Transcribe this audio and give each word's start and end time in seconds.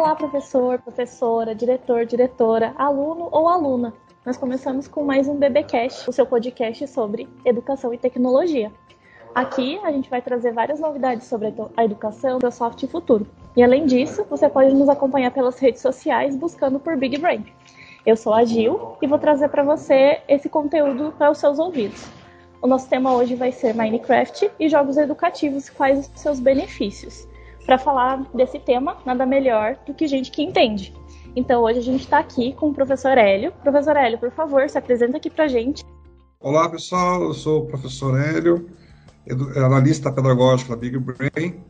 Olá, 0.00 0.16
professor, 0.16 0.78
professora, 0.78 1.54
diretor, 1.54 2.06
diretora, 2.06 2.72
aluno 2.78 3.28
ou 3.30 3.46
aluna. 3.46 3.92
Nós 4.24 4.34
começamos 4.34 4.88
com 4.88 5.04
mais 5.04 5.28
um 5.28 5.36
BBcast, 5.36 6.08
o 6.08 6.12
seu 6.12 6.24
podcast 6.24 6.88
sobre 6.88 7.28
educação 7.44 7.92
e 7.92 7.98
tecnologia. 7.98 8.72
Aqui 9.34 9.78
a 9.84 9.92
gente 9.92 10.08
vai 10.08 10.22
trazer 10.22 10.54
várias 10.54 10.80
novidades 10.80 11.26
sobre 11.26 11.52
a 11.76 11.84
educação, 11.84 12.36
Microsoft 12.36 12.82
e 12.82 12.86
futuro. 12.86 13.26
E 13.54 13.62
além 13.62 13.84
disso, 13.84 14.24
você 14.24 14.48
pode 14.48 14.72
nos 14.72 14.88
acompanhar 14.88 15.32
pelas 15.32 15.58
redes 15.58 15.82
sociais 15.82 16.34
buscando 16.34 16.80
por 16.80 16.96
Big 16.96 17.18
Brain. 17.18 17.44
Eu 18.06 18.16
sou 18.16 18.32
a 18.32 18.42
Gil 18.42 18.96
e 19.02 19.06
vou 19.06 19.18
trazer 19.18 19.50
para 19.50 19.62
você 19.62 20.22
esse 20.26 20.48
conteúdo 20.48 21.12
para 21.18 21.30
os 21.30 21.36
seus 21.36 21.58
ouvidos. 21.58 22.08
O 22.62 22.66
nosso 22.66 22.88
tema 22.88 23.14
hoje 23.14 23.34
vai 23.34 23.52
ser 23.52 23.74
Minecraft 23.74 24.50
e 24.58 24.66
jogos 24.66 24.96
educativos, 24.96 25.68
quais 25.68 25.98
os 25.98 26.18
seus 26.18 26.40
benefícios. 26.40 27.28
Para 27.66 27.78
falar 27.78 28.24
desse 28.34 28.58
tema, 28.58 28.96
nada 29.04 29.24
melhor 29.24 29.76
do 29.86 29.94
que 29.94 30.06
gente 30.06 30.30
que 30.30 30.42
entende. 30.42 30.92
Então 31.36 31.62
hoje 31.62 31.78
a 31.78 31.82
gente 31.82 32.02
está 32.02 32.18
aqui 32.18 32.52
com 32.54 32.70
o 32.70 32.74
professor 32.74 33.16
Hélio. 33.16 33.52
Professor 33.62 33.96
Hélio, 33.96 34.18
por 34.18 34.30
favor, 34.32 34.68
se 34.68 34.76
apresenta 34.76 35.16
aqui 35.18 35.30
para 35.30 35.46
gente. 35.46 35.84
Olá 36.40 36.68
pessoal, 36.68 37.22
eu 37.22 37.34
sou 37.34 37.64
o 37.64 37.66
professor 37.66 38.18
Hélio, 38.18 38.66
analista 39.56 40.10
pedagógico 40.10 40.70
da 40.70 40.76
Big 40.76 40.98
Brain 40.98 41.60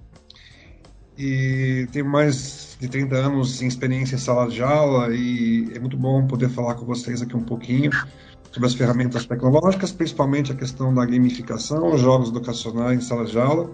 e 1.19 1.87
tenho 1.93 2.07
mais 2.07 2.79
de 2.81 2.89
30 2.89 3.15
anos 3.15 3.61
em 3.61 3.67
experiência 3.67 4.15
em 4.15 4.19
sala 4.19 4.49
de 4.49 4.63
aula 4.63 5.15
e 5.15 5.71
é 5.75 5.79
muito 5.79 5.97
bom 5.97 6.27
poder 6.27 6.49
falar 6.49 6.77
com 6.77 6.87
vocês 6.87 7.21
aqui 7.21 7.37
um 7.37 7.43
pouquinho 7.43 7.91
sobre 8.51 8.67
as 8.67 8.75
ferramentas 8.75 9.27
tecnológicas, 9.27 9.93
principalmente 9.93 10.51
a 10.51 10.55
questão 10.55 10.95
da 10.95 11.05
gamificação, 11.05 11.99
jogos 11.99 12.31
educacionais 12.31 12.99
em 12.99 13.03
sala 13.03 13.27
de 13.27 13.39
aula 13.39 13.71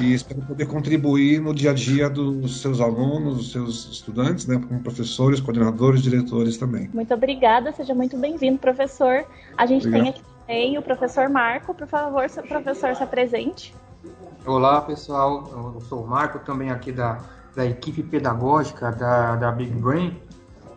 e 0.00 0.14
espero 0.14 0.40
poder 0.42 0.66
contribuir 0.66 1.40
no 1.40 1.54
dia 1.54 1.70
a 1.70 1.74
dia 1.74 2.08
dos 2.08 2.60
seus 2.60 2.80
alunos, 2.80 3.36
dos 3.36 3.52
seus 3.52 3.90
estudantes, 3.90 4.46
né, 4.46 4.60
como 4.68 4.80
professores, 4.80 5.40
coordenadores, 5.40 6.02
diretores 6.02 6.56
também. 6.56 6.88
Muito 6.92 7.12
obrigada, 7.12 7.72
seja 7.72 7.94
muito 7.94 8.16
bem-vindo, 8.16 8.58
professor. 8.58 9.24
A 9.56 9.66
gente 9.66 9.86
Obrigado. 9.86 10.02
tem 10.02 10.10
aqui 10.10 10.22
também 10.46 10.78
o 10.78 10.82
professor 10.82 11.28
Marco, 11.28 11.74
por 11.74 11.86
favor, 11.86 12.28
seu 12.30 12.42
professor 12.42 12.94
se 12.94 13.02
apresente. 13.02 13.74
Olá, 14.46 14.80
pessoal, 14.80 15.74
eu 15.74 15.80
sou 15.82 16.04
o 16.04 16.06
Marco, 16.06 16.38
também 16.38 16.70
aqui 16.70 16.92
da, 16.92 17.20
da 17.54 17.66
equipe 17.66 18.02
pedagógica 18.02 18.92
da, 18.92 19.36
da 19.36 19.50
Big 19.50 19.72
Brain. 19.72 20.16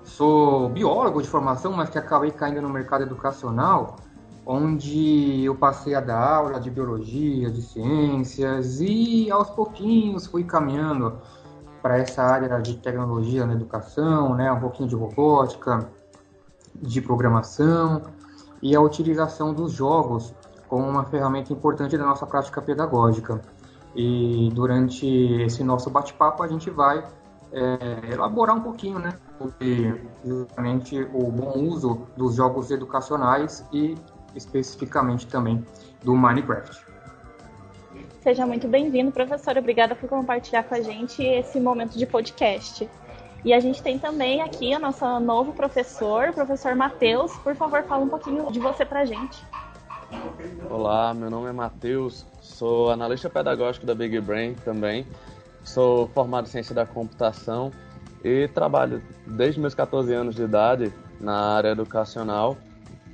Sou 0.04 0.68
biólogo 0.70 1.22
de 1.22 1.28
formação, 1.28 1.72
mas 1.74 1.90
que 1.90 1.98
acabei 1.98 2.32
caindo 2.32 2.62
no 2.62 2.70
mercado 2.70 3.04
educacional 3.04 3.98
onde 4.46 5.44
eu 5.44 5.56
passei 5.56 5.94
a 5.94 6.02
dar 6.02 6.20
aula 6.20 6.60
de 6.60 6.70
biologia, 6.70 7.50
de 7.50 7.62
ciências 7.62 8.82
e 8.82 9.30
aos 9.32 9.50
pouquinhos 9.50 10.26
fui 10.26 10.44
caminhando 10.44 11.20
para 11.82 11.98
essa 11.98 12.24
área 12.24 12.62
de 12.62 12.78
tecnologia 12.78 13.46
na 13.46 13.54
educação, 13.54 14.36
né, 14.36 14.52
um 14.52 14.60
pouquinho 14.60 14.88
de 14.88 14.96
robótica, 14.96 15.90
de 16.76 17.02
programação 17.02 18.02
e 18.62 18.76
a 18.76 18.82
utilização 18.82 19.54
dos 19.54 19.72
jogos 19.72 20.34
como 20.68 20.88
uma 20.88 21.04
ferramenta 21.04 21.52
importante 21.52 21.98
da 21.98 22.06
nossa 22.06 22.26
prática 22.26 22.62
pedagógica. 22.62 23.42
E 23.94 24.50
durante 24.54 25.06
esse 25.42 25.64
nosso 25.64 25.90
bate-papo 25.90 26.44
a 26.44 26.48
gente 26.48 26.70
vai 26.70 27.04
é, 27.52 28.14
elaborar 28.14 28.56
um 28.56 28.62
pouquinho, 28.62 28.98
né, 28.98 29.14
sobre 29.38 30.02
justamente 30.24 31.02
o 31.14 31.30
bom 31.30 31.60
uso 31.60 32.08
dos 32.16 32.36
jogos 32.36 32.72
educacionais 32.72 33.66
e 33.74 33.96
especificamente 34.36 35.28
também 35.28 35.66
do 36.04 36.16
Minecraft. 36.16 36.92
Seja 38.22 38.46
muito 38.46 38.68
bem-vindo, 38.68 39.12
professor. 39.12 39.58
Obrigada 39.58 39.96
por 39.96 40.08
compartilhar 40.08 40.64
com 40.64 40.76
a 40.76 40.82
gente 40.82 41.24
esse 41.24 41.60
momento 41.60 41.98
de 41.98 42.06
podcast. 42.06 42.88
E 43.44 43.54
a 43.54 43.60
gente 43.60 43.82
tem 43.82 43.98
também 43.98 44.42
aqui 44.42 44.74
a 44.74 44.80
nossa 44.80 45.20
novo 45.20 45.54
professor, 45.54 46.30
o 46.30 46.34
professor 46.34 46.76
Matheus. 46.76 47.36
Por 47.38 47.56
favor, 47.56 47.84
fala 47.84 48.04
um 48.04 48.10
pouquinho 48.10 48.52
de 48.52 48.60
você 48.60 48.86
para 48.86 49.00
a 49.00 49.06
gente. 49.06 49.44
Olá, 50.70 51.14
meu 51.14 51.32
nome 51.32 51.50
é 51.50 51.52
Matheus, 51.52 52.26
sou 52.42 52.92
analista 52.92 53.30
pedagógico 53.30 53.86
da 53.86 53.96
Big 53.96 54.20
Brain 54.20 54.54
também. 54.54 55.08
Sou 55.64 56.08
formado 56.10 56.46
em 56.46 56.50
ciência 56.50 56.76
da 56.76 56.86
computação 56.86 57.72
e 58.24 58.48
trabalho 58.50 59.02
desde 59.26 59.60
meus 59.60 59.74
14 59.74 60.14
anos 60.14 60.36
de 60.36 60.44
idade 60.44 60.94
na 61.20 61.56
área 61.56 61.70
educacional 61.70 62.56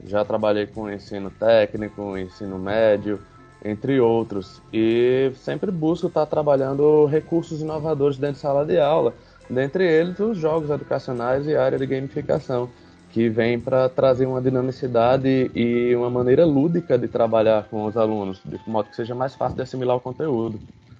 já 0.06 0.24
trabalhei 0.24 0.68
com 0.68 0.90
ensino 0.92 1.30
técnico, 1.30 2.18
ensino 2.18 2.58
médio, 2.58 3.20
entre 3.64 4.00
outros. 4.00 4.62
E 4.72 5.32
sempre 5.36 5.72
busco 5.72 6.08
estar 6.08 6.26
trabalhando 6.26 7.06
recursos 7.06 7.62
inovadores 7.62 8.18
dentro 8.18 8.36
de 8.36 8.42
sala 8.42 8.66
de 8.66 8.80
aula, 8.80 9.14
dentre 9.50 9.86
eles 9.86 10.20
os 10.20 10.38
jogos 10.38 10.70
educacionais 10.70 11.48
e 11.48 11.56
a 11.56 11.64
área 11.64 11.78
de 11.78 11.86
gamificação, 11.86 12.70
que 13.12 13.30
vem 13.30 13.60
para 13.60 13.90
trazer 13.90 14.26
uma 14.26 14.42
dinamicidade 14.42 15.50
e 15.56 15.96
uma 15.96 16.10
maneira 16.10 16.46
lúdica 16.46 16.98
de 16.98 17.08
trabalhar 17.08 17.68
com 17.70 17.86
os 17.86 17.98
alunos, 17.98 18.42
de 18.46 18.60
modo 18.68 18.90
que 18.90 18.96
seja 18.96 19.16
mais 19.16 19.34
fácil 19.34 19.56
de 19.56 19.62
assimilar 19.64 19.96
o 19.96 20.02
conteúdo. 20.02 20.60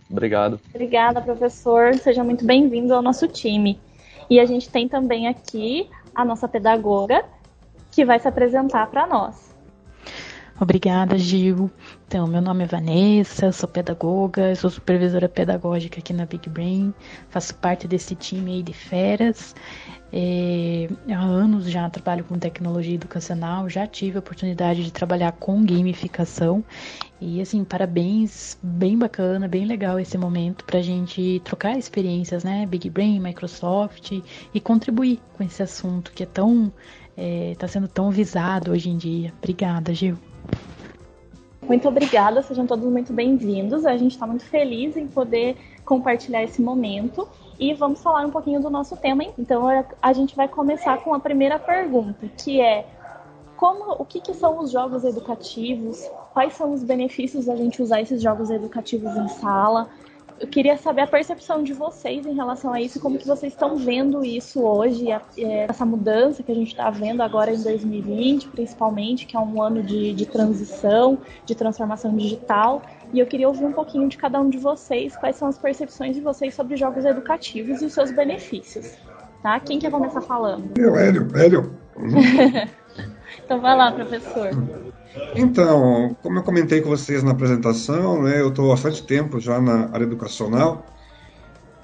Obrigado. 0.10 0.60
Obrigada, 0.70 1.22
professor. 1.22 1.94
Seja 1.96 2.24
muito 2.24 2.46
bem-vindo 2.46 2.94
ao 2.94 3.02
nosso 3.02 3.28
time. 3.28 3.78
E 4.30 4.40
a 4.40 4.46
gente 4.46 4.70
tem 4.70 4.88
também 4.88 5.28
aqui 5.28 5.90
a 6.16 6.26
nossa 6.26 6.48
pedagoga, 6.48 7.24
que 7.98 8.06
vai 8.06 8.20
se 8.20 8.28
apresentar 8.28 8.86
para 8.92 9.08
nós. 9.08 9.58
Obrigada, 10.60 11.18
Gil. 11.18 11.70
Então, 12.08 12.28
meu 12.28 12.42
nome 12.42 12.64
é 12.64 12.68
Vanessa, 12.68 13.52
sou 13.52 13.68
pedagoga, 13.68 14.54
sou 14.56 14.70
supervisora 14.70 15.28
pedagógica 15.28 16.00
aqui 16.00 16.14
na 16.14 16.26
Big 16.28 16.48
Brain, 16.48 16.94
faço 17.30 17.56
parte 17.56 17.88
desse 17.88 18.16
time 18.16 18.54
aí 18.54 18.64
de 18.64 18.74
feras. 18.74 19.56
É, 20.14 20.88
há 21.12 21.20
anos 21.20 21.70
já 21.70 21.90
trabalho 21.90 22.24
com 22.24 22.38
tecnologia 22.38 22.96
educacional, 22.96 23.68
já 23.68 23.86
tive 23.88 24.18
a 24.18 24.20
oportunidade 24.20 24.84
de 24.84 24.94
trabalhar 24.94 25.32
com 25.32 25.66
gamificação 25.66 26.64
e 27.20 27.42
assim, 27.42 27.64
parabéns, 27.64 28.58
bem 28.62 28.96
bacana, 28.96 29.48
bem 29.48 29.66
legal 29.66 30.00
esse 30.00 30.18
momento 30.20 30.64
para 30.66 30.80
a 30.80 30.84
gente 30.84 31.42
trocar 31.44 31.78
experiências, 31.78 32.44
né? 32.44 32.66
Big 32.68 32.90
Brain, 32.92 33.20
Microsoft 33.20 34.12
e 34.54 34.62
contribuir 34.62 35.20
com 35.34 35.44
esse 35.44 35.64
assunto 35.64 36.12
que 36.12 36.24
é 36.24 36.28
tão 36.28 36.72
está 37.18 37.22
é, 37.22 37.56
tá 37.56 37.68
sendo 37.68 37.88
tão 37.88 38.12
visado 38.12 38.72
hoje 38.72 38.90
em 38.90 38.98
dia. 38.98 39.34
Obrigada, 39.40 39.94
Gil. 39.94 40.16
Muito 41.64 41.88
obrigada, 41.88 42.42
sejam 42.44 42.66
todos 42.68 42.86
muito 42.86 43.12
bem-vindos. 43.12 43.86
A 43.86 43.98
gente 43.98 44.12
está 44.12 44.28
muito 44.28 44.46
feliz 44.46 44.96
em 44.96 45.08
poder 45.08 45.58
compartilhar 45.84 46.44
esse 46.44 46.62
momento 46.62 47.28
e 47.60 47.74
vamos 47.74 48.02
falar 48.02 48.26
um 48.26 48.30
pouquinho 48.30 48.62
do 48.62 48.70
nosso 48.70 48.96
tema. 48.96 49.24
Então, 49.38 49.68
a 50.02 50.14
gente 50.14 50.36
vai 50.36 50.48
começar 50.48 50.98
com 51.00 51.14
a 51.14 51.20
primeira 51.20 51.58
pergunta, 51.58 52.28
que 52.38 52.62
é 52.62 52.86
como, 53.58 53.94
o 53.94 54.06
que, 54.06 54.22
que, 54.22 54.36
são 54.36 54.60
os 54.60 54.70
jogos 54.72 55.04
educativos? 55.04 56.08
Quais 56.32 56.54
são 56.54 56.72
os 56.72 56.84
benefícios 56.84 57.46
da 57.46 57.56
gente 57.56 57.82
usar 57.82 58.02
esses 58.02 58.22
jogos 58.22 58.52
educativos 58.52 59.16
em 59.16 59.28
sala? 59.28 59.90
Eu 60.40 60.48
queria 60.48 60.78
saber 60.78 61.02
a 61.02 61.08
percepção 61.08 61.64
de 61.64 61.74
vocês 61.74 62.26
em 62.26 62.34
relação 62.34 62.72
a 62.72 62.80
isso, 62.80 63.00
como 63.00 63.18
que 63.18 63.28
vocês 63.28 63.54
estão 63.54 63.76
vendo 63.76 64.24
isso 64.24 64.62
hoje, 64.62 65.10
é, 65.12 65.66
essa 65.68 65.86
mudança 65.86 66.44
que 66.44 66.52
a 66.52 66.56
gente 66.56 66.70
está 66.70 66.90
vendo 66.90 67.22
agora 67.22 67.52
em 67.52 67.62
2020, 67.62 68.50
principalmente, 68.50 69.26
que 69.26 69.36
é 69.36 69.40
um 69.40 69.62
ano 69.62 69.82
de, 69.82 70.14
de 70.14 70.26
transição, 70.26 71.18
de 71.46 71.56
transformação 71.56 72.16
digital. 72.16 72.84
E 73.12 73.20
eu 73.20 73.26
queria 73.26 73.48
ouvir 73.48 73.66
um 73.66 73.74
pouquinho 73.74 74.08
de 74.08 74.18
cada 74.18 74.40
um 74.40 74.50
de 74.50 74.58
vocês, 74.58 75.16
quais 75.16 75.36
são 75.36 75.48
as 75.48 75.58
percepções 75.58 76.16
de 76.16 76.22
vocês 76.22 76.54
sobre 76.54 76.76
jogos 76.78 77.04
educativos 77.06 77.82
e 77.82 77.86
os 77.86 77.94
seus 77.94 78.12
benefícios. 78.12 78.96
Tá? 79.42 79.60
Quem 79.60 79.80
quer 79.80 79.90
começar 79.90 80.22
falando? 80.22 80.78
Eu, 80.78 80.96
Hélio, 80.96 81.28
Hélio. 81.36 81.76
então 83.44 83.60
vai 83.60 83.76
lá, 83.76 83.92
professor. 83.92 84.50
Então, 85.36 86.16
como 86.22 86.40
eu 86.40 86.44
comentei 86.44 86.82
com 86.82 86.90
vocês 86.90 87.24
na 87.24 87.32
apresentação, 87.32 88.22
né, 88.24 88.42
eu 88.42 88.50
estou 88.50 88.68
há 88.68 88.76
bastante 88.76 89.04
tempo 89.04 89.40
já 89.40 89.60
na 89.60 89.90
área 89.92 90.04
educacional 90.04 90.86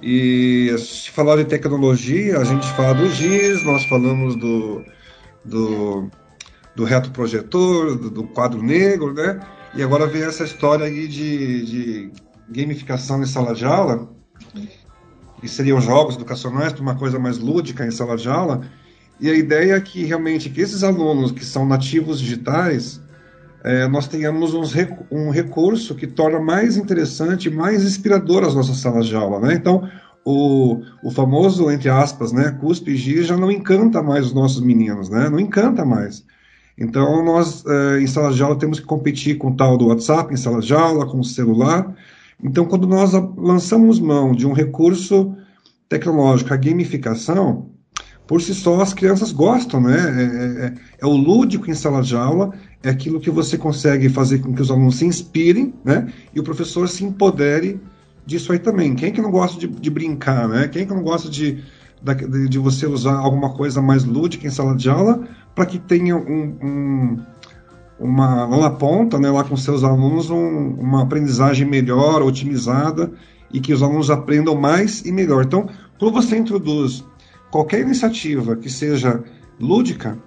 e 0.05 0.75
se 0.77 1.09
falar 1.11 1.37
de 1.37 1.45
tecnologia, 1.45 2.37
a 2.37 2.43
gente 2.43 2.67
fala 2.73 2.93
do 2.93 3.09
GIS, 3.09 3.63
nós 3.63 3.85
falamos 3.85 4.35
do, 4.35 4.83
do, 5.45 6.09
do 6.75 6.83
reto 6.83 7.09
projetor, 7.11 7.97
do, 7.97 8.09
do, 8.09 8.23
quadro 8.25 8.61
negro, 8.61 9.13
né? 9.13 9.39
E 9.73 9.81
agora 9.81 10.05
vem 10.05 10.23
essa 10.23 10.43
história 10.43 10.85
aí 10.85 11.07
de, 11.07 11.65
de 11.65 12.11
gamificação 12.49 13.23
em 13.23 13.25
sala 13.25 13.55
de 13.55 13.63
aula, 13.63 14.09
que 15.39 15.47
seriam 15.47 15.79
jogos 15.79 16.15
educacionais, 16.15 16.77
uma 16.77 16.95
coisa 16.95 17.17
mais 17.17 17.37
lúdica 17.37 17.85
em 17.85 17.91
sala 17.91 18.17
de 18.17 18.27
aula. 18.27 18.61
E 19.21 19.29
a 19.29 19.33
ideia 19.33 19.75
é 19.75 19.81
que 19.81 20.03
realmente 20.03 20.49
que 20.49 20.59
esses 20.59 20.83
alunos 20.83 21.31
que 21.31 21.45
são 21.45 21.65
nativos 21.65 22.19
digitais, 22.19 23.01
é, 23.63 23.87
nós 23.87 24.07
tenhamos 24.07 24.53
uns, 24.53 24.73
um 25.09 25.29
recurso 25.29 25.95
que 25.95 26.05
torna 26.05 26.39
mais 26.39 26.75
interessante, 26.75 27.49
mais 27.49 27.83
inspirador 27.83 28.43
as 28.43 28.53
nossas 28.53 28.77
salas 28.77 29.07
de 29.07 29.15
aula, 29.15 29.39
né? 29.39 29.53
Então, 29.53 29.89
o, 30.25 30.81
o 31.03 31.11
famoso, 31.11 31.71
entre 31.71 31.89
aspas, 31.89 32.31
né, 32.31 32.51
cuspe 32.59 32.91
e 32.91 33.23
já 33.23 33.37
não 33.37 33.51
encanta 33.51 34.01
mais 34.01 34.27
os 34.27 34.33
nossos 34.33 34.61
meninos, 34.61 35.09
né? 35.09 35.29
Não 35.29 35.39
encanta 35.39 35.85
mais. 35.85 36.25
Então, 36.77 37.23
nós, 37.23 37.63
é, 37.65 38.01
em 38.01 38.07
sala 38.07 38.33
de 38.33 38.43
aula, 38.43 38.57
temos 38.57 38.79
que 38.79 38.85
competir 38.85 39.37
com 39.37 39.51
o 39.51 39.55
tal 39.55 39.77
do 39.77 39.87
WhatsApp, 39.87 40.33
em 40.33 40.37
sala 40.37 40.59
de 40.59 40.73
aula, 40.73 41.05
com 41.05 41.19
o 41.19 41.23
celular. 41.23 41.95
Então, 42.43 42.65
quando 42.65 42.87
nós 42.87 43.13
lançamos 43.37 43.99
mão 43.99 44.33
de 44.33 44.45
um 44.45 44.53
recurso 44.53 45.35
tecnológico, 45.87 46.53
a 46.53 46.57
gamificação, 46.57 47.69
por 48.27 48.41
si 48.41 48.53
só 48.53 48.81
as 48.81 48.93
crianças 48.93 49.31
gostam, 49.31 49.81
né? 49.81 49.97
É, 49.97 50.65
é, 50.65 50.73
é, 51.01 51.05
o 51.05 51.15
lúdico 51.15 51.69
em 51.69 51.73
sala 51.73 52.01
de 52.01 52.15
aula, 52.15 52.53
é 52.83 52.89
aquilo 52.89 53.19
que 53.19 53.31
você 53.31 53.57
consegue 53.57 54.09
fazer 54.09 54.39
com 54.39 54.53
que 54.53 54.61
os 54.61 54.69
alunos 54.69 54.97
se 54.97 55.05
inspirem, 55.05 55.73
né? 55.85 56.11
E 56.35 56.39
o 56.39 56.43
professor 56.43 56.87
se 56.89 57.05
empodere 57.05 57.79
disso 58.25 58.51
aí 58.51 58.59
também. 58.59 58.93
Quem 58.93 59.09
é 59.09 59.11
que 59.11 59.21
não 59.21 59.31
gosta 59.31 59.57
de, 59.57 59.67
de 59.67 59.89
brincar, 59.89 60.49
né? 60.49 60.67
Quem 60.67 60.81
é 60.81 60.85
que 60.85 60.93
não 60.93 61.01
gosta 61.01 61.29
de, 61.29 61.63
de, 62.01 62.49
de, 62.49 62.59
você 62.59 62.85
usar 62.85 63.15
alguma 63.15 63.53
coisa 63.53 63.81
mais 63.81 64.03
lúdica 64.03 64.45
em 64.45 64.49
sala 64.49 64.75
de 64.75 64.89
aula 64.89 65.25
para 65.55 65.65
que 65.65 65.79
tenha 65.79 66.17
um, 66.17 66.57
um, 66.61 67.19
uma 67.97 68.45
lá 68.45 68.57
na 68.57 68.69
ponta, 68.69 69.17
né, 69.17 69.29
lá 69.29 69.45
com 69.45 69.55
seus 69.55 69.83
alunos, 69.83 70.29
um, 70.29 70.73
uma 70.73 71.03
aprendizagem 71.03 71.65
melhor, 71.65 72.21
otimizada 72.21 73.11
e 73.51 73.61
que 73.61 73.73
os 73.73 73.81
alunos 73.81 74.09
aprendam 74.09 74.55
mais 74.55 75.05
e 75.05 75.11
melhor. 75.11 75.45
Então, 75.45 75.69
quando 75.97 76.13
você 76.13 76.37
introduz 76.37 77.05
qualquer 77.49 77.79
iniciativa 77.81 78.57
que 78.57 78.69
seja 78.69 79.23
lúdica, 79.59 80.17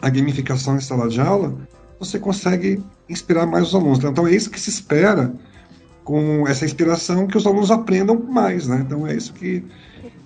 a 0.00 0.08
gamificação 0.08 0.76
em 0.76 0.80
sala 0.80 1.08
de 1.08 1.20
aula, 1.20 1.56
você 1.98 2.18
consegue 2.18 2.82
inspirar 3.08 3.46
mais 3.46 3.68
os 3.68 3.74
alunos. 3.74 4.02
Então, 4.02 4.26
é 4.26 4.34
isso 4.34 4.50
que 4.50 4.60
se 4.60 4.70
espera 4.70 5.32
com 6.04 6.46
essa 6.46 6.64
inspiração 6.64 7.26
que 7.26 7.36
os 7.36 7.46
alunos 7.46 7.70
aprendam 7.70 8.22
mais, 8.22 8.68
né? 8.68 8.84
Então 8.84 9.06
é 9.06 9.16
isso 9.16 9.32
que, 9.32 9.64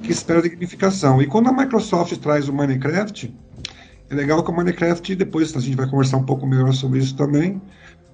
que 0.02 0.10
espera 0.10 0.42
de 0.42 0.48
gamificação. 0.48 1.22
E 1.22 1.26
quando 1.26 1.48
a 1.48 1.52
Microsoft 1.52 2.16
traz 2.18 2.48
o 2.48 2.52
Minecraft, 2.52 3.34
é 4.10 4.14
legal 4.14 4.42
que 4.42 4.50
o 4.50 4.56
Minecraft, 4.56 5.14
depois 5.14 5.56
a 5.56 5.60
gente 5.60 5.76
vai 5.76 5.88
conversar 5.88 6.16
um 6.16 6.24
pouco 6.24 6.46
melhor 6.46 6.72
sobre 6.72 6.98
isso 6.98 7.16
também, 7.16 7.62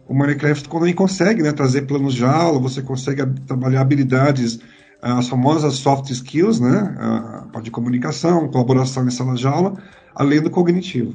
o 0.07 0.15
Minecraft 0.15 0.69
quando 0.69 0.85
ele 0.85 0.95
consegue 0.95 1.43
né, 1.43 1.53
trazer 1.53 1.83
planos 1.83 2.15
de 2.15 2.25
aula, 2.25 2.59
você 2.59 2.83
consegue 2.83 3.25
trabalhar 3.47 3.81
habilidades, 3.81 4.61
as 5.01 5.29
famosas 5.29 5.75
soft 5.77 6.11
skills, 6.11 6.61
né, 6.61 6.95
a 6.99 7.47
parte 7.51 7.67
de 7.67 7.71
comunicação, 7.71 8.49
colaboração 8.49 9.07
em 9.07 9.11
sala 9.11 9.35
de 9.35 9.47
aula, 9.47 9.75
além 10.15 10.43
do 10.43 10.51
cognitivo. 10.51 11.15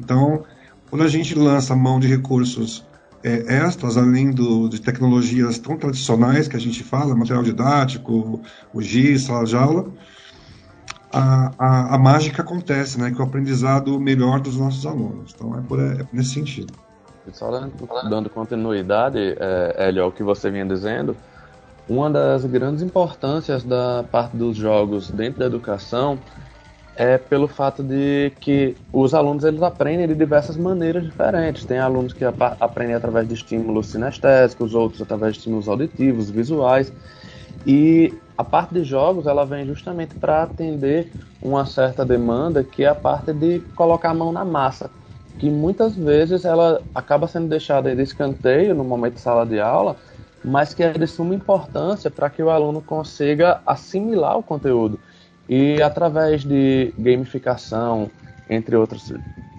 Então, 0.00 0.44
quando 0.88 1.02
a 1.02 1.08
gente 1.08 1.34
lança 1.34 1.76
mão 1.76 2.00
de 2.00 2.08
recursos 2.08 2.84
é, 3.22 3.64
extras, 3.64 3.96
além 3.96 4.30
do, 4.30 4.68
de 4.68 4.80
tecnologias 4.80 5.58
tão 5.58 5.76
tradicionais 5.76 6.48
que 6.48 6.56
a 6.56 6.60
gente 6.60 6.82
fala, 6.82 7.14
material 7.14 7.42
didático, 7.42 8.40
o 8.72 8.80
GIS, 8.82 9.24
sala 9.24 9.44
de 9.44 9.56
aula, 9.56 9.86
a, 11.12 11.52
a, 11.58 11.94
a, 11.94 11.98
mágica 11.98 12.42
acontece, 12.42 12.98
né? 12.98 13.10
Que 13.10 13.20
é 13.20 13.24
o 13.24 13.26
aprendizado 13.26 14.00
melhor 14.00 14.40
dos 14.40 14.56
nossos 14.56 14.86
alunos. 14.86 15.34
Então 15.34 15.56
é, 15.58 15.60
por, 15.60 15.78
é 15.78 16.06
nesse 16.12 16.30
sentido. 16.30 16.72
Só 17.32 17.50
dando 18.08 18.30
continuidade, 18.30 19.36
é, 19.38 19.74
Hélio, 19.76 20.04
ao 20.04 20.12
que 20.12 20.22
você 20.22 20.50
vinha 20.50 20.64
dizendo, 20.64 21.14
uma 21.88 22.08
das 22.08 22.44
grandes 22.44 22.82
importâncias 22.82 23.62
da 23.62 24.04
parte 24.10 24.36
dos 24.36 24.56
jogos 24.56 25.10
dentro 25.10 25.40
da 25.40 25.46
educação 25.46 26.18
é 27.00 27.16
pelo 27.16 27.48
fato 27.48 27.82
de 27.82 28.30
que 28.42 28.76
os 28.92 29.14
alunos 29.14 29.42
eles 29.44 29.62
aprendem 29.62 30.06
de 30.06 30.14
diversas 30.14 30.54
maneiras 30.58 31.02
diferentes. 31.02 31.64
Tem 31.64 31.78
alunos 31.78 32.12
que 32.12 32.26
aprendem 32.26 32.94
através 32.94 33.26
de 33.26 33.32
estímulos 33.32 33.86
sinestésicos, 33.86 34.74
outros 34.74 35.00
através 35.00 35.32
de 35.32 35.38
estímulos 35.38 35.66
auditivos, 35.66 36.28
visuais. 36.28 36.92
E 37.66 38.12
a 38.36 38.44
parte 38.44 38.74
de 38.74 38.84
jogos 38.84 39.26
ela 39.26 39.46
vem 39.46 39.64
justamente 39.64 40.14
para 40.14 40.42
atender 40.42 41.10
uma 41.40 41.64
certa 41.64 42.04
demanda 42.04 42.62
que 42.62 42.84
é 42.84 42.88
a 42.88 42.94
parte 42.94 43.32
de 43.32 43.60
colocar 43.74 44.10
a 44.10 44.14
mão 44.14 44.30
na 44.30 44.44
massa, 44.44 44.90
que 45.38 45.48
muitas 45.48 45.96
vezes 45.96 46.44
ela 46.44 46.82
acaba 46.94 47.26
sendo 47.26 47.48
deixada 47.48 47.96
de 47.96 48.02
escanteio 48.02 48.74
no 48.74 48.84
momento 48.84 49.14
de 49.14 49.20
sala 49.20 49.46
de 49.46 49.58
aula, 49.58 49.96
mas 50.44 50.74
que 50.74 50.82
é 50.82 50.92
de 50.92 51.06
suma 51.06 51.34
importância 51.34 52.10
para 52.10 52.28
que 52.28 52.42
o 52.42 52.50
aluno 52.50 52.82
consiga 52.82 53.62
assimilar 53.64 54.36
o 54.36 54.42
conteúdo. 54.42 55.00
E 55.52 55.82
através 55.82 56.44
de 56.44 56.94
gamificação, 56.96 58.08
entre 58.48 58.76
outras, 58.76 59.12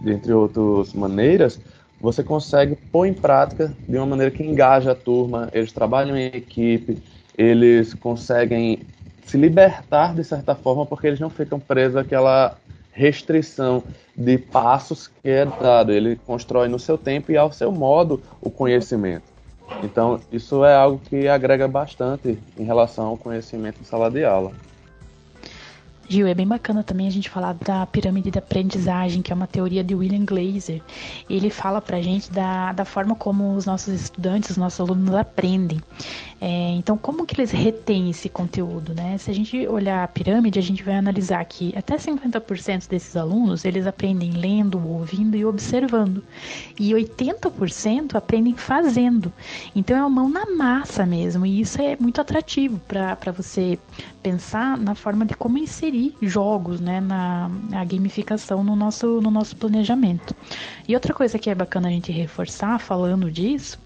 entre 0.05 0.31
outras 0.31 0.93
maneiras, 0.93 1.59
você 1.99 2.23
consegue 2.23 2.77
pôr 2.89 3.07
em 3.07 3.13
prática 3.13 3.73
de 3.85 3.97
uma 3.97 4.05
maneira 4.05 4.31
que 4.31 4.41
engaja 4.41 4.93
a 4.93 4.95
turma, 4.95 5.49
eles 5.51 5.73
trabalham 5.73 6.15
em 6.15 6.27
equipe, 6.27 6.97
eles 7.37 7.93
conseguem 7.93 8.79
se 9.25 9.35
libertar 9.35 10.15
de 10.15 10.23
certa 10.23 10.55
forma 10.55 10.85
porque 10.85 11.07
eles 11.07 11.19
não 11.19 11.29
ficam 11.29 11.59
presos 11.59 11.97
àquela 11.97 12.57
restrição 12.93 13.83
de 14.15 14.37
passos 14.37 15.07
que 15.07 15.29
é 15.29 15.45
dado. 15.45 15.91
Ele 15.91 16.15
constrói 16.25 16.69
no 16.69 16.79
seu 16.79 16.97
tempo 16.97 17.33
e 17.33 17.37
ao 17.37 17.51
seu 17.51 17.69
modo 17.69 18.23
o 18.41 18.49
conhecimento. 18.49 19.25
Então, 19.83 20.21
isso 20.31 20.63
é 20.63 20.73
algo 20.73 21.01
que 21.09 21.27
agrega 21.27 21.67
bastante 21.67 22.37
em 22.57 22.63
relação 22.63 23.07
ao 23.07 23.17
conhecimento 23.17 23.81
em 23.81 23.85
sala 23.85 24.09
de 24.09 24.23
aula. 24.23 24.53
Gil, 26.11 26.27
é 26.27 26.33
bem 26.33 26.45
bacana 26.45 26.83
também 26.83 27.07
a 27.07 27.09
gente 27.09 27.29
falar 27.29 27.53
da 27.53 27.85
pirâmide 27.85 28.29
da 28.29 28.39
aprendizagem, 28.39 29.21
que 29.21 29.31
é 29.31 29.35
uma 29.35 29.47
teoria 29.47 29.81
de 29.81 29.95
William 29.95 30.25
Glaser. 30.25 30.81
Ele 31.29 31.49
fala 31.49 31.81
pra 31.81 32.01
gente 32.01 32.29
da, 32.29 32.73
da 32.73 32.83
forma 32.83 33.15
como 33.15 33.55
os 33.55 33.65
nossos 33.65 33.93
estudantes, 33.93 34.49
os 34.49 34.57
nossos 34.57 34.81
alunos 34.81 35.15
aprendem. 35.15 35.79
É, 36.43 36.71
então, 36.71 36.97
como 36.97 37.23
que 37.23 37.39
eles 37.39 37.51
retêm 37.51 38.09
esse 38.09 38.27
conteúdo, 38.27 38.95
né? 38.95 39.15
Se 39.19 39.29
a 39.29 39.33
gente 39.33 39.67
olhar 39.67 40.03
a 40.03 40.07
pirâmide, 40.07 40.57
a 40.57 40.61
gente 40.61 40.81
vai 40.81 40.95
analisar 40.95 41.45
que 41.45 41.71
até 41.77 41.97
50% 41.97 42.89
desses 42.89 43.15
alunos, 43.15 43.63
eles 43.63 43.85
aprendem 43.85 44.31
lendo, 44.31 44.83
ouvindo 44.83 45.37
e 45.37 45.45
observando. 45.45 46.23
E 46.79 46.93
80% 46.93 48.15
aprendem 48.15 48.55
fazendo. 48.55 49.31
Então, 49.75 49.95
é 49.95 50.01
uma 50.01 50.09
mão 50.09 50.29
na 50.29 50.47
massa 50.47 51.05
mesmo. 51.05 51.45
E 51.45 51.61
isso 51.61 51.79
é 51.79 51.95
muito 51.99 52.19
atrativo 52.19 52.81
para 52.87 53.31
você 53.31 53.77
pensar 54.23 54.79
na 54.79 54.95
forma 54.95 55.27
de 55.27 55.35
como 55.35 55.59
inserir 55.59 56.15
jogos, 56.23 56.79
né, 56.79 56.99
na, 56.99 57.49
na 57.69 57.85
gamificação 57.85 58.63
no 58.63 58.75
nosso, 58.75 59.21
no 59.21 59.29
nosso 59.29 59.55
planejamento. 59.55 60.35
E 60.87 60.95
outra 60.95 61.13
coisa 61.13 61.37
que 61.37 61.51
é 61.51 61.55
bacana 61.55 61.87
a 61.87 61.91
gente 61.91 62.11
reforçar, 62.11 62.79
falando 62.79 63.29
disso, 63.29 63.77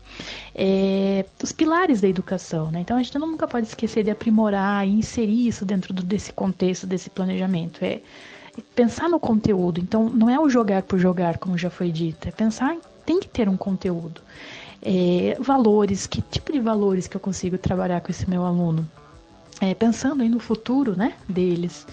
é, 0.53 1.25
os 1.41 1.51
pilares 1.51 2.01
da 2.01 2.07
educação. 2.07 2.71
Né? 2.71 2.81
Então 2.81 2.97
a 2.97 3.03
gente 3.03 3.17
nunca 3.17 3.47
pode 3.47 3.67
esquecer 3.67 4.03
de 4.03 4.11
aprimorar 4.11 4.87
e 4.87 4.91
inserir 4.91 5.47
isso 5.47 5.65
dentro 5.65 5.93
do, 5.93 6.03
desse 6.03 6.31
contexto, 6.33 6.87
desse 6.87 7.09
planejamento. 7.09 7.83
É 7.83 8.01
pensar 8.75 9.09
no 9.09 9.19
conteúdo. 9.19 9.79
Então 9.79 10.09
não 10.09 10.29
é 10.29 10.39
o 10.39 10.49
jogar 10.49 10.83
por 10.83 10.97
jogar, 10.99 11.37
como 11.37 11.57
já 11.57 11.69
foi 11.69 11.91
dito, 11.91 12.27
é 12.27 12.31
pensar 12.31 12.77
tem 13.05 13.19
que 13.19 13.27
ter 13.27 13.47
um 13.47 13.55
conteúdo. 13.55 14.21
É, 14.81 15.37
valores, 15.39 16.07
que 16.07 16.21
tipo 16.21 16.51
de 16.51 16.59
valores 16.59 17.07
que 17.07 17.15
eu 17.15 17.21
consigo 17.21 17.57
trabalhar 17.57 18.01
com 18.01 18.11
esse 18.11 18.29
meu 18.29 18.45
aluno? 18.45 18.87
É, 19.61 19.73
pensando 19.73 20.21
aí 20.21 20.29
no 20.29 20.39
futuro 20.39 20.97
né, 20.97 21.13
deles. 21.29 21.87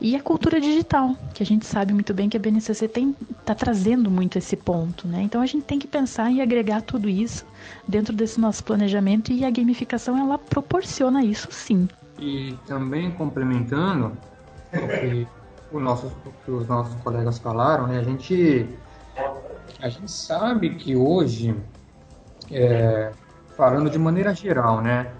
E 0.00 0.14
a 0.14 0.22
cultura 0.22 0.60
digital, 0.60 1.16
que 1.34 1.42
a 1.42 1.46
gente 1.46 1.66
sabe 1.66 1.92
muito 1.92 2.14
bem 2.14 2.28
que 2.28 2.36
a 2.36 2.40
BNCC 2.40 2.88
está 3.40 3.52
trazendo 3.52 4.08
muito 4.08 4.38
esse 4.38 4.56
ponto, 4.56 5.08
né? 5.08 5.22
Então 5.22 5.42
a 5.42 5.46
gente 5.46 5.64
tem 5.64 5.78
que 5.78 5.88
pensar 5.88 6.30
em 6.30 6.40
agregar 6.40 6.82
tudo 6.82 7.08
isso 7.08 7.44
dentro 7.86 8.14
desse 8.14 8.40
nosso 8.40 8.62
planejamento 8.62 9.32
e 9.32 9.44
a 9.44 9.50
gamificação 9.50 10.16
ela 10.16 10.38
proporciona 10.38 11.24
isso 11.24 11.48
sim. 11.50 11.88
E 12.16 12.54
também 12.64 13.10
complementando 13.10 14.12
o 14.72 14.88
que, 14.88 15.26
o 15.72 15.80
nosso, 15.80 16.06
o 16.06 16.32
que 16.44 16.50
os 16.52 16.68
nossos 16.68 16.94
colegas 17.02 17.38
falaram, 17.38 17.88
né? 17.88 17.98
A 17.98 18.04
gente, 18.04 18.68
a 19.82 19.88
gente 19.88 20.12
sabe 20.12 20.76
que 20.76 20.94
hoje, 20.94 21.56
é, 22.52 23.10
falando 23.56 23.90
de 23.90 23.98
maneira 23.98 24.32
geral, 24.32 24.80
né? 24.80 25.10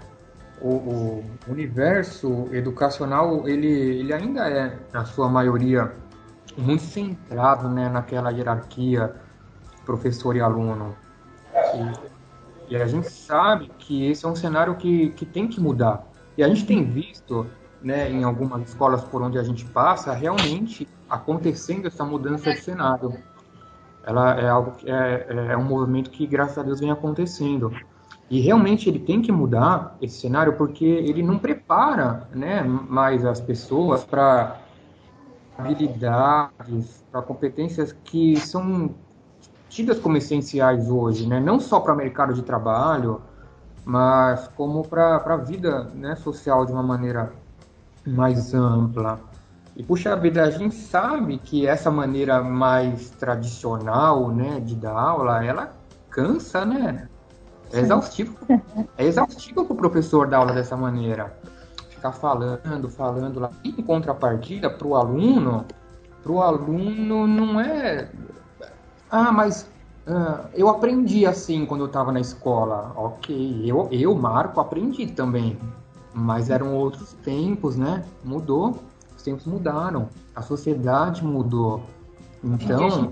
O, 0.61 0.69
o, 0.69 1.23
universo 1.47 2.47
educacional 2.51 3.47
ele, 3.47 3.67
ele 3.67 4.13
ainda 4.13 4.49
é, 4.49 4.77
na 4.93 5.05
sua 5.05 5.29
maioria, 5.29 5.93
muito 6.57 6.83
centrado 6.83 7.69
né, 7.69 7.89
naquela 7.89 8.31
hierarquia 8.31 9.15
professor 9.85 10.35
e 10.35 10.41
aluno. 10.41 10.95
E, 12.69 12.73
e, 12.73 12.75
a 12.75 12.85
gente 12.85 13.09
sabe 13.09 13.71
que 13.79 14.05
esse 14.05 14.25
é 14.25 14.29
um 14.29 14.35
cenário 14.35 14.75
que, 14.75 15.09
que 15.11 15.25
tem 15.25 15.47
que 15.47 15.59
mudar. 15.59 16.05
E 16.37 16.43
a 16.43 16.47
gente 16.47 16.65
tem 16.65 16.83
visto 16.83 17.47
né, 17.81 18.09
em 18.09 18.23
algumas 18.23 18.67
escolas 18.67 19.03
por 19.03 19.21
onde 19.21 19.39
a 19.39 19.43
gente 19.43 19.65
passa 19.65 20.13
realmente 20.13 20.87
acontecendo 21.09 21.87
essa 21.87 22.03
mudança 22.03 22.53
de 22.53 22.61
cenário. 22.61 23.17
Ela 24.03 24.39
é 24.39 24.47
algo 24.49 24.71
que 24.71 24.89
é, 24.89 25.27
é 25.51 25.57
um 25.57 25.63
movimento 25.63 26.09
que 26.09 26.25
graças 26.27 26.57
a 26.57 26.63
Deus 26.63 26.79
vem 26.79 26.91
acontecendo. 26.91 27.71
E 28.29 28.39
realmente 28.39 28.87
ele 28.87 28.99
tem 28.99 29.21
que 29.21 29.31
mudar 29.31 29.97
esse 30.01 30.19
cenário 30.19 30.53
porque 30.53 30.85
ele 30.85 31.23
não 31.23 31.39
prepara 31.39 32.27
né, 32.33 32.61
mais 32.61 33.25
as 33.25 33.41
pessoas 33.41 34.03
para 34.03 34.57
habilidades, 35.57 37.03
para 37.11 37.21
competências 37.23 37.91
que 38.03 38.39
são 38.39 38.93
tidas 39.67 39.99
como 39.99 40.15
essenciais 40.15 40.89
hoje, 40.89 41.27
né? 41.27 41.39
não 41.39 41.59
só 41.59 41.79
para 41.79 41.93
o 41.93 41.97
mercado 41.97 42.33
de 42.33 42.43
trabalho, 42.43 43.21
mas 43.83 44.47
como 44.55 44.87
para 44.87 45.17
a 45.17 45.37
vida 45.37 45.85
né, 45.95 46.15
social 46.15 46.65
de 46.65 46.71
uma 46.71 46.83
maneira 46.83 47.33
mais 48.05 48.53
ampla. 48.53 49.19
E 49.75 49.83
puxa 49.83 50.15
vida, 50.15 50.43
a 50.43 50.51
gente 50.51 50.75
sabe 50.75 51.39
que 51.39 51.65
essa 51.65 51.89
maneira 51.89 52.43
mais 52.43 53.09
tradicional 53.11 54.29
né, 54.29 54.59
de 54.59 54.75
dar 54.75 54.93
aula, 54.93 55.43
ela 55.43 55.73
cansa, 56.09 56.65
né? 56.65 57.08
É 57.71 57.79
exaustivo. 57.79 58.35
É 58.97 59.05
exaustivo 59.05 59.65
para 59.65 59.73
o 59.73 59.77
professor 59.77 60.27
dar 60.27 60.37
aula 60.37 60.53
dessa 60.53 60.75
maneira. 60.75 61.33
ficar 61.89 62.11
falando, 62.11 62.89
falando 62.89 63.39
lá. 63.39 63.51
E 63.63 63.69
em 63.69 63.83
contrapartida, 63.83 64.69
para 64.69 64.87
o 64.87 64.95
aluno, 64.95 65.65
para 66.23 66.31
o 66.31 66.41
aluno 66.41 67.27
não 67.27 67.59
é. 67.59 68.09
Ah, 69.11 69.31
mas 69.31 69.69
ah, 70.07 70.45
eu 70.55 70.67
aprendi 70.69 71.25
assim 71.25 71.65
quando 71.65 71.81
eu 71.81 71.87
estava 71.87 72.11
na 72.11 72.19
escola. 72.19 72.91
Ok, 72.95 73.61
eu, 73.65 73.87
eu, 73.91 74.15
Marco, 74.15 74.59
aprendi 74.59 75.07
também. 75.07 75.57
Mas 76.13 76.49
eram 76.49 76.73
outros 76.75 77.13
tempos, 77.23 77.75
né? 77.75 78.03
Mudou. 78.23 78.79
Os 79.15 79.21
tempos 79.21 79.45
mudaram. 79.45 80.09
A 80.35 80.41
sociedade 80.41 81.23
mudou. 81.23 81.83
Então. 82.43 83.09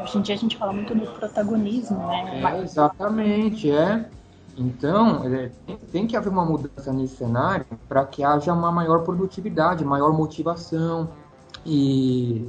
Hoje 0.00 0.18
em 0.18 0.22
dia 0.22 0.34
a 0.34 0.38
gente 0.38 0.56
fala 0.56 0.72
muito 0.72 0.94
do 0.94 1.06
protagonismo, 1.06 1.98
né? 1.98 2.40
É, 2.42 2.62
exatamente, 2.62 3.70
é. 3.70 4.08
Então, 4.56 5.24
é, 5.24 5.50
tem 5.92 6.06
que 6.06 6.16
haver 6.16 6.30
uma 6.30 6.44
mudança 6.44 6.92
nesse 6.92 7.16
cenário 7.16 7.64
para 7.88 8.04
que 8.04 8.24
haja 8.24 8.52
uma 8.52 8.72
maior 8.72 9.04
produtividade, 9.04 9.84
maior 9.84 10.12
motivação. 10.12 11.08
E, 11.64 12.48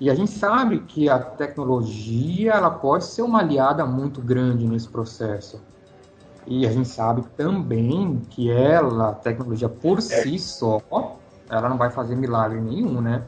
e 0.00 0.08
a 0.10 0.14
gente 0.14 0.30
sabe 0.30 0.80
que 0.80 1.08
a 1.08 1.18
tecnologia 1.18 2.52
ela 2.52 2.70
pode 2.70 3.04
ser 3.04 3.22
uma 3.22 3.40
aliada 3.40 3.84
muito 3.84 4.22
grande 4.22 4.66
nesse 4.66 4.88
processo. 4.88 5.60
E 6.46 6.66
a 6.66 6.72
gente 6.72 6.88
sabe 6.88 7.22
também 7.36 8.22
que 8.30 8.50
ela, 8.50 9.10
a 9.10 9.12
tecnologia 9.12 9.68
por 9.68 10.00
si 10.00 10.38
só, 10.38 10.80
ela 11.48 11.68
não 11.68 11.76
vai 11.76 11.90
fazer 11.90 12.16
milagre 12.16 12.60
nenhum, 12.60 13.00
né? 13.02 13.22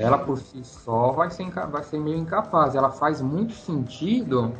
Ela 0.00 0.16
por 0.16 0.38
si 0.38 0.64
só 0.64 1.12
vai 1.12 1.30
ser, 1.30 1.50
vai 1.50 1.82
ser 1.82 1.98
meio 1.98 2.16
incapaz. 2.16 2.74
Ela 2.74 2.90
faz 2.90 3.20
muito 3.20 3.52
sentido 3.52 4.54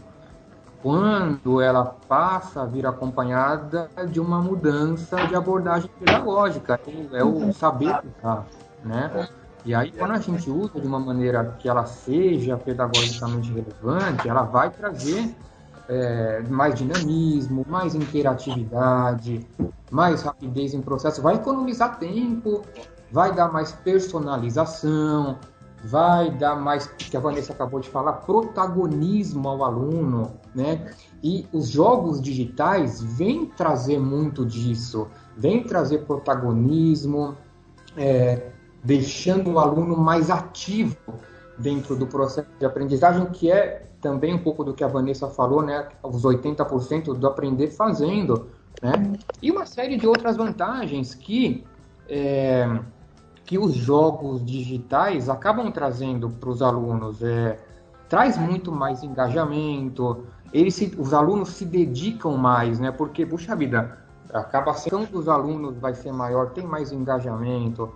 quando 0.82 1.60
ela 1.60 1.84
passa 2.06 2.62
a 2.62 2.66
vir 2.66 2.86
acompanhada 2.86 3.90
de 4.10 4.20
uma 4.20 4.40
mudança 4.40 5.26
de 5.26 5.34
abordagem 5.34 5.90
pedagógica, 5.98 6.78
é 7.12 7.24
o 7.24 7.52
saber 7.52 8.00
ficar, 8.02 8.46
né? 8.84 9.28
E 9.64 9.74
aí, 9.74 9.92
quando 9.92 10.12
a 10.12 10.18
gente 10.18 10.50
usa 10.50 10.80
de 10.80 10.86
uma 10.86 10.98
maneira 10.98 11.56
que 11.58 11.68
ela 11.68 11.84
seja 11.84 12.56
pedagogicamente 12.56 13.52
relevante, 13.52 14.26
ela 14.26 14.42
vai 14.42 14.70
trazer 14.70 15.34
é, 15.88 16.42
mais 16.48 16.74
dinamismo, 16.74 17.64
mais 17.68 17.94
interatividade, 17.94 19.46
mais 19.90 20.22
rapidez 20.22 20.72
em 20.72 20.80
processo, 20.80 21.20
vai 21.20 21.34
economizar 21.34 21.98
tempo, 21.98 22.62
vai 23.10 23.34
dar 23.34 23.52
mais 23.52 23.72
personalização, 23.72 25.38
vai 25.84 26.30
dar 26.30 26.56
mais, 26.56 26.86
que 26.86 27.16
a 27.16 27.20
Vanessa 27.20 27.52
acabou 27.52 27.80
de 27.80 27.88
falar, 27.88 28.12
protagonismo 28.14 29.48
ao 29.48 29.64
aluno, 29.64 30.32
né? 30.54 30.92
E 31.22 31.46
os 31.52 31.68
jogos 31.68 32.20
digitais 32.20 33.02
vêm 33.02 33.46
trazer 33.46 33.98
muito 33.98 34.44
disso, 34.44 35.08
vêm 35.36 35.62
trazer 35.62 36.04
protagonismo, 36.06 37.36
é, 37.96 38.50
deixando 38.84 39.52
o 39.52 39.58
aluno 39.58 39.96
mais 39.96 40.30
ativo 40.30 40.96
dentro 41.58 41.96
do 41.96 42.06
processo 42.06 42.48
de 42.58 42.64
aprendizagem, 42.64 43.26
que 43.26 43.50
é 43.50 43.86
também 44.00 44.34
um 44.34 44.38
pouco 44.38 44.64
do 44.64 44.72
que 44.72 44.82
a 44.82 44.88
Vanessa 44.88 45.28
falou, 45.28 45.62
né? 45.62 45.88
Os 46.02 46.22
80% 46.22 47.14
do 47.14 47.26
aprender 47.26 47.68
fazendo, 47.68 48.48
né? 48.82 48.92
E 49.42 49.50
uma 49.50 49.66
série 49.66 49.96
de 49.96 50.06
outras 50.06 50.36
vantagens 50.36 51.14
que 51.14 51.64
é, 52.08 52.80
que 53.50 53.58
os 53.58 53.74
jogos 53.74 54.44
digitais 54.44 55.28
acabam 55.28 55.72
trazendo 55.72 56.30
para 56.30 56.50
os 56.50 56.62
alunos. 56.62 57.20
É, 57.20 57.58
traz 58.08 58.38
muito 58.38 58.70
mais 58.70 59.02
engajamento, 59.02 60.24
eles 60.52 60.76
se, 60.76 60.94
os 60.96 61.12
alunos 61.12 61.48
se 61.48 61.64
dedicam 61.64 62.36
mais, 62.36 62.78
né? 62.78 62.92
Porque, 62.92 63.26
puxa 63.26 63.56
vida, 63.56 63.98
acaba 64.32 64.72
sendo 64.74 65.04
que 65.04 65.16
os 65.16 65.28
alunos 65.28 65.76
vai 65.78 65.94
ser 65.94 66.12
maior, 66.12 66.50
tem 66.50 66.64
mais 66.64 66.92
engajamento, 66.92 67.92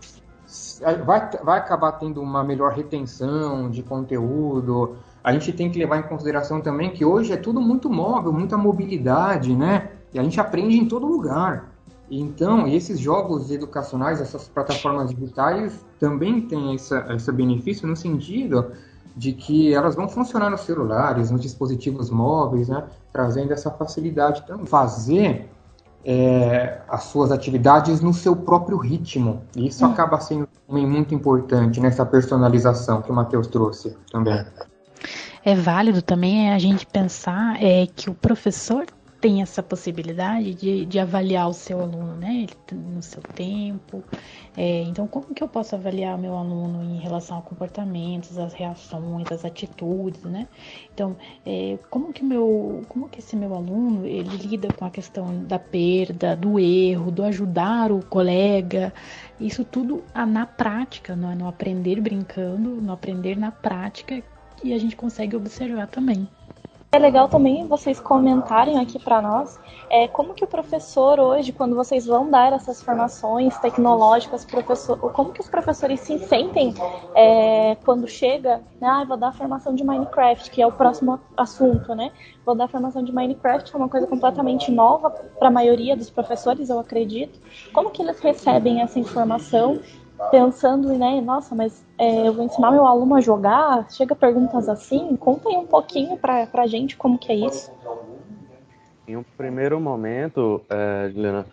vai, 1.04 1.30
vai 1.44 1.58
acabar 1.60 1.92
tendo 1.92 2.20
uma 2.20 2.42
melhor 2.42 2.72
retenção 2.72 3.70
de 3.70 3.80
conteúdo. 3.80 4.96
A 5.22 5.32
gente 5.32 5.52
tem 5.52 5.70
que 5.70 5.78
levar 5.78 5.98
em 5.98 6.02
consideração 6.02 6.60
também 6.60 6.90
que 6.90 7.04
hoje 7.04 7.32
é 7.32 7.36
tudo 7.36 7.60
muito 7.60 7.88
móvel, 7.88 8.32
muita 8.32 8.58
mobilidade, 8.58 9.54
né? 9.54 9.92
E 10.12 10.18
a 10.18 10.22
gente 10.24 10.40
aprende 10.40 10.76
em 10.76 10.88
todo 10.88 11.06
lugar. 11.06 11.73
Então, 12.10 12.66
esses 12.68 12.98
jogos 12.98 13.50
educacionais, 13.50 14.20
essas 14.20 14.46
plataformas 14.48 15.10
digitais, 15.10 15.84
também 15.98 16.42
têm 16.42 16.74
essa, 16.74 17.06
esse 17.14 17.32
benefício 17.32 17.88
no 17.88 17.96
sentido 17.96 18.72
de 19.16 19.32
que 19.32 19.72
elas 19.72 19.94
vão 19.94 20.08
funcionar 20.08 20.50
nos 20.50 20.62
celulares, 20.62 21.30
nos 21.30 21.40
dispositivos 21.40 22.10
móveis, 22.10 22.68
né? 22.68 22.84
trazendo 23.12 23.52
essa 23.52 23.70
facilidade 23.70 24.44
também. 24.46 24.66
Fazer 24.66 25.48
é, 26.04 26.80
as 26.88 27.04
suas 27.04 27.32
atividades 27.32 28.00
no 28.00 28.12
seu 28.12 28.36
próprio 28.36 28.76
ritmo. 28.76 29.42
E 29.56 29.68
isso 29.68 29.84
é. 29.84 29.88
acaba 29.88 30.20
sendo 30.20 30.48
também 30.66 30.86
muito 30.86 31.14
importante 31.14 31.80
nessa 31.80 32.04
personalização 32.04 33.00
que 33.00 33.10
o 33.10 33.14
Matheus 33.14 33.46
trouxe 33.46 33.96
também. 34.10 34.44
É 35.44 35.54
válido 35.54 36.02
também 36.02 36.52
a 36.52 36.58
gente 36.58 36.86
pensar 36.86 37.62
é, 37.62 37.86
que 37.86 38.10
o 38.10 38.14
professor 38.14 38.86
tem 39.24 39.40
essa 39.40 39.62
possibilidade 39.62 40.54
de, 40.54 40.84
de 40.84 40.98
avaliar 40.98 41.48
o 41.48 41.54
seu 41.54 41.80
aluno, 41.80 42.14
né? 42.14 42.46
no 42.70 43.00
seu 43.00 43.22
tempo. 43.22 44.04
É, 44.54 44.82
então, 44.82 45.06
como 45.06 45.32
que 45.34 45.42
eu 45.42 45.48
posso 45.48 45.74
avaliar 45.74 46.18
meu 46.18 46.36
aluno 46.36 46.84
em 46.84 46.98
relação 46.98 47.38
a 47.38 47.40
comportamentos, 47.40 48.36
as 48.36 48.52
reações, 48.52 49.32
as 49.32 49.42
atitudes, 49.42 50.22
né? 50.24 50.46
Então, 50.92 51.16
é, 51.46 51.78
como 51.88 52.12
que 52.12 52.22
meu, 52.22 52.82
como 52.86 53.08
que 53.08 53.20
esse 53.20 53.34
meu 53.34 53.54
aluno 53.54 54.04
ele 54.04 54.36
lida 54.36 54.70
com 54.70 54.84
a 54.84 54.90
questão 54.90 55.42
da 55.44 55.58
perda, 55.58 56.36
do 56.36 56.60
erro, 56.60 57.10
do 57.10 57.24
ajudar 57.24 57.90
o 57.92 58.04
colega? 58.04 58.92
Isso 59.40 59.64
tudo 59.64 60.04
na 60.14 60.44
prática, 60.44 61.16
não 61.16 61.30
é? 61.30 61.34
no 61.34 61.48
aprender 61.48 61.98
brincando, 61.98 62.78
no 62.78 62.92
aprender 62.92 63.38
na 63.38 63.50
prática, 63.50 64.22
e 64.62 64.74
a 64.74 64.78
gente 64.78 64.94
consegue 64.94 65.34
observar 65.34 65.86
também. 65.86 66.28
É 66.94 66.98
legal 67.00 67.28
também 67.28 67.66
vocês 67.66 67.98
comentarem 67.98 68.78
aqui 68.78 69.00
para 69.00 69.20
nós 69.20 69.58
é, 69.90 70.06
como 70.06 70.32
que 70.32 70.44
o 70.44 70.46
professor 70.46 71.18
hoje, 71.18 71.50
quando 71.50 71.74
vocês 71.74 72.06
vão 72.06 72.30
dar 72.30 72.52
essas 72.52 72.80
formações 72.80 73.58
tecnológicas, 73.58 74.44
professor, 74.44 74.96
como 75.10 75.32
que 75.32 75.40
os 75.40 75.48
professores 75.48 75.98
se 75.98 76.20
sentem 76.20 76.72
é, 77.12 77.76
quando 77.84 78.06
chega, 78.06 78.62
né, 78.80 78.86
ah, 78.86 79.02
vou 79.02 79.16
dar 79.16 79.30
a 79.30 79.32
formação 79.32 79.74
de 79.74 79.82
Minecraft, 79.82 80.48
que 80.52 80.62
é 80.62 80.66
o 80.68 80.70
próximo 80.70 81.18
assunto, 81.36 81.96
né? 81.96 82.12
Vou 82.46 82.54
dar 82.54 82.66
a 82.66 82.68
formação 82.68 83.02
de 83.02 83.12
Minecraft, 83.12 83.72
que 83.72 83.76
é 83.76 83.78
uma 83.80 83.88
coisa 83.88 84.06
completamente 84.06 84.70
nova 84.70 85.10
para 85.10 85.48
a 85.48 85.50
maioria 85.50 85.96
dos 85.96 86.10
professores, 86.10 86.70
eu 86.70 86.78
acredito. 86.78 87.40
Como 87.72 87.90
que 87.90 88.02
eles 88.02 88.20
recebem 88.20 88.82
essa 88.82 89.00
informação 89.00 89.80
pensando, 90.30 90.88
né, 90.96 91.20
nossa, 91.20 91.54
mas 91.54 91.84
é, 91.98 92.28
eu 92.28 92.32
vou 92.32 92.44
ensinar 92.44 92.70
meu 92.70 92.86
aluno 92.86 93.14
a 93.14 93.20
jogar, 93.20 93.90
chega 93.90 94.14
perguntas 94.14 94.68
assim, 94.68 95.16
conta 95.16 95.48
aí 95.48 95.56
um 95.56 95.66
pouquinho 95.66 96.16
pra, 96.16 96.46
pra 96.46 96.66
gente 96.66 96.96
como 96.96 97.18
que 97.18 97.32
é 97.32 97.34
isso. 97.34 97.70
Em 99.06 99.16
um 99.16 99.24
primeiro 99.36 99.78
momento, 99.80 100.62
é, 100.68 101.10
Juliana, 101.12 101.46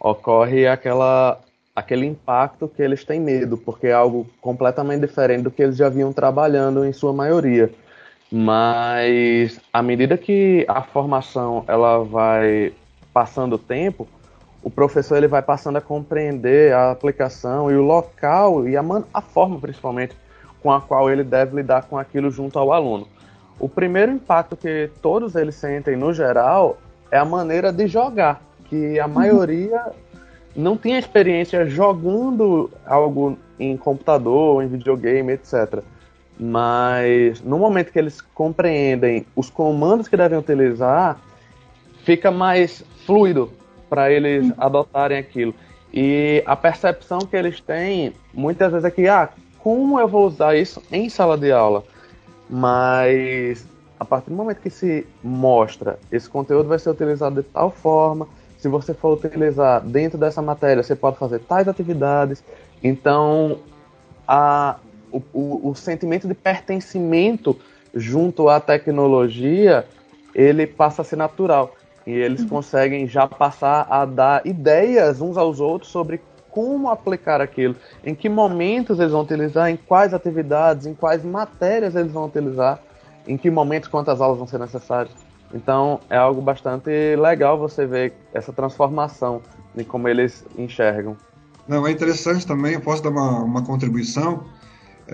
ocorre 0.00 0.66
aquela, 0.66 1.40
aquele 1.74 2.06
impacto 2.06 2.66
que 2.68 2.82
eles 2.82 3.04
têm 3.04 3.20
medo, 3.20 3.56
porque 3.56 3.88
é 3.88 3.92
algo 3.92 4.26
completamente 4.40 5.00
diferente 5.00 5.42
do 5.42 5.50
que 5.50 5.62
eles 5.62 5.76
já 5.76 5.88
vinham 5.88 6.12
trabalhando 6.12 6.84
em 6.84 6.92
sua 6.92 7.12
maioria. 7.12 7.70
Mas 8.32 9.60
à 9.72 9.82
medida 9.82 10.16
que 10.16 10.64
a 10.68 10.82
formação 10.82 11.64
ela 11.68 11.98
vai 12.02 12.72
passando 13.12 13.54
o 13.54 13.58
tempo, 13.58 14.08
o 14.64 14.70
professor 14.70 15.18
ele 15.18 15.28
vai 15.28 15.42
passando 15.42 15.76
a 15.76 15.80
compreender 15.80 16.72
a 16.72 16.90
aplicação 16.90 17.70
e 17.70 17.76
o 17.76 17.82
local 17.82 18.66
e 18.66 18.74
a, 18.78 18.82
a 19.12 19.20
forma 19.20 19.60
principalmente 19.60 20.16
com 20.62 20.72
a 20.72 20.80
qual 20.80 21.10
ele 21.10 21.22
deve 21.22 21.56
lidar 21.56 21.82
com 21.82 21.98
aquilo 21.98 22.30
junto 22.30 22.58
ao 22.58 22.72
aluno. 22.72 23.06
O 23.60 23.68
primeiro 23.68 24.10
impacto 24.10 24.56
que 24.56 24.90
todos 25.02 25.34
eles 25.34 25.54
sentem 25.54 25.96
no 25.96 26.14
geral 26.14 26.78
é 27.10 27.18
a 27.18 27.24
maneira 27.26 27.70
de 27.70 27.86
jogar, 27.86 28.42
que 28.64 28.98
a 28.98 29.06
maioria 29.06 29.92
não 30.56 30.78
tinha 30.78 30.98
experiência 30.98 31.66
jogando 31.66 32.70
algo 32.86 33.36
em 33.60 33.76
computador, 33.76 34.62
em 34.62 34.68
videogame, 34.68 35.34
etc. 35.34 35.82
Mas 36.40 37.42
no 37.42 37.58
momento 37.58 37.92
que 37.92 37.98
eles 37.98 38.22
compreendem 38.22 39.26
os 39.36 39.50
comandos 39.50 40.08
que 40.08 40.16
devem 40.16 40.38
utilizar, 40.38 41.20
fica 42.02 42.30
mais 42.30 42.82
fluido 43.04 43.52
para 43.88 44.10
eles 44.10 44.52
adotarem 44.58 45.18
aquilo. 45.18 45.54
E 45.92 46.42
a 46.44 46.56
percepção 46.56 47.20
que 47.20 47.36
eles 47.36 47.60
têm 47.60 48.12
muitas 48.32 48.72
vezes 48.72 48.84
é 48.84 48.90
que, 48.90 49.06
ah, 49.06 49.28
como 49.58 49.98
eu 50.00 50.08
vou 50.08 50.26
usar 50.26 50.56
isso 50.56 50.82
em 50.90 51.08
sala 51.08 51.38
de 51.38 51.52
aula? 51.52 51.84
Mas 52.50 53.66
a 53.98 54.04
partir 54.04 54.30
do 54.30 54.36
momento 54.36 54.60
que 54.60 54.70
se 54.70 55.06
mostra 55.22 55.98
esse 56.10 56.28
conteúdo 56.28 56.68
vai 56.68 56.78
ser 56.78 56.90
utilizado 56.90 57.40
de 57.40 57.48
tal 57.48 57.70
forma, 57.70 58.28
se 58.58 58.68
você 58.68 58.92
for 58.92 59.14
utilizar 59.14 59.80
dentro 59.82 60.18
dessa 60.18 60.42
matéria, 60.42 60.82
você 60.82 60.96
pode 60.96 61.16
fazer 61.16 61.38
tais 61.40 61.68
atividades. 61.68 62.42
Então, 62.82 63.58
a, 64.26 64.78
o, 65.12 65.22
o, 65.32 65.70
o 65.70 65.74
sentimento 65.74 66.26
de 66.26 66.34
pertencimento 66.34 67.58
junto 67.94 68.48
à 68.48 68.58
tecnologia, 68.58 69.86
ele 70.34 70.66
passa 70.66 71.02
a 71.02 71.04
ser 71.04 71.16
natural. 71.16 71.74
E 72.06 72.12
eles 72.12 72.44
conseguem 72.44 73.06
já 73.06 73.26
passar 73.26 73.86
a 73.88 74.04
dar 74.04 74.46
ideias 74.46 75.20
uns 75.20 75.36
aos 75.36 75.58
outros 75.58 75.90
sobre 75.90 76.20
como 76.50 76.88
aplicar 76.88 77.40
aquilo, 77.40 77.74
em 78.04 78.14
que 78.14 78.28
momentos 78.28 79.00
eles 79.00 79.10
vão 79.10 79.22
utilizar, 79.22 79.68
em 79.70 79.76
quais 79.76 80.14
atividades, 80.14 80.86
em 80.86 80.94
quais 80.94 81.24
matérias 81.24 81.96
eles 81.96 82.12
vão 82.12 82.26
utilizar, 82.26 82.80
em 83.26 83.36
que 83.36 83.50
momentos, 83.50 83.88
quantas 83.88 84.20
aulas 84.20 84.38
vão 84.38 84.46
ser 84.46 84.60
necessárias. 84.60 85.12
Então 85.52 85.98
é 86.08 86.16
algo 86.16 86.40
bastante 86.40 86.90
legal 87.16 87.58
você 87.58 87.86
ver 87.86 88.12
essa 88.32 88.52
transformação 88.52 89.42
de 89.74 89.84
como 89.84 90.08
eles 90.08 90.44
enxergam. 90.56 91.16
Não, 91.66 91.86
é 91.86 91.90
interessante 91.90 92.46
também, 92.46 92.74
eu 92.74 92.80
posso 92.80 93.02
dar 93.02 93.10
uma, 93.10 93.42
uma 93.42 93.64
contribuição. 93.64 94.44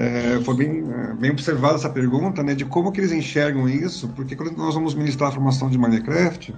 É, 0.01 0.41
foi 0.41 0.55
bem, 0.55 0.91
é, 0.91 1.13
bem 1.13 1.31
observada 1.31 1.75
essa 1.75 1.91
pergunta, 1.91 2.43
né, 2.43 2.55
de 2.55 2.65
como 2.65 2.91
que 2.91 2.99
eles 2.99 3.13
enxergam 3.13 3.69
isso, 3.69 4.09
porque 4.17 4.35
quando 4.35 4.57
nós 4.57 4.75
vamos 4.75 4.95
ministrar 4.95 5.29
a 5.29 5.33
formação 5.33 5.69
de 5.69 5.77
Minecraft, 5.77 6.55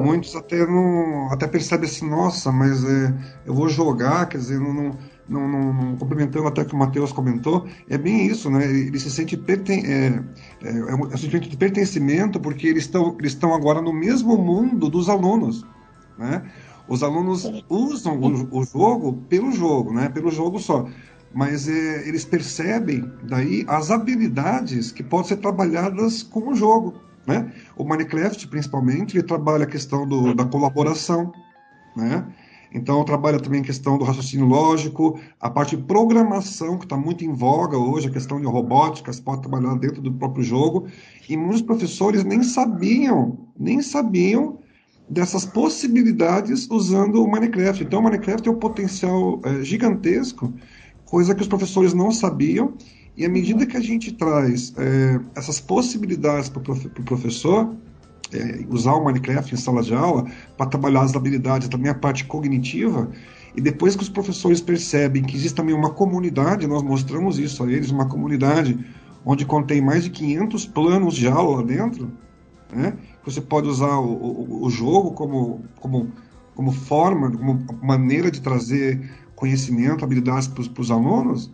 muitos 0.00 0.34
até 0.34 0.66
não, 0.66 1.30
até 1.30 1.46
percebem 1.46 1.88
assim, 1.88 2.10
nossa, 2.10 2.50
mas 2.50 2.84
é, 2.84 3.14
eu 3.46 3.54
vou 3.54 3.68
jogar, 3.68 4.28
quer 4.28 4.38
dizer, 4.38 4.58
não, 4.58 4.74
não, 4.74 4.98
não, 5.28 5.72
não 5.72 5.96
complementando 5.96 6.48
até 6.48 6.62
o 6.62 6.64
que 6.64 6.74
o 6.74 6.76
Matheus 6.76 7.12
comentou, 7.12 7.64
é 7.88 7.96
bem 7.96 8.26
isso, 8.26 8.50
né, 8.50 8.64
ele 8.64 8.98
se 8.98 9.08
sente 9.08 9.36
perten 9.36 9.86
é, 9.86 10.20
é, 10.64 10.76
é 10.76 10.94
um 10.96 11.16
sentimento 11.16 11.48
de 11.48 11.56
pertencimento 11.56 12.40
porque 12.40 12.66
eles 12.66 12.82
estão 12.82 13.16
eles 13.20 13.38
agora 13.40 13.80
no 13.80 13.92
mesmo 13.92 14.36
mundo 14.36 14.90
dos 14.90 15.08
alunos, 15.08 15.64
né, 16.18 16.42
os 16.88 17.04
alunos 17.04 17.48
usam 17.68 18.18
o, 18.18 18.58
o 18.58 18.64
jogo 18.64 19.12
pelo 19.28 19.52
jogo, 19.52 19.92
né, 19.92 20.08
pelo 20.08 20.28
jogo 20.28 20.58
só 20.58 20.88
mas 21.34 21.68
é, 21.68 22.08
eles 22.08 22.24
percebem 22.24 23.10
daí 23.24 23.64
as 23.66 23.90
habilidades 23.90 24.92
que 24.92 25.02
podem 25.02 25.28
ser 25.28 25.36
trabalhadas 25.38 26.22
com 26.22 26.50
o 26.50 26.54
jogo. 26.54 26.94
Né? 27.26 27.52
O 27.76 27.84
Minecraft, 27.84 28.46
principalmente, 28.48 29.16
ele 29.16 29.26
trabalha 29.26 29.64
a 29.64 29.66
questão 29.68 30.06
do, 30.06 30.34
da 30.34 30.44
colaboração, 30.44 31.32
né? 31.96 32.24
Então, 32.72 33.04
trabalha 33.04 33.38
também 33.38 33.60
a 33.60 33.64
questão 33.64 33.96
do 33.96 34.04
raciocínio 34.04 34.46
lógico, 34.46 35.20
a 35.40 35.48
parte 35.48 35.76
de 35.76 35.82
programação, 35.84 36.76
que 36.76 36.84
está 36.84 36.96
muito 36.96 37.24
em 37.24 37.32
voga 37.32 37.78
hoje, 37.78 38.08
a 38.08 38.10
questão 38.10 38.40
de 38.40 38.46
robótica, 38.46 39.12
se 39.12 39.22
pode 39.22 39.42
trabalhar 39.42 39.76
dentro 39.76 40.02
do 40.02 40.12
próprio 40.12 40.42
jogo. 40.42 40.88
E 41.28 41.36
muitos 41.36 41.62
professores 41.62 42.24
nem 42.24 42.42
sabiam, 42.42 43.38
nem 43.56 43.80
sabiam 43.80 44.58
dessas 45.08 45.44
possibilidades 45.44 46.68
usando 46.68 47.22
o 47.22 47.30
Minecraft. 47.30 47.84
Então, 47.84 48.00
o 48.00 48.02
Minecraft 48.02 48.42
tem 48.42 48.52
um 48.52 48.58
potencial 48.58 49.40
é, 49.44 49.62
gigantesco 49.62 50.52
coisa 51.04 51.34
que 51.34 51.42
os 51.42 51.48
professores 51.48 51.94
não 51.94 52.10
sabiam. 52.10 52.74
E 53.16 53.24
à 53.24 53.28
medida 53.28 53.64
que 53.64 53.76
a 53.76 53.80
gente 53.80 54.12
traz 54.12 54.74
é, 54.76 55.20
essas 55.36 55.60
possibilidades 55.60 56.48
para 56.48 56.60
o 56.60 56.62
prof, 56.62 56.88
professor, 57.04 57.74
é, 58.32 58.64
usar 58.68 58.94
o 58.94 59.04
Minecraft 59.04 59.54
em 59.54 59.58
sala 59.58 59.82
de 59.82 59.94
aula 59.94 60.26
para 60.56 60.66
trabalhar 60.66 61.02
as 61.02 61.14
habilidades, 61.14 61.68
também 61.68 61.90
a 61.90 61.94
parte 61.94 62.24
cognitiva, 62.24 63.08
e 63.56 63.60
depois 63.60 63.94
que 63.94 64.02
os 64.02 64.08
professores 64.08 64.60
percebem 64.60 65.22
que 65.22 65.36
existe 65.36 65.54
também 65.54 65.74
uma 65.74 65.90
comunidade, 65.90 66.66
nós 66.66 66.82
mostramos 66.82 67.38
isso 67.38 67.62
a 67.62 67.70
eles, 67.70 67.90
uma 67.90 68.08
comunidade 68.08 68.84
onde 69.24 69.46
contém 69.46 69.80
mais 69.80 70.04
de 70.04 70.10
500 70.10 70.66
planos 70.66 71.14
de 71.14 71.28
aula 71.28 71.62
dentro, 71.62 72.10
né? 72.72 72.94
Você 73.24 73.40
pode 73.40 73.68
usar 73.68 73.96
o, 73.98 74.12
o, 74.12 74.64
o 74.66 74.70
jogo 74.70 75.12
como, 75.12 75.64
como, 75.80 76.10
como 76.54 76.72
forma, 76.72 77.30
como 77.30 77.64
maneira 77.82 78.30
de 78.30 78.40
trazer 78.40 79.08
conhecimento, 79.36 80.04
habilidades 80.04 80.48
para 80.48 80.80
os 80.80 80.90
alunos, 80.90 81.50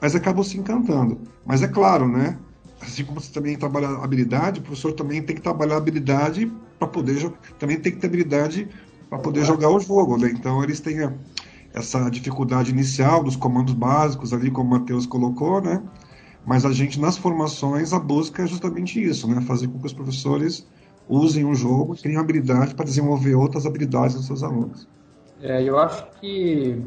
mas 0.00 0.14
acabam 0.14 0.42
se 0.42 0.58
encantando. 0.58 1.18
Mas 1.44 1.62
é 1.62 1.68
claro, 1.68 2.08
né? 2.08 2.38
Assim 2.80 3.04
como 3.04 3.20
você 3.20 3.30
também 3.32 3.56
trabalha 3.56 3.88
habilidade, 3.88 4.60
o 4.60 4.62
professor 4.62 4.92
também 4.92 5.22
tem 5.22 5.36
que 5.36 5.42
trabalhar 5.42 5.76
habilidade 5.76 6.50
para 6.78 6.88
poder 6.88 7.30
também 7.58 7.78
tem 7.78 7.92
que 7.92 7.98
ter 7.98 8.06
habilidade 8.06 8.68
para 9.08 9.18
poder 9.18 9.44
jogar 9.44 9.68
o 9.68 9.78
jogo, 9.78 10.16
né? 10.16 10.30
Então 10.30 10.62
eles 10.64 10.80
têm 10.80 10.98
essa 11.74 12.08
dificuldade 12.08 12.70
inicial 12.70 13.22
dos 13.22 13.36
comandos 13.36 13.74
básicos 13.74 14.32
ali, 14.32 14.50
como 14.50 14.74
o 14.74 14.78
Matheus 14.78 15.06
colocou, 15.06 15.60
né? 15.60 15.82
Mas 16.46 16.64
a 16.64 16.72
gente 16.72 16.98
nas 16.98 17.18
formações 17.18 17.92
a 17.92 17.98
busca 17.98 18.42
é 18.42 18.46
justamente 18.46 19.02
isso, 19.02 19.28
né? 19.28 19.40
Fazer 19.42 19.68
com 19.68 19.78
que 19.78 19.86
os 19.86 19.92
professores 19.92 20.66
usem 21.08 21.44
o 21.44 21.54
jogo 21.54 21.94
tenham 21.94 22.20
habilidade 22.20 22.74
para 22.74 22.84
desenvolver 22.84 23.34
outras 23.34 23.66
habilidades 23.66 24.16
nos 24.16 24.26
seus 24.26 24.42
alunos. 24.42 24.88
É, 25.42 25.62
eu 25.62 25.78
acho 25.78 26.06
que 26.20 26.80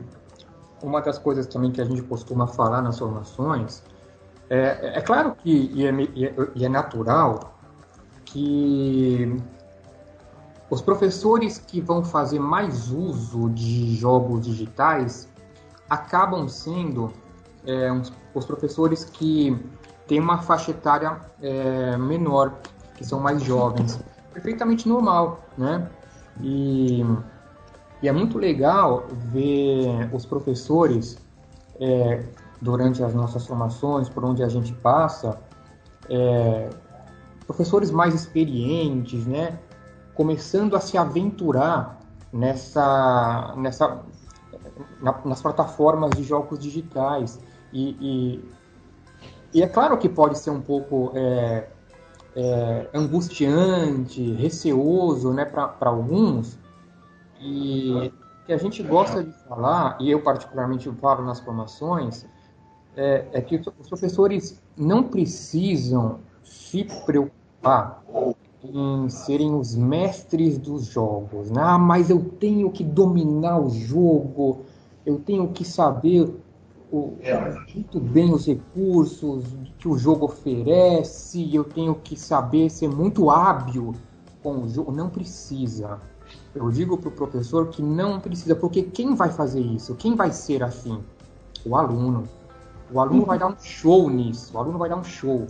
uma 0.84 1.02
das 1.02 1.18
coisas 1.18 1.48
também 1.48 1.72
que 1.72 1.82
a 1.82 1.86
gente 1.86 2.02
costuma 2.04 2.46
falar 2.46 2.82
nas 2.82 3.00
formações, 3.00 3.82
é, 4.50 4.98
é 4.98 5.02
claro 5.02 5.36
que, 5.36 5.72
e 5.74 5.88
é, 5.88 5.92
e 6.54 6.66
é 6.66 6.70
natural, 6.70 7.58
que 8.26 9.36
os 10.70 10.82
professores 10.82 11.58
que 11.58 11.80
vão 11.80 12.04
fazer 12.04 12.40
mais 12.40 12.92
uso 12.92 13.50
de 13.50 13.96
jogos 13.96 14.46
digitais 14.46 15.30
acabam 15.90 16.48
sendo 16.48 17.14
é, 17.66 17.90
os 18.34 18.46
professores 18.46 19.06
que 19.06 19.58
têm 20.08 20.20
uma 20.20 20.40
faixa 20.42 20.72
etária 20.72 21.22
é, 21.42 21.96
menor, 21.98 22.56
que 22.96 23.06
são 23.06 23.20
mais 23.20 23.42
jovens. 23.42 24.00
Perfeitamente 24.34 24.90
normal, 24.90 25.40
né? 25.58 25.88
E 26.42 27.06
e 28.04 28.10
é 28.10 28.12
muito 28.12 28.38
legal 28.38 29.08
ver 29.32 30.14
os 30.14 30.26
professores, 30.26 31.18
é, 31.80 32.22
durante 32.62 33.02
as 33.02 33.14
nossas 33.14 33.48
formações, 33.48 34.10
por 34.10 34.26
onde 34.26 34.44
a 34.44 34.50
gente 34.50 34.74
passa, 34.74 35.40
é, 36.10 36.70
professores 37.48 37.92
mais 37.92 38.14
experientes, 38.14 39.26
né, 39.26 39.58
começando 40.14 40.76
a 40.76 40.82
se 40.82 40.98
aventurar 40.98 41.98
nessa, 42.32 43.54
nessa, 43.56 44.02
na, 45.02 45.18
nas 45.24 45.42
plataformas 45.42 46.12
de 46.12 46.24
jogos 46.24 46.60
digitais. 46.60 47.40
E, 47.72 47.90
e, 48.02 48.50
e, 49.54 49.64
é 49.64 49.68
claro 49.68 49.98
que 49.98 50.10
pode 50.10 50.38
ser 50.38 50.50
um 50.50 50.62
pouco 50.62 51.14
é, 51.16 51.70
é, 52.36 52.90
angustiante, 52.94 54.34
receoso 54.34 55.32
né, 55.32 55.46
para 55.46 55.90
alguns, 55.90 56.62
e 57.44 58.12
que 58.46 58.54
a 58.54 58.58
gente 58.58 58.82
gosta 58.84 59.24
de 59.24 59.32
falar, 59.48 59.98
e 60.00 60.10
eu 60.10 60.22
particularmente 60.22 60.90
falo 61.02 61.24
nas 61.26 61.40
formações, 61.40 62.26
é, 62.96 63.26
é 63.34 63.42
que 63.42 63.56
os 63.56 63.88
professores 63.88 64.62
não 64.78 65.04
precisam 65.04 66.20
se 66.44 66.84
preocupar 67.06 68.04
em 68.64 69.10
serem 69.10 69.54
os 69.56 69.76
mestres 69.76 70.58
dos 70.58 70.86
jogos. 70.86 71.50
Né? 71.50 71.62
Ah, 71.62 71.78
mas 71.78 72.10
eu 72.10 72.24
tenho 72.40 72.70
que 72.72 72.84
dominar 72.84 73.60
o 73.60 73.70
jogo, 73.70 74.62
eu 75.06 75.20
tenho 75.20 75.50
que 75.50 75.66
saber 75.66 76.34
o, 76.92 77.18
muito 77.74 78.00
bem 78.00 78.32
os 78.32 78.46
recursos 78.46 79.46
que 79.80 79.88
o 79.88 79.98
jogo 79.98 80.26
oferece, 80.26 81.54
eu 81.54 81.64
tenho 81.64 81.96
que 81.96 82.18
saber 82.18 82.70
ser 82.70 82.88
muito 82.88 83.30
hábil 83.30 83.94
com 84.42 84.60
o 84.60 84.70
jogo. 84.70 84.92
Não 84.92 85.10
precisa. 85.10 86.00
Eu 86.56 86.70
digo 86.70 86.98
para 86.98 87.10
o 87.10 87.12
professor 87.12 87.68
que 87.68 87.82
não 87.82 88.20
precisa, 88.20 88.56
porque 88.56 88.84
quem 88.84 89.16
vai 89.16 89.30
fazer 89.30 89.62
isso? 89.62 89.96
Quem 89.96 90.16
vai 90.16 90.32
ser 90.32 90.64
assim? 90.64 91.04
O 91.66 91.76
aluno. 91.76 92.28
O 92.92 93.00
aluno 93.00 93.26
vai 93.26 93.40
dar 93.40 93.48
um 93.48 93.56
show 93.60 94.10
nisso, 94.10 94.56
o 94.56 94.60
aluno 94.60 94.78
vai 94.78 94.90
dar 94.90 94.98
um 94.98 95.04
show. 95.04 95.48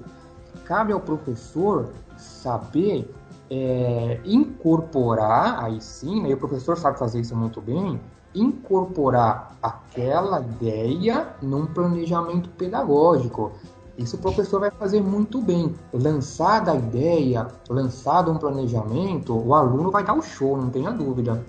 Cabe 0.64 0.94
ao 0.94 1.00
professor 1.00 1.90
saber 2.18 3.14
é, 3.50 4.22
incorporar, 4.24 5.64
aí 5.64 5.82
sim, 5.82 6.22
né, 6.22 6.30
e 6.30 6.34
o 6.34 6.38
professor 6.38 6.78
sabe 6.78 6.98
fazer 6.98 7.20
isso 7.20 7.36
muito 7.36 7.60
bem, 7.60 8.00
incorporar 8.34 9.56
aquela 9.62 10.40
ideia 10.40 11.36
num 11.42 11.66
planejamento 11.66 12.50
pedagógico. 12.50 13.52
Isso 13.98 14.16
o 14.16 14.20
professor 14.20 14.60
vai 14.60 14.72
fazer 14.72 15.02
muito 15.02 15.40
bem. 15.42 15.76
Lançada 15.94 16.72
a 16.72 16.76
ideia, 16.76 17.48
lançado 17.70 18.32
um 18.32 18.38
planejamento, 18.38 19.38
o 19.38 19.54
aluno 19.54 19.92
vai 19.92 20.04
dar 20.04 20.16
o 20.16 20.22
show, 20.22 20.58
não 20.58 20.70
tenha 20.70 20.92
dúvida. 20.92 21.44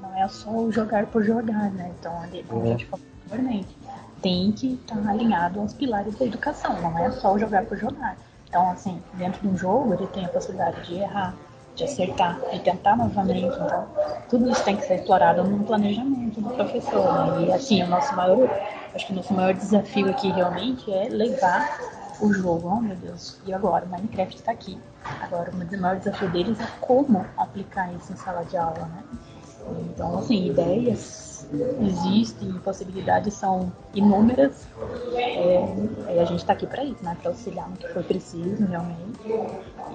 Não 0.00 0.14
é 0.16 0.26
só 0.28 0.70
jogar 0.70 1.06
por 1.06 1.22
jogar, 1.22 1.70
né? 1.72 1.92
Então, 1.98 2.18
ali, 2.20 2.42
como 2.48 2.62
é. 2.62 2.68
a 2.68 2.70
gente 2.72 2.86
falou 2.86 3.04
anteriormente, 3.26 3.76
tem 4.22 4.52
que 4.52 4.74
estar 4.74 5.06
alinhado 5.06 5.60
aos 5.60 5.74
pilares 5.74 6.16
da 6.16 6.24
educação, 6.24 6.80
não 6.80 6.98
é 6.98 7.10
só 7.10 7.36
jogar 7.38 7.66
por 7.66 7.76
jogar. 7.76 8.16
Então, 8.48 8.70
assim, 8.70 9.02
dentro 9.14 9.40
de 9.42 9.48
um 9.48 9.56
jogo, 9.56 9.94
ele 9.94 10.06
tem 10.08 10.24
a 10.24 10.28
possibilidade 10.28 10.86
de 10.86 10.94
errar, 10.94 11.34
de 11.74 11.84
acertar, 11.84 12.38
de 12.52 12.60
tentar 12.60 12.96
novamente. 12.96 13.46
Então, 13.46 13.86
tudo 14.28 14.50
isso 14.50 14.62
tem 14.64 14.76
que 14.76 14.84
ser 14.84 14.96
explorado 14.96 15.44
no 15.44 15.64
planejamento 15.64 16.40
do 16.40 16.50
professor. 16.50 17.40
Né? 17.40 17.46
E, 17.46 17.52
assim, 17.52 17.82
o 17.82 17.88
nosso 17.88 18.14
maior 18.14 18.48
Acho 18.94 19.06
que 19.06 19.12
o 19.12 19.16
nosso 19.16 19.32
maior 19.32 19.54
desafio 19.54 20.10
aqui 20.10 20.30
realmente 20.30 20.92
é 20.92 21.08
levar 21.08 21.78
o 22.20 22.32
jogo. 22.32 22.68
Oh 22.68 22.80
meu 22.80 22.94
Deus, 22.96 23.40
e 23.46 23.52
agora? 23.52 23.86
O 23.86 23.88
Minecraft 23.88 24.36
está 24.36 24.52
aqui. 24.52 24.78
Agora, 25.22 25.50
o 25.50 25.80
maior 25.80 25.96
desafio 25.96 26.30
deles 26.30 26.60
é 26.60 26.66
como 26.80 27.24
aplicar 27.36 27.92
isso 27.94 28.12
em 28.12 28.16
sala 28.16 28.44
de 28.44 28.56
aula, 28.56 28.84
né? 28.86 29.02
Então, 29.88 30.18
assim, 30.18 30.48
ideias 30.48 31.46
existem, 31.80 32.52
possibilidades 32.58 33.34
são 33.34 33.72
inúmeras. 33.94 34.66
É, 35.14 36.20
a 36.20 36.24
gente 36.24 36.40
está 36.40 36.52
aqui 36.52 36.66
para 36.66 36.84
isso, 36.84 37.02
né? 37.02 37.16
Para 37.20 37.30
auxiliar 37.30 37.68
no 37.70 37.76
que 37.76 37.88
for 37.88 38.04
preciso, 38.04 38.66
realmente. 38.66 39.20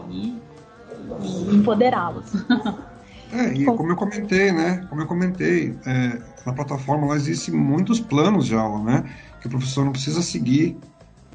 E, 0.10 0.42
e 1.50 1.56
empoderá-los. 1.56 2.26
É, 3.32 3.54
e 3.54 3.66
como 3.66 3.92
eu 3.92 3.96
comentei, 3.96 4.52
né? 4.52 4.86
Como 4.90 5.02
eu 5.02 5.06
comentei, 5.06 5.78
é, 5.86 6.22
na 6.46 6.54
plataforma 6.54 7.08
lá 7.08 7.16
existem 7.16 7.54
muitos 7.54 8.00
planos 8.00 8.46
de 8.46 8.56
aula, 8.56 8.82
né? 8.84 9.04
Que 9.42 9.48
o 9.48 9.50
professor 9.50 9.84
não 9.84 9.92
precisa 9.92 10.22
seguir 10.22 10.78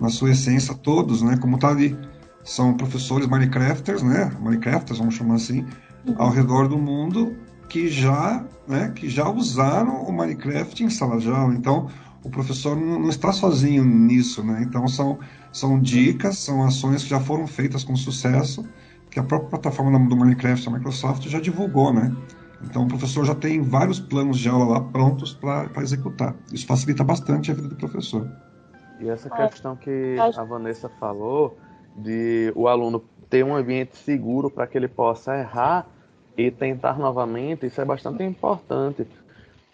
na 0.00 0.08
sua 0.08 0.30
essência 0.30 0.74
todos, 0.74 1.20
né? 1.20 1.36
Como 1.36 1.58
tá 1.58 1.68
ali, 1.68 1.96
são 2.44 2.74
professores 2.74 3.26
Minecrafters, 3.28 4.02
né? 4.02 4.32
Minecrafters, 4.40 4.98
vamos 4.98 5.14
chamar 5.14 5.34
assim, 5.34 5.66
uhum. 6.06 6.14
ao 6.16 6.30
redor 6.30 6.66
do 6.66 6.78
mundo 6.78 7.36
que 7.68 7.88
já, 7.88 8.44
né? 8.66 8.90
Que 8.94 9.10
já 9.10 9.28
usaram 9.28 10.02
o 10.02 10.12
Minecraft 10.12 10.82
em 10.82 10.90
sala 10.90 11.18
de 11.18 11.28
aula. 11.30 11.54
Então, 11.54 11.90
o 12.24 12.30
professor 12.30 12.74
não, 12.74 13.00
não 13.00 13.08
está 13.10 13.32
sozinho 13.32 13.84
nisso, 13.84 14.42
né? 14.42 14.64
Então, 14.66 14.88
são, 14.88 15.18
são 15.52 15.78
dicas, 15.78 16.38
são 16.38 16.64
ações 16.64 17.02
que 17.02 17.10
já 17.10 17.20
foram 17.20 17.46
feitas 17.46 17.84
com 17.84 17.94
sucesso 17.96 18.64
que 19.12 19.20
a 19.20 19.22
própria 19.22 19.50
plataforma 19.50 19.98
do 20.08 20.16
Minecraft 20.16 20.64
da 20.64 20.78
Microsoft 20.78 21.28
já 21.28 21.38
divulgou, 21.38 21.92
né? 21.92 22.16
Então 22.64 22.84
o 22.84 22.88
professor 22.88 23.26
já 23.26 23.34
tem 23.34 23.60
vários 23.60 24.00
planos 24.00 24.38
de 24.38 24.48
aula 24.48 24.64
lá 24.64 24.80
prontos 24.80 25.34
para 25.34 25.70
executar. 25.82 26.34
Isso 26.50 26.66
facilita 26.66 27.04
bastante 27.04 27.50
a 27.50 27.54
vida 27.54 27.68
do 27.68 27.76
professor. 27.76 28.26
E 29.00 29.08
essa 29.08 29.28
questão 29.28 29.76
que 29.76 30.16
a 30.18 30.44
Vanessa 30.44 30.88
falou 30.88 31.58
de 31.94 32.52
o 32.56 32.68
aluno 32.68 33.04
ter 33.28 33.44
um 33.44 33.54
ambiente 33.54 33.96
seguro 33.98 34.48
para 34.48 34.66
que 34.66 34.78
ele 34.78 34.88
possa 34.88 35.36
errar 35.36 35.86
e 36.36 36.50
tentar 36.50 36.98
novamente, 36.98 37.66
isso 37.66 37.80
é 37.80 37.84
bastante 37.84 38.22
importante. 38.22 39.06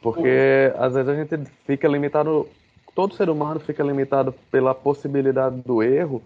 Porque 0.02 0.72
às 0.76 0.94
vezes 0.94 1.08
a 1.08 1.14
gente 1.14 1.48
fica 1.64 1.86
limitado, 1.86 2.48
todo 2.92 3.14
ser 3.14 3.30
humano 3.30 3.60
fica 3.60 3.84
limitado 3.84 4.34
pela 4.50 4.74
possibilidade 4.74 5.60
do 5.60 5.80
erro 5.80 6.22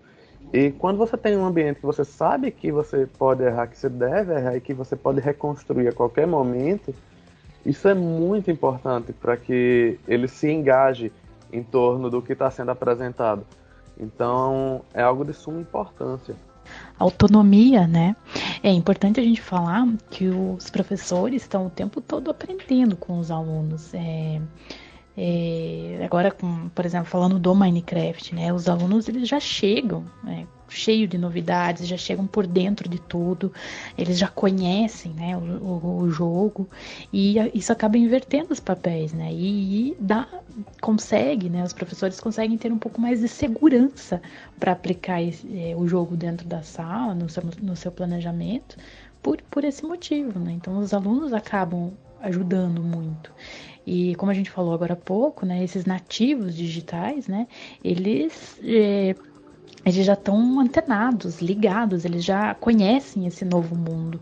e 0.52 0.70
quando 0.70 0.98
você 0.98 1.16
tem 1.16 1.36
um 1.36 1.46
ambiente 1.46 1.80
que 1.80 1.86
você 1.86 2.04
sabe 2.04 2.50
que 2.50 2.70
você 2.70 3.06
pode 3.18 3.42
errar, 3.42 3.66
que 3.68 3.78
você 3.78 3.88
deve 3.88 4.34
errar 4.34 4.56
e 4.56 4.60
que 4.60 4.74
você 4.74 4.94
pode 4.94 5.20
reconstruir 5.20 5.88
a 5.88 5.92
qualquer 5.92 6.26
momento, 6.26 6.94
isso 7.64 7.88
é 7.88 7.94
muito 7.94 8.50
importante 8.50 9.12
para 9.12 9.36
que 9.36 9.98
ele 10.06 10.28
se 10.28 10.50
engaje 10.50 11.10
em 11.50 11.62
torno 11.62 12.10
do 12.10 12.20
que 12.20 12.34
está 12.34 12.50
sendo 12.50 12.70
apresentado. 12.70 13.46
Então, 13.98 14.82
é 14.92 15.02
algo 15.02 15.24
de 15.24 15.32
suma 15.32 15.60
importância. 15.60 16.34
Autonomia, 16.98 17.86
né? 17.86 18.14
É 18.62 18.70
importante 18.70 19.20
a 19.20 19.22
gente 19.22 19.40
falar 19.40 19.86
que 20.10 20.28
os 20.28 20.70
professores 20.70 21.42
estão 21.42 21.66
o 21.66 21.70
tempo 21.70 22.00
todo 22.00 22.30
aprendendo 22.30 22.96
com 22.96 23.18
os 23.18 23.30
alunos. 23.30 23.92
É, 23.94 24.40
é, 25.16 26.00
agora, 26.04 26.30
com, 26.30 26.68
por 26.70 26.86
exemplo, 26.86 27.06
falando 27.06 27.38
do 27.38 27.54
Minecraft, 27.54 28.34
né, 28.34 28.52
os 28.52 28.68
alunos 28.68 29.08
eles 29.08 29.28
já 29.28 29.38
chegam 29.38 30.04
né, 30.24 30.46
cheio 30.68 31.06
de 31.06 31.18
novidades, 31.18 31.86
já 31.86 31.98
chegam 31.98 32.26
por 32.26 32.46
dentro 32.46 32.88
de 32.88 32.98
tudo, 32.98 33.52
eles 33.96 34.18
já 34.18 34.28
conhecem 34.28 35.12
né, 35.12 35.36
o, 35.36 35.40
o, 35.40 35.98
o 35.98 36.10
jogo 36.10 36.68
e 37.12 37.36
isso 37.54 37.70
acaba 37.72 37.98
invertendo 37.98 38.52
os 38.52 38.60
papéis, 38.60 39.12
né? 39.12 39.30
E, 39.32 39.90
e 39.90 39.96
dá, 40.00 40.26
consegue, 40.80 41.50
né? 41.50 41.62
Os 41.62 41.72
professores 41.72 42.18
conseguem 42.18 42.56
ter 42.56 42.72
um 42.72 42.78
pouco 42.78 43.00
mais 43.00 43.20
de 43.20 43.28
segurança 43.28 44.22
para 44.58 44.72
aplicar 44.72 45.22
esse, 45.22 45.46
é, 45.58 45.76
o 45.76 45.86
jogo 45.86 46.16
dentro 46.16 46.46
da 46.46 46.62
sala, 46.62 47.14
no 47.14 47.28
seu, 47.28 47.42
no 47.60 47.76
seu 47.76 47.92
planejamento, 47.92 48.76
por, 49.22 49.40
por 49.50 49.64
esse 49.64 49.84
motivo, 49.84 50.38
né? 50.38 50.52
Então 50.52 50.78
os 50.78 50.94
alunos 50.94 51.32
acabam 51.32 51.92
ajudando 52.22 52.82
muito. 52.82 53.32
E 53.86 54.14
como 54.16 54.30
a 54.30 54.34
gente 54.34 54.50
falou 54.50 54.72
agora 54.74 54.94
há 54.94 54.96
pouco, 54.96 55.44
né, 55.44 55.62
esses 55.64 55.84
nativos 55.84 56.56
digitais, 56.56 57.26
né, 57.26 57.46
eles, 57.82 58.58
é, 58.62 59.14
eles 59.84 60.06
já 60.06 60.14
estão 60.14 60.60
antenados, 60.60 61.40
ligados, 61.40 62.04
eles 62.04 62.24
já 62.24 62.54
conhecem 62.54 63.26
esse 63.26 63.44
novo 63.44 63.74
mundo. 63.74 64.20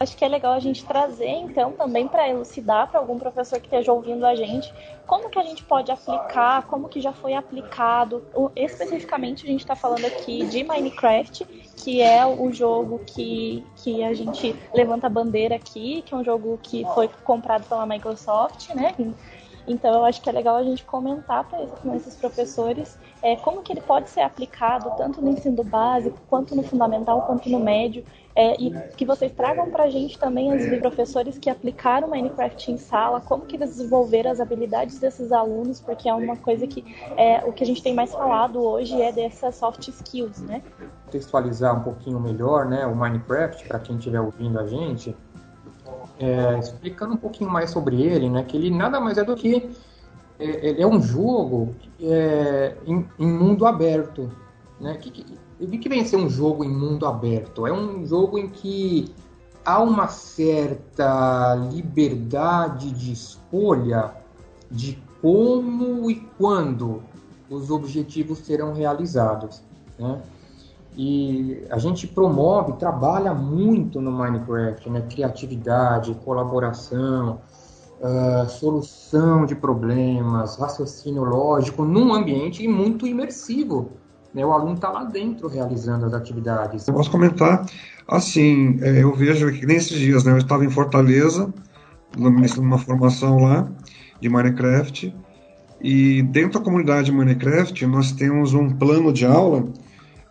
Acho 0.00 0.16
que 0.16 0.24
é 0.24 0.28
legal 0.28 0.52
a 0.52 0.60
gente 0.60 0.84
trazer, 0.84 1.28
então, 1.28 1.72
também 1.72 2.06
para 2.06 2.28
elucidar 2.28 2.88
para 2.88 3.00
algum 3.00 3.18
professor 3.18 3.58
que 3.58 3.66
esteja 3.66 3.92
ouvindo 3.92 4.24
a 4.24 4.34
gente, 4.34 4.72
como 5.06 5.28
que 5.28 5.38
a 5.38 5.42
gente 5.42 5.64
pode 5.64 5.90
aplicar, 5.90 6.66
como 6.66 6.88
que 6.88 7.00
já 7.00 7.12
foi 7.12 7.34
aplicado. 7.34 8.22
Especificamente, 8.54 9.44
a 9.44 9.48
gente 9.48 9.60
está 9.60 9.74
falando 9.74 10.04
aqui 10.04 10.46
de 10.46 10.62
Minecraft, 10.62 11.44
que 11.76 12.00
é 12.00 12.24
o 12.24 12.52
jogo 12.52 13.00
que, 13.06 13.64
que 13.76 14.04
a 14.04 14.14
gente 14.14 14.54
levanta 14.72 15.06
a 15.06 15.10
bandeira 15.10 15.56
aqui, 15.56 16.02
que 16.02 16.14
é 16.14 16.16
um 16.16 16.22
jogo 16.22 16.60
que 16.62 16.84
foi 16.94 17.08
comprado 17.24 17.64
pela 17.68 17.86
Microsoft, 17.86 18.72
né? 18.74 18.94
Então 19.68 19.92
eu 19.92 20.04
acho 20.04 20.20
que 20.22 20.28
é 20.28 20.32
legal 20.32 20.56
a 20.56 20.62
gente 20.62 20.84
comentar 20.84 21.44
com 21.82 21.94
esses 21.94 22.16
professores 22.16 22.98
é, 23.22 23.36
como 23.36 23.62
que 23.62 23.72
ele 23.72 23.80
pode 23.80 24.08
ser 24.08 24.20
aplicado 24.20 24.92
tanto 24.96 25.20
no 25.20 25.30
ensino 25.30 25.62
básico, 25.62 26.18
quanto 26.28 26.56
no 26.56 26.62
fundamental, 26.62 27.22
quanto 27.22 27.48
no 27.50 27.60
médio, 27.60 28.04
é, 28.34 28.54
e 28.60 28.72
que 28.96 29.04
vocês 29.04 29.32
tragam 29.32 29.68
para 29.68 29.84
a 29.84 29.90
gente 29.90 30.16
também 30.16 30.54
os 30.54 30.78
professores 30.78 31.36
que 31.38 31.50
aplicaram 31.50 32.08
Minecraft 32.08 32.70
em 32.70 32.78
sala, 32.78 33.20
como 33.20 33.44
que 33.44 33.56
eles 33.56 33.70
desenvolveram 33.70 34.30
as 34.30 34.38
habilidades 34.38 35.00
desses 35.00 35.32
alunos, 35.32 35.80
porque 35.80 36.08
é 36.08 36.14
uma 36.14 36.36
coisa 36.36 36.64
que 36.64 36.84
é, 37.16 37.44
o 37.44 37.52
que 37.52 37.64
a 37.64 37.66
gente 37.66 37.82
tem 37.82 37.92
mais 37.92 38.12
falado 38.12 38.62
hoje 38.62 39.02
é 39.02 39.10
dessas 39.10 39.56
soft 39.56 39.88
skills, 39.88 40.40
né? 40.42 40.62
Contextualizar 41.06 41.76
um 41.76 41.82
pouquinho 41.82 42.20
melhor, 42.20 42.66
né, 42.66 42.86
o 42.86 42.94
Minecraft 42.94 43.66
para 43.66 43.80
quem 43.80 43.96
estiver 43.96 44.20
ouvindo 44.20 44.60
a 44.60 44.66
gente, 44.68 45.16
é, 46.18 46.58
explicando 46.58 47.14
um 47.14 47.16
pouquinho 47.16 47.50
mais 47.50 47.70
sobre 47.70 48.02
ele, 48.02 48.28
né, 48.28 48.42
que 48.42 48.56
ele 48.56 48.70
nada 48.70 49.00
mais 49.00 49.18
é 49.18 49.24
do 49.24 49.36
que 49.36 49.70
é, 50.38 50.82
é 50.82 50.86
um 50.86 51.02
jogo 51.02 51.74
é, 52.00 52.76
em, 52.86 53.06
em, 53.18 53.26
mundo 53.26 53.66
aberto, 53.66 54.30
né? 54.80 54.96
Que, 54.96 55.10
que, 55.10 55.24
o 55.60 55.66
que 55.66 55.88
vem 55.88 56.00
a 56.00 56.04
ser 56.04 56.16
um 56.16 56.30
jogo 56.30 56.64
em 56.64 56.70
mundo 56.70 57.06
aberto? 57.06 57.66
É 57.66 57.72
um 57.72 58.06
jogo 58.06 58.38
em 58.38 58.48
que 58.48 59.12
há 59.64 59.82
uma 59.82 60.06
certa 60.06 61.56
liberdade 61.72 62.92
de 62.92 63.12
escolha 63.12 64.14
de 64.70 65.02
como 65.20 66.08
e 66.08 66.20
quando 66.38 67.02
os 67.50 67.70
objetivos 67.70 68.38
serão 68.38 68.72
realizados. 68.72 69.62
Né? 69.98 70.22
E 71.00 71.64
a 71.70 71.78
gente 71.78 72.08
promove, 72.08 72.72
trabalha 72.72 73.32
muito 73.32 74.00
no 74.00 74.10
Minecraft, 74.10 74.90
né? 74.90 75.02
criatividade, 75.02 76.12
colaboração, 76.24 77.40
uh, 78.00 78.48
solução 78.50 79.46
de 79.46 79.54
problemas, 79.54 80.56
raciocínio 80.58 81.22
lógico, 81.22 81.84
num 81.84 82.12
ambiente 82.12 82.66
muito 82.66 83.06
imersivo. 83.06 83.92
Né? 84.34 84.44
O 84.44 84.50
aluno 84.50 84.74
está 84.74 84.90
lá 84.90 85.04
dentro 85.04 85.46
realizando 85.46 86.04
as 86.04 86.12
atividades. 86.12 86.88
Eu 86.88 86.94
posso 86.94 87.12
comentar, 87.12 87.64
assim, 88.08 88.80
é, 88.82 89.04
eu 89.04 89.14
vejo 89.14 89.52
que 89.52 89.64
nesses 89.64 89.96
dias, 89.96 90.24
né, 90.24 90.32
eu 90.32 90.38
estava 90.38 90.64
em 90.64 90.70
Fortaleza, 90.70 91.54
numa 92.16 92.76
formação 92.76 93.36
lá 93.36 93.68
de 94.20 94.28
Minecraft, 94.28 95.14
e 95.80 96.22
dentro 96.22 96.58
da 96.58 96.64
comunidade 96.64 97.12
Minecraft 97.12 97.86
nós 97.86 98.10
temos 98.10 98.52
um 98.52 98.68
plano 98.68 99.12
de 99.12 99.24
aula 99.24 99.64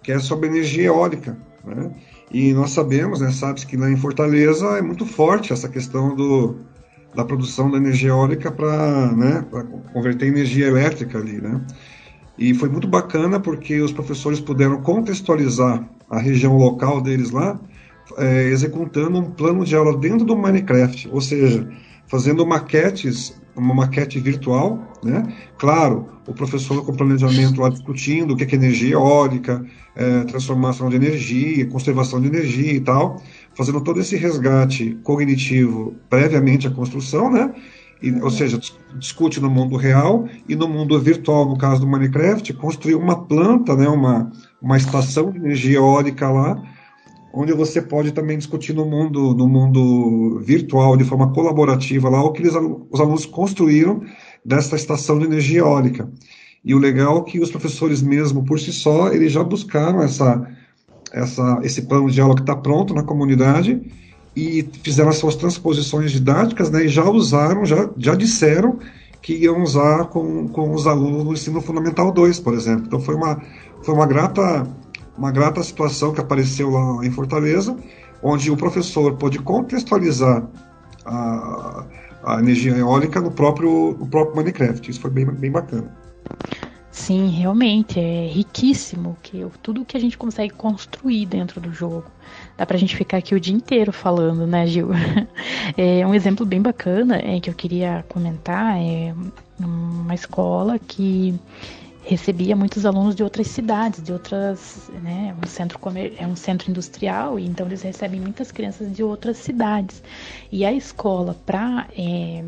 que 0.07 0.13
é 0.13 0.19
sobre 0.19 0.47
energia 0.47 0.85
eólica, 0.85 1.37
né? 1.65 1.91
E 2.31 2.53
nós 2.53 2.71
sabemos, 2.71 3.19
né, 3.19 3.29
sabe 3.29 3.65
que 3.65 3.75
lá 3.75 3.91
em 3.91 3.97
Fortaleza 3.97 4.65
é 4.77 4.81
muito 4.81 5.05
forte 5.05 5.51
essa 5.51 5.67
questão 5.67 6.15
do, 6.15 6.55
da 7.13 7.25
produção 7.25 7.69
da 7.69 7.75
energia 7.75 8.11
eólica 8.11 8.49
para 8.49 9.11
né, 9.11 9.45
converter 9.91 10.27
em 10.27 10.29
energia 10.29 10.67
elétrica 10.67 11.17
ali, 11.17 11.41
né? 11.41 11.61
E 12.37 12.53
foi 12.53 12.69
muito 12.69 12.87
bacana 12.87 13.37
porque 13.37 13.81
os 13.81 13.91
professores 13.91 14.39
puderam 14.39 14.81
contextualizar 14.81 15.85
a 16.09 16.19
região 16.19 16.55
local 16.55 17.01
deles 17.01 17.31
lá, 17.31 17.59
é, 18.17 18.43
executando 18.43 19.19
um 19.19 19.31
plano 19.31 19.65
de 19.65 19.75
aula 19.75 19.97
dentro 19.97 20.25
do 20.25 20.37
Minecraft, 20.37 21.09
ou 21.11 21.19
seja, 21.19 21.67
fazendo 22.07 22.47
maquetes, 22.47 23.37
uma 23.59 23.73
maquete 23.73 24.19
virtual, 24.19 24.79
né? 25.03 25.23
Claro, 25.57 26.07
o 26.27 26.33
professor 26.33 26.85
com 26.85 26.93
planejamento 26.93 27.61
lá 27.61 27.69
discutindo 27.69 28.33
o 28.33 28.37
que 28.37 28.43
é, 28.43 28.57
energia 28.57 28.93
eólica, 28.93 29.65
é, 29.95 30.23
transformação 30.25 30.89
de 30.89 30.95
energia, 30.95 31.65
conservação 31.67 32.21
de 32.21 32.27
energia 32.27 32.73
e 32.73 32.79
tal, 32.79 33.21
fazendo 33.55 33.81
todo 33.81 33.99
esse 33.99 34.15
resgate 34.15 34.97
cognitivo 35.03 35.95
previamente 36.09 36.67
à 36.67 36.71
construção, 36.71 37.31
né? 37.31 37.53
E, 38.01 38.11
ou 38.21 38.29
seja, 38.29 38.59
discute 38.95 39.39
no 39.39 39.49
mundo 39.49 39.75
real 39.75 40.27
e 40.47 40.55
no 40.55 40.67
mundo 40.67 40.99
virtual, 40.99 41.45
no 41.45 41.57
caso 41.57 41.81
do 41.81 41.87
Minecraft, 41.87 42.53
construir 42.53 42.95
uma 42.95 43.25
planta, 43.25 43.75
né, 43.75 43.87
uma, 43.87 44.31
uma 44.61 44.77
estação 44.77 45.31
de 45.31 45.39
energia 45.39 45.77
eólica 45.77 46.29
lá, 46.29 46.61
onde 47.37 47.53
você 47.53 47.79
pode 47.81 48.11
também 48.11 48.37
discutir 48.37 48.73
no 48.73 48.83
mundo, 48.83 49.35
no 49.35 49.47
mundo 49.47 50.39
virtual, 50.39 50.97
de 50.97 51.03
forma 51.03 51.31
colaborativa 51.31 52.09
lá, 52.09 52.23
o 52.23 52.31
que 52.31 52.41
eles, 52.41 52.53
os 52.89 52.99
alunos 52.99 53.27
construíram 53.27 54.01
dessa 54.43 54.75
estação 54.75 55.19
de 55.19 55.25
energia 55.25 55.59
eólica. 55.59 56.09
E 56.65 56.73
o 56.73 56.79
legal 56.79 57.19
é 57.19 57.29
que 57.29 57.39
os 57.39 57.51
professores 57.51 58.01
mesmo, 58.01 58.43
por 58.43 58.59
si 58.59 58.73
só, 58.73 59.13
eles 59.13 59.31
já 59.31 59.43
buscaram 59.43 60.01
essa, 60.01 60.49
essa, 61.13 61.59
esse 61.61 61.83
plano 61.83 62.09
de 62.09 62.19
aula 62.19 62.33
que 62.33 62.41
está 62.41 62.55
pronto 62.55 62.93
na 62.93 63.03
comunidade 63.03 63.81
e 64.35 64.67
fizeram 64.81 65.09
as 65.09 65.17
suas 65.17 65.35
transposições 65.35 66.11
didáticas 66.11 66.71
né, 66.71 66.85
e 66.85 66.87
já 66.87 67.07
usaram, 67.07 67.65
já, 67.65 67.87
já 67.97 68.15
disseram 68.15 68.79
que 69.21 69.33
iam 69.33 69.61
usar 69.61 70.05
com, 70.05 70.47
com 70.47 70.73
os 70.73 70.87
alunos 70.87 71.23
no 71.23 71.33
ensino 71.33 71.61
fundamental 71.61 72.11
2, 72.11 72.39
por 72.39 72.55
exemplo. 72.55 72.85
Então 72.87 72.99
foi 72.99 73.13
uma, 73.13 73.41
foi 73.83 73.93
uma 73.93 74.07
grata 74.07 74.67
uma 75.17 75.31
grata 75.31 75.63
situação 75.63 76.13
que 76.13 76.21
apareceu 76.21 76.69
lá 76.69 77.05
em 77.05 77.11
Fortaleza 77.11 77.75
onde 78.21 78.51
o 78.51 78.57
professor 78.57 79.15
pôde 79.15 79.39
contextualizar 79.39 80.47
a, 81.05 81.85
a 82.23 82.39
energia 82.39 82.75
eólica 82.75 83.21
no 83.21 83.31
próprio, 83.31 83.95
no 83.99 84.07
próprio 84.07 84.35
Minecraft. 84.35 84.89
Isso 84.89 84.99
foi 84.99 85.11
bem, 85.11 85.25
bem 85.25 85.51
bacana. 85.51 85.91
Sim, 86.91 87.27
realmente 87.27 87.99
é 87.99 88.27
riquíssimo 88.27 89.15
que 89.21 89.45
tudo 89.61 89.85
que 89.85 89.95
a 89.95 89.99
gente 89.99 90.17
consegue 90.17 90.53
construir 90.53 91.27
dentro 91.27 91.61
do 91.61 91.71
jogo. 91.71 92.05
Dá 92.57 92.65
pra 92.65 92.77
gente 92.77 92.95
ficar 92.95 93.17
aqui 93.17 93.35
o 93.35 93.39
dia 93.39 93.53
inteiro 93.55 93.93
falando, 93.93 94.47
né, 94.47 94.65
Gil? 94.65 94.89
É 95.77 96.07
um 96.07 96.15
exemplo 96.15 96.45
bem 96.45 96.61
bacana 96.61 97.17
é, 97.17 97.39
que 97.39 97.49
eu 97.49 97.53
queria 97.53 98.03
comentar 98.09 98.77
é 98.77 99.13
uma 99.59 100.15
escola 100.15 100.79
que 100.79 101.37
recebia 102.07 102.55
muitos 102.55 102.85
alunos 102.85 103.13
de 103.15 103.21
outras 103.21 103.47
cidades, 103.47 104.01
de 104.01 104.13
outras, 104.13 104.89
né, 105.03 105.35
um 105.43 105.47
centro 105.47 105.77
comer, 105.77 106.15
é 106.17 106.25
um 106.25 106.37
centro 106.37 106.71
industrial 106.71 107.37
e 107.37 107.45
então 107.45 107.65
eles 107.65 107.81
recebem 107.81 108.19
muitas 108.19 108.49
crianças 108.51 108.95
de 108.95 109.03
outras 109.03 109.37
cidades. 109.37 110.01
E 110.49 110.65
a 110.65 110.71
escola 110.71 111.35
para 111.45 111.85
é, 111.97 112.45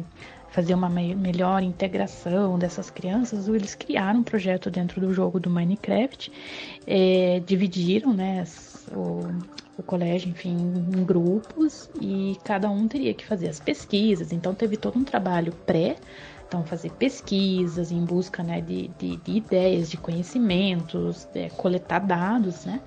fazer 0.50 0.74
uma 0.74 0.90
melhor 0.90 1.62
integração 1.62 2.58
dessas 2.58 2.90
crianças, 2.90 3.50
eles 3.50 3.76
criaram 3.76 4.22
um 4.22 4.24
projeto 4.24 4.72
dentro 4.72 5.02
do 5.02 5.14
jogo 5.14 5.40
do 5.40 5.50
Minecraft, 5.50 6.32
é, 6.88 7.42
dividiram 7.46 8.14
né, 8.14 8.46
o, 8.94 9.28
o 9.78 9.84
colégio, 9.84 10.30
enfim, 10.30 10.56
em 10.56 11.04
grupos 11.04 11.90
e 12.00 12.38
cada 12.46 12.70
um 12.70 12.88
teria 12.88 13.14
que 13.14 13.26
fazer 13.26 13.50
as 13.50 13.60
pesquisas. 13.60 14.32
Então 14.32 14.56
teve 14.56 14.78
todo 14.78 14.98
um 14.98 15.04
trabalho 15.04 15.52
pré 15.66 15.98
então, 16.50 16.66
fazer 16.66 16.90
pesquisas 16.94 17.92
em 17.92 18.04
busca 18.04 18.42
né, 18.42 18.60
de, 18.60 18.88
de, 18.98 19.18
de 19.18 19.32
ideias, 19.34 19.88
de 19.88 19.98
conhecimentos, 19.98 21.28
é, 21.36 21.48
coletar 21.50 22.00
dados, 22.00 22.66
né? 22.66 22.82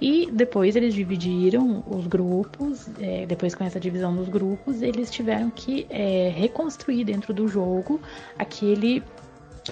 E 0.00 0.30
depois 0.32 0.74
eles 0.76 0.94
dividiram 0.94 1.84
os 1.86 2.06
grupos, 2.06 2.88
é, 2.98 3.26
depois 3.26 3.54
com 3.54 3.64
essa 3.64 3.78
divisão 3.78 4.16
dos 4.16 4.30
grupos, 4.30 4.80
eles 4.80 5.10
tiveram 5.10 5.50
que 5.50 5.86
é, 5.90 6.32
reconstruir 6.34 7.04
dentro 7.04 7.34
do 7.34 7.46
jogo 7.46 8.00
aquele 8.38 9.02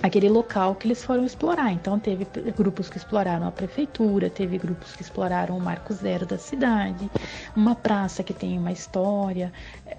aquele 0.03 0.29
local 0.29 0.75
que 0.75 0.87
eles 0.87 1.05
foram 1.05 1.25
explorar. 1.25 1.73
Então 1.73 1.99
teve 1.99 2.27
grupos 2.57 2.89
que 2.89 2.97
exploraram 2.97 3.47
a 3.47 3.51
prefeitura, 3.51 4.31
teve 4.31 4.59
grupos 4.59 4.95
que 4.95 5.03
exploraram 5.03 5.57
o 5.57 5.61
marco 5.61 5.93
zero 5.93 6.25
da 6.25 6.39
cidade, 6.39 7.11
uma 7.57 7.75
praça 7.75 8.23
que 8.23 8.33
tem 8.33 8.57
uma 8.57 8.73
história. 8.73 9.53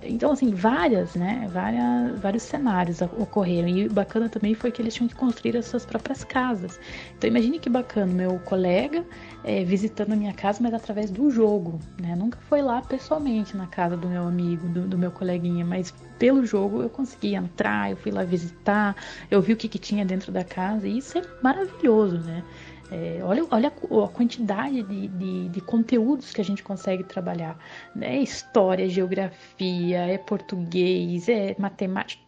Então 0.03 0.31
assim, 0.31 0.51
várias, 0.51 1.15
né, 1.15 1.47
várias, 1.51 2.19
vários 2.19 2.43
cenários 2.43 3.01
ocorreram. 3.01 3.67
E 3.67 3.89
bacana 3.89 4.29
também 4.29 4.53
foi 4.53 4.71
que 4.71 4.81
eles 4.81 4.93
tinham 4.93 5.07
que 5.07 5.15
construir 5.15 5.57
as 5.57 5.65
suas 5.65 5.85
próprias 5.85 6.23
casas. 6.23 6.79
Então 7.17 7.29
imagine 7.29 7.59
que 7.59 7.69
bacana, 7.69 8.11
meu 8.11 8.39
colega 8.39 9.05
é, 9.43 9.63
visitando 9.63 10.13
a 10.13 10.15
minha 10.15 10.33
casa, 10.33 10.59
mas 10.61 10.73
através 10.73 11.09
do 11.09 11.29
jogo, 11.29 11.79
né? 11.99 12.15
Nunca 12.15 12.37
foi 12.41 12.61
lá 12.61 12.81
pessoalmente 12.81 13.57
na 13.57 13.67
casa 13.67 13.97
do 13.97 14.07
meu 14.07 14.23
amigo, 14.23 14.67
do, 14.67 14.87
do 14.87 14.97
meu 14.97 15.11
coleguinha, 15.11 15.65
mas 15.65 15.93
pelo 16.19 16.45
jogo 16.45 16.81
eu 16.83 16.89
consegui 16.89 17.35
entrar, 17.35 17.89
eu 17.89 17.97
fui 17.97 18.11
lá 18.11 18.23
visitar, 18.23 18.95
eu 19.29 19.41
vi 19.41 19.53
o 19.53 19.57
que, 19.57 19.67
que 19.67 19.79
tinha 19.79 20.05
dentro 20.05 20.31
da 20.31 20.43
casa, 20.43 20.87
e 20.87 20.97
isso 20.97 21.17
é 21.17 21.23
maravilhoso, 21.41 22.19
né? 22.19 22.43
É, 22.91 23.21
olha, 23.23 23.45
olha 23.49 23.69
a, 23.69 24.07
quantidade 24.09 24.83
de, 24.83 25.07
de, 25.07 25.47
de, 25.47 25.61
conteúdos 25.61 26.33
que 26.33 26.41
a 26.41 26.43
gente 26.43 26.61
consegue 26.61 27.05
trabalhar. 27.05 27.57
É 28.01 28.21
história, 28.21 28.89
geografia, 28.89 29.99
é 29.99 30.17
português, 30.17 31.29
é 31.29 31.55
matemática, 31.57 32.21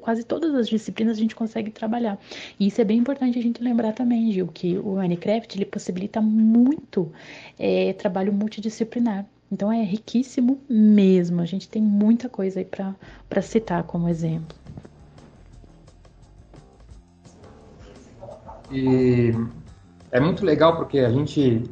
quase 0.00 0.22
todas 0.22 0.54
as 0.54 0.68
disciplinas 0.68 1.16
a 1.16 1.20
gente 1.20 1.34
consegue 1.34 1.72
trabalhar. 1.72 2.20
E 2.58 2.68
isso 2.68 2.80
é 2.80 2.84
bem 2.84 2.98
importante 2.98 3.36
a 3.36 3.42
gente 3.42 3.60
lembrar 3.60 3.94
também, 3.94 4.30
Gil, 4.30 4.46
que 4.46 4.78
o 4.78 4.94
Minecraft 4.94 5.58
ele 5.58 5.64
possibilita 5.64 6.20
muito 6.20 7.10
é, 7.58 7.92
trabalho 7.94 8.32
multidisciplinar. 8.32 9.26
Então 9.50 9.72
é 9.72 9.82
riquíssimo 9.82 10.60
mesmo. 10.68 11.42
A 11.42 11.46
gente 11.46 11.68
tem 11.68 11.82
muita 11.82 12.28
coisa 12.28 12.60
aí 12.60 12.64
para 12.64 13.42
citar 13.42 13.82
como 13.82 14.08
exemplo. 14.08 14.56
E 18.70 19.32
é 20.16 20.20
muito 20.20 20.44
legal 20.44 20.76
porque 20.76 21.00
a 21.00 21.10
gente, 21.10 21.70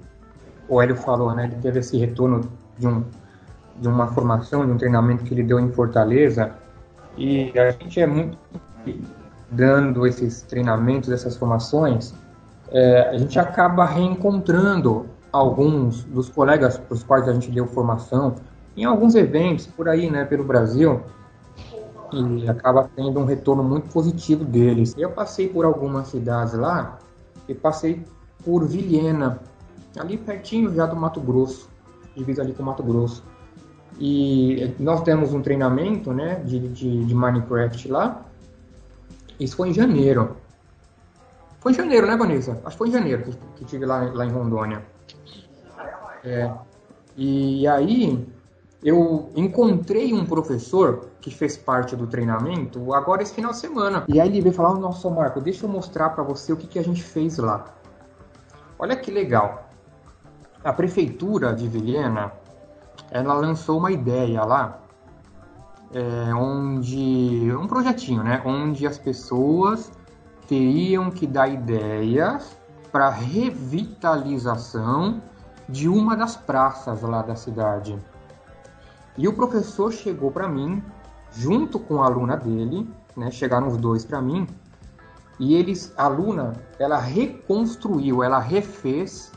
o 0.69 0.81
Hélio 0.81 0.97
falou, 0.97 1.35
né? 1.35 1.45
Ele 1.45 1.57
teve 1.63 1.81
esse 1.81 1.97
retorno 1.97 2.43
de, 2.79 2.87
um, 2.87 3.03
de 3.81 3.89
uma 3.89 4.07
formação, 4.09 4.67
de 4.67 4.73
um 4.73 4.77
treinamento 4.77 5.25
que 5.25 5.33
ele 5.33 5.43
deu 5.43 5.59
em 5.59 5.73
Fortaleza. 5.73 6.53
E 7.17 7.59
a 7.59 7.71
gente 7.71 7.99
é 8.01 8.07
muito 8.07 8.37
dando 9.51 10.07
esses 10.07 10.43
treinamentos, 10.43 11.11
essas 11.11 11.37
formações, 11.37 12.13
é, 12.71 13.09
a 13.09 13.17
gente 13.17 13.39
acaba 13.39 13.87
reencontrando 13.87 15.07
alguns 15.33 16.05
dos 16.05 16.29
colegas 16.29 16.77
para 16.77 16.95
os 16.95 17.03
quais 17.03 17.27
a 17.29 17.33
gente 17.33 17.51
deu 17.51 17.67
formação 17.67 18.35
em 18.77 18.85
alguns 18.85 19.15
eventos 19.15 19.67
por 19.67 19.89
aí, 19.89 20.11
né, 20.11 20.25
pelo 20.25 20.45
Brasil, 20.45 21.01
e 22.13 22.49
acaba 22.49 22.91
tendo 22.95 23.19
um 23.21 23.25
retorno 23.25 23.63
muito 23.63 23.91
positivo 23.91 24.45
deles. 24.45 24.95
Eu 24.99 25.11
passei 25.11 25.49
por 25.49 25.65
algumas 25.65 26.09
cidades 26.09 26.55
lá 26.55 26.99
e 27.49 27.55
passei 27.55 28.05
por 28.45 28.67
Vilhena, 28.67 29.41
ali 29.99 30.17
pertinho 30.17 30.75
já 30.75 30.87
do 30.87 30.97
Mato 30.97 31.21
Grosso, 31.21 31.69
divisa 32.15 32.43
ali 32.43 32.53
com 32.53 32.63
o 32.63 32.67
Mato 32.67 32.83
Grosso. 32.83 33.25
E 33.99 34.75
nós 34.79 35.03
temos 35.03 35.33
um 35.33 35.41
treinamento, 35.41 36.13
né, 36.13 36.37
de, 36.45 36.69
de, 36.69 37.05
de 37.05 37.15
Minecraft 37.15 37.89
lá. 37.89 38.23
Isso 39.39 39.57
foi 39.57 39.69
em 39.69 39.75
janeiro. 39.75 40.37
Foi 41.61 41.73
em 41.73 41.75
janeiro, 41.75 42.07
né, 42.07 42.17
Vanessa? 42.17 42.61
Acho 42.65 42.71
que 42.71 42.79
foi 42.79 42.89
em 42.89 42.93
janeiro 42.93 43.23
que, 43.23 43.37
que 43.57 43.65
tive 43.65 43.87
lá, 43.87 44.11
lá 44.13 44.27
em 44.27 44.31
Rondônia. 44.31 44.83
É, 46.25 46.51
e 47.17 47.67
aí 47.67 48.27
eu 48.83 49.31
encontrei 49.35 50.13
um 50.13 50.27
professor 50.27 51.07
que 51.21 51.31
fez 51.31 51.57
parte 51.57 51.97
do 51.97 52.07
treinamento 52.07 52.93
agora 52.93 53.23
esse 53.23 53.33
final 53.33 53.53
de 53.53 53.59
semana. 53.59 54.05
E 54.09 54.21
aí 54.21 54.29
ele 54.29 54.41
veio 54.43 54.55
falar: 54.55 54.75
Nossa, 54.75 55.09
Marco, 55.09 55.41
deixa 55.41 55.65
eu 55.65 55.71
mostrar 55.71 56.11
para 56.11 56.23
você 56.23 56.53
o 56.53 56.57
que, 56.57 56.67
que 56.67 56.79
a 56.79 56.85
gente 56.85 57.03
fez 57.03 57.39
lá. 57.39 57.65
Olha 58.79 58.97
que 58.97 59.11
legal. 59.11 59.69
A 60.63 60.73
prefeitura 60.73 61.53
de 61.55 61.69
Vilhena 61.69 62.33
ela 63.11 63.35
lançou 63.35 63.79
uma 63.79 63.91
ideia 63.93 64.43
lá, 64.45 64.81
é, 65.93 66.35
onde 66.35 67.55
um 67.55 67.69
projetinho, 67.69 68.23
né, 68.23 68.41
onde 68.45 68.87
as 68.87 68.97
pessoas 68.99 69.91
teriam 70.49 71.11
que 71.11 71.27
dar 71.27 71.49
ideias 71.49 72.57
para 72.91 73.11
revitalização 73.11 75.21
de 75.69 75.87
uma 75.89 76.17
das 76.17 76.37
praças 76.37 77.03
lá 77.03 77.21
da 77.23 77.37
cidade. 77.37 77.99
E 79.17 79.29
o 79.29 79.33
professor 79.33 79.93
chegou 79.93 80.33
para 80.33 80.49
mim, 80.49 80.83
junto 81.33 81.79
com 81.79 82.03
a 82.03 82.07
aluna 82.07 82.37
dele, 82.37 82.91
né, 83.17 83.31
chegaram 83.31 83.69
os 83.69 83.77
dois 83.77 84.05
para 84.05 84.21
mim, 84.21 84.49
e 85.39 85.55
eles, 85.55 85.93
a 85.97 86.05
aluna, 86.05 86.53
ela 86.79 86.99
reconstruiu, 86.99 88.23
ela 88.23 88.39
refez 88.39 89.33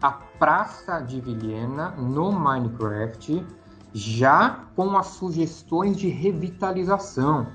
a 0.00 0.10
Praça 0.10 0.98
de 1.00 1.20
Vilhena 1.20 1.90
no 1.90 2.32
Minecraft, 2.32 3.46
já 3.92 4.64
com 4.74 4.96
as 4.96 5.06
sugestões 5.06 5.96
de 5.96 6.08
revitalização. 6.08 7.46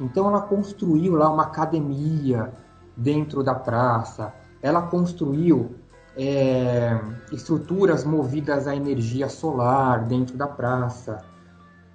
Então 0.00 0.26
ela 0.28 0.40
construiu 0.42 1.14
lá 1.14 1.30
uma 1.30 1.42
academia 1.44 2.52
dentro 2.96 3.42
da 3.42 3.54
praça, 3.54 4.32
ela 4.62 4.82
construiu 4.82 5.74
é, 6.16 6.98
estruturas 7.30 8.04
movidas 8.04 8.66
à 8.66 8.74
energia 8.74 9.28
solar 9.28 10.04
dentro 10.04 10.36
da 10.36 10.46
praça, 10.46 11.22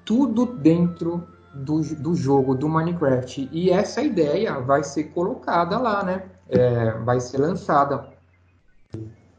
tudo 0.04 0.46
dentro 0.46 1.28
do, 1.56 1.82
do 1.96 2.16
jogo 2.16 2.54
do 2.54 2.68
Minecraft. 2.68 3.50
E 3.52 3.70
essa 3.70 4.02
ideia 4.02 4.60
vai 4.60 4.84
ser 4.84 5.06
colocada 5.06 5.78
lá, 5.80 6.04
né? 6.04 6.24
É, 6.50 6.92
vai 7.00 7.20
ser 7.20 7.38
lançada. 7.40 8.08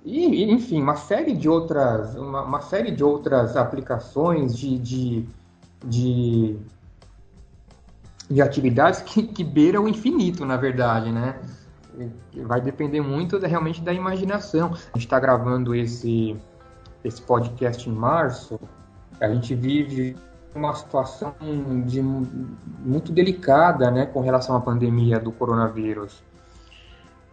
E, 0.05 0.45
enfim, 0.51 0.81
uma 0.81 0.97
série 0.97 1.33
de 1.33 1.49
outras, 1.49 2.15
uma, 2.15 2.43
uma 2.43 2.61
série 2.61 2.91
de 2.91 3.03
outras 3.03 3.57
aplicações 3.57 4.57
de, 4.57 4.79
de, 4.79 5.29
de, 5.85 6.57
de 8.31 8.41
atividades 8.41 9.03
que, 9.03 9.25
que 9.25 9.43
beiram 9.45 9.85
o 9.85 9.89
infinito, 9.89 10.45
na 10.45 10.57
verdade, 10.57 11.11
né? 11.11 11.41
vai 12.45 12.61
depender 12.61 13.01
muito 13.01 13.39
realmente 13.39 13.81
da 13.81 13.93
imaginação. 13.93 14.67
A 14.67 14.99
gente 14.99 15.07
está 15.07 15.19
gravando 15.19 15.75
esse, 15.75 16.37
esse 17.03 17.23
podcast 17.23 17.89
em 17.89 17.93
março, 17.93 18.61
a 19.21 19.29
gente 19.29 19.55
vive 19.55 20.15
uma 20.57 20.75
situação 20.75 21.35
de, 21.87 22.03
muito 22.03 23.13
delicada 23.13 23.91
né, 23.91 24.07
com 24.07 24.21
relação 24.21 24.57
à 24.57 24.61
pandemia 24.61 25.21
do 25.21 25.31
coronavírus. 25.31 26.23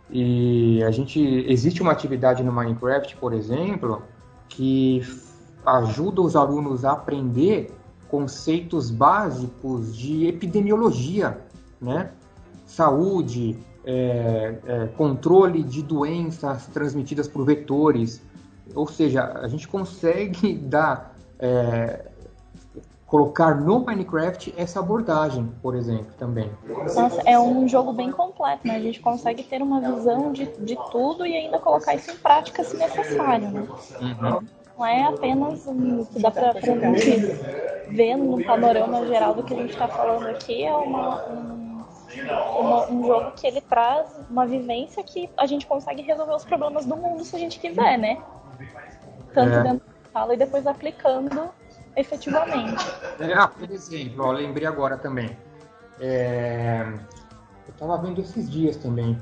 E 0.09 0.83
a 0.83 0.91
gente 0.91 1.19
existe 1.47 1.81
uma 1.81 1.91
atividade 1.91 2.43
no 2.43 2.51
Minecraft, 2.51 3.15
por 3.17 3.33
exemplo, 3.33 4.03
que 4.47 5.01
ajuda 5.65 6.21
os 6.21 6.35
alunos 6.35 6.85
a 6.85 6.91
aprender 6.91 7.71
conceitos 8.09 8.91
básicos 8.91 9.95
de 9.97 10.27
epidemiologia, 10.27 11.39
né? 11.81 12.11
Saúde, 12.65 13.57
é, 13.83 14.55
é, 14.65 14.87
controle 14.95 15.63
de 15.63 15.81
doenças 15.81 16.67
transmitidas 16.67 17.27
por 17.27 17.43
vetores. 17.43 18.21
Ou 18.75 18.87
seja, 18.87 19.23
a 19.41 19.47
gente 19.47 19.67
consegue 19.67 20.53
dar 20.61 21.15
é, 21.39 22.11
colocar 23.13 23.61
no 23.61 23.85
Minecraft 23.85 24.55
essa 24.57 24.79
abordagem, 24.79 25.45
por 25.61 25.75
exemplo, 25.75 26.11
também. 26.17 26.49
Nossa, 26.95 27.21
é 27.27 27.37
um 27.37 27.67
jogo 27.67 27.93
bem 27.93 28.11
completo, 28.11 28.67
né? 28.67 28.75
A 28.75 28.79
gente 28.79 28.99
consegue 29.01 29.43
ter 29.43 29.61
uma 29.61 29.79
visão 29.79 30.33
de, 30.33 30.47
de 30.57 30.75
tudo 30.89 31.23
e 31.23 31.37
ainda 31.37 31.59
colocar 31.59 31.93
isso 31.93 32.09
em 32.09 32.17
prática 32.17 32.63
se 32.63 32.75
necessário, 32.75 33.51
né? 33.51 33.67
Uhum. 34.01 34.39
Não 34.75 34.83
é 34.83 35.03
apenas 35.03 35.67
um, 35.67 36.03
que 36.05 36.19
dá 36.19 36.31
para 36.31 36.53
gente 36.53 37.19
ver 37.89 38.15
no 38.15 38.43
panorama 38.43 39.05
geral 39.05 39.35
do 39.35 39.43
que 39.43 39.53
a 39.53 39.57
gente 39.57 39.73
está 39.73 39.87
falando 39.87 40.25
aqui, 40.29 40.63
é 40.63 40.75
uma, 40.75 41.23
um, 41.27 41.85
uma, 42.59 42.89
um 42.89 43.05
jogo 43.05 43.31
que 43.33 43.45
ele 43.45 43.61
traz 43.61 44.09
uma 44.27 44.47
vivência 44.47 45.03
que 45.03 45.29
a 45.37 45.45
gente 45.45 45.67
consegue 45.67 46.01
resolver 46.01 46.33
os 46.33 46.45
problemas 46.45 46.83
do 46.87 46.97
mundo 46.97 47.23
se 47.23 47.35
a 47.35 47.39
gente 47.39 47.59
quiser, 47.59 47.95
né? 47.95 48.17
Tanto 49.35 49.53
é. 49.53 49.61
dentro 49.61 49.85
da 49.85 50.19
sala 50.19 50.33
e 50.33 50.37
depois 50.37 50.65
aplicando 50.65 51.53
efetivamente. 51.95 52.85
É, 53.19 53.33
ah, 53.33 53.47
por 53.47 53.69
exemplo, 53.69 54.25
ó, 54.25 54.31
lembrei 54.31 54.65
agora 54.65 54.97
também. 54.97 55.37
É, 55.99 56.85
eu 57.67 57.73
estava 57.73 57.97
vendo 57.97 58.21
esses 58.21 58.49
dias 58.49 58.77
também. 58.77 59.21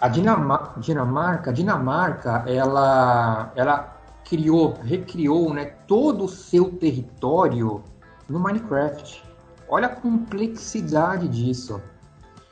A 0.00 0.08
Dinamarca, 0.08 0.80
Dinamarca, 0.80 1.52
Dinamarca 1.52 2.44
ela, 2.46 3.52
ela 3.54 4.00
criou, 4.24 4.78
recriou 4.82 5.52
né, 5.52 5.66
todo 5.86 6.24
o 6.24 6.28
seu 6.28 6.72
território 6.72 7.82
no 8.28 8.38
Minecraft. 8.38 9.22
Olha 9.68 9.86
a 9.86 9.94
complexidade 9.94 11.28
disso. 11.28 11.80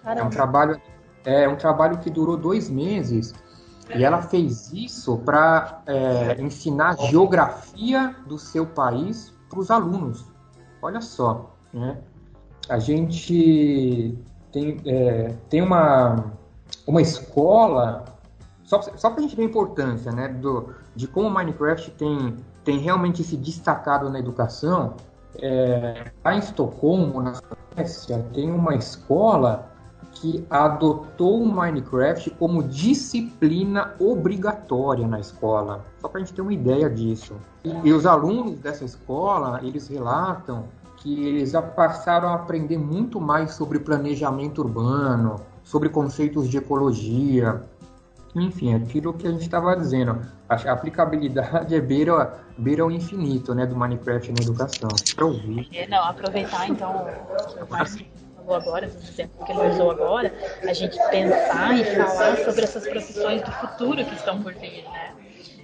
Caramba. 0.02 0.20
É 0.20 0.24
um 0.24 0.30
trabalho, 0.30 0.82
é 1.24 1.48
um 1.48 1.56
trabalho 1.56 1.98
que 1.98 2.10
durou 2.10 2.36
dois 2.36 2.68
meses 2.68 3.34
e 3.94 4.04
ela 4.04 4.20
fez 4.20 4.72
isso 4.72 5.16
para 5.18 5.82
é, 5.86 6.40
ensinar 6.40 6.96
geografia 6.98 8.14
do 8.26 8.38
seu 8.38 8.66
país 8.66 9.32
para 9.48 9.58
os 9.58 9.70
alunos. 9.70 10.24
Olha 10.82 11.00
só, 11.00 11.54
né? 11.72 11.98
A 12.68 12.78
gente 12.78 14.18
tem, 14.52 14.80
é, 14.84 15.34
tem 15.48 15.62
uma, 15.62 16.32
uma 16.86 17.00
escola, 17.00 18.04
só, 18.64 18.82
só 18.82 19.10
para 19.10 19.20
a 19.20 19.22
gente 19.22 19.36
ver 19.36 19.42
a 19.42 19.46
importância 19.46 20.12
né, 20.12 20.28
do, 20.28 20.74
de 20.94 21.06
como 21.06 21.28
o 21.28 21.30
Minecraft 21.30 21.90
tem, 21.92 22.36
tem 22.64 22.78
realmente 22.78 23.24
se 23.24 23.36
destacado 23.36 24.10
na 24.10 24.18
educação. 24.18 24.94
É, 25.40 26.10
lá 26.24 26.34
em 26.34 26.38
Estocolmo, 26.38 27.22
na 27.22 27.34
Suécia, 27.74 28.26
tem 28.32 28.50
uma 28.50 28.74
escola 28.74 29.70
que 30.20 30.44
adotou 30.50 31.42
o 31.42 31.46
Minecraft 31.46 32.30
como 32.30 32.62
disciplina 32.62 33.94
obrigatória 34.00 35.06
na 35.06 35.20
escola. 35.20 35.84
Só 36.00 36.08
para 36.08 36.20
a 36.20 36.24
gente 36.24 36.34
ter 36.34 36.42
uma 36.42 36.52
ideia 36.52 36.90
disso. 36.90 37.36
E, 37.64 37.70
e, 37.88 37.92
os 37.92 38.04
alunos 38.04 38.58
dessa 38.58 38.84
escola, 38.84 39.60
eles 39.62 39.86
relatam 39.88 40.64
que 40.96 41.24
eles 41.24 41.52
já 41.52 41.62
passaram 41.62 42.28
a 42.28 42.34
aprender 42.34 42.78
muito 42.78 43.20
mais 43.20 43.52
sobre 43.52 43.78
planejamento 43.78 44.60
urbano, 44.60 45.36
sobre 45.62 45.88
conceitos 45.88 46.48
de 46.48 46.58
ecologia, 46.58 47.62
enfim, 48.34 48.74
aquilo 48.74 49.12
que 49.12 49.26
a 49.26 49.30
gente 49.30 49.42
estava 49.42 49.76
dizendo. 49.76 50.20
A 50.48 50.54
aplicabilidade 50.72 51.74
é 51.76 51.80
beira, 51.80 52.34
beira 52.56 52.84
o 52.84 52.90
infinito, 52.90 53.54
né, 53.54 53.66
do 53.66 53.76
Minecraft 53.76 54.32
na 54.32 54.42
educação. 54.42 54.88
Para 55.14 55.26
ouvir. 55.26 55.68
É, 55.72 55.86
não, 55.86 56.02
aproveitar 56.04 56.68
então 56.68 57.06
falou 58.48 58.56
agora, 58.56 58.86
dos 58.86 59.08
exemplos 59.10 59.44
que 59.44 59.52
ele 59.52 59.68
usou 59.68 59.90
agora, 59.90 60.32
a 60.62 60.72
gente 60.72 60.96
pensar 61.10 61.78
e 61.78 61.84
falar 61.84 62.36
sobre 62.38 62.64
essas 62.64 62.88
profissões 62.88 63.42
do 63.42 63.52
futuro 63.52 64.04
que 64.04 64.14
estão 64.14 64.42
por 64.42 64.54
vir, 64.54 64.84
né? 64.84 65.14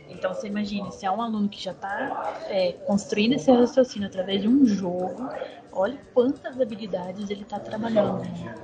Então 0.09 0.33
você 0.33 0.47
imagine, 0.47 0.91
se 0.93 1.05
é 1.05 1.11
um 1.11 1.21
aluno 1.21 1.49
que 1.49 1.63
já 1.63 1.73
está 1.73 2.35
é, 2.49 2.73
construindo 2.87 3.35
esse 3.35 3.51
raciocínio 3.51 4.09
através 4.09 4.43
de 4.43 4.49
um 4.49 4.65
jogo, 4.65 5.29
olha 5.73 5.99
quantas 6.15 6.61
habilidades 6.61 7.29
ele 7.29 7.43
está 7.43 7.59
trabalhando. 7.59 8.21
Né? 8.21 8.55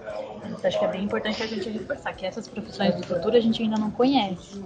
Então, 0.47 0.59
acho 0.65 0.79
que 0.79 0.85
é 0.85 0.89
bem 0.89 1.05
importante 1.05 1.43
a 1.43 1.47
gente 1.47 1.69
reforçar 1.69 2.13
que 2.15 2.25
essas 2.25 2.49
profissões 2.49 2.95
do 2.95 3.03
futuro 3.03 3.37
a 3.37 3.41
gente 3.41 3.63
ainda 3.63 3.77
não 3.77 3.91
conhece. 3.91 4.63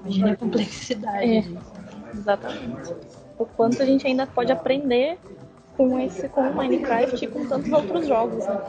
Imagina 0.00 0.32
a 0.32 0.36
complexidade 0.36 1.36
é, 1.36 1.40
disso. 1.42 1.72
Exatamente. 2.12 2.94
O 3.38 3.46
quanto 3.46 3.80
a 3.80 3.86
gente 3.86 4.06
ainda 4.06 4.26
pode 4.26 4.50
aprender 4.50 5.18
com 5.88 5.98
esse 5.98 6.28
com 6.28 6.42
o 6.42 6.54
Minecraft 6.54 7.24
e 7.24 7.28
com 7.28 7.46
tantos 7.46 7.72
outros 7.72 8.06
jogos, 8.06 8.46
né? 8.46 8.60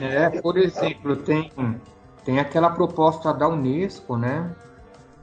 É, 0.00 0.40
por 0.40 0.56
exemplo, 0.56 1.16
tem 1.16 1.52
tem 2.24 2.40
aquela 2.40 2.70
proposta 2.70 3.32
da 3.34 3.46
Unesco, 3.46 4.16
né? 4.16 4.50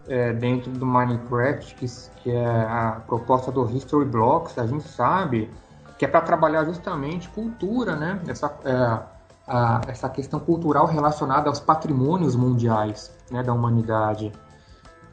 É, 0.08 0.32
dentro 0.34 0.70
do 0.70 0.86
Minecraft, 0.86 1.76
que, 1.76 1.86
que 2.22 2.32
é 2.32 2.46
a 2.46 3.02
proposta 3.08 3.52
do 3.52 3.66
History 3.70 4.06
Blocks, 4.06 4.58
a 4.60 4.68
gente 4.68 4.88
sabe 4.88 5.50
que 5.98 6.06
é 6.06 6.08
para 6.08 6.22
trabalhar 6.22 6.66
justamente 6.66 7.30
cultura, 7.30 7.96
né? 7.96 8.22
Essa, 8.28 8.54
é, 8.64 9.00
a, 9.48 9.82
essa 9.88 10.10
questão 10.10 10.40
cultural 10.40 10.86
relacionada 10.86 11.50
aos 11.50 11.60
patrimônios 11.60 12.36
mundiais 12.36 13.12
né, 13.32 13.42
da 13.42 13.54
humanidade. 13.54 14.32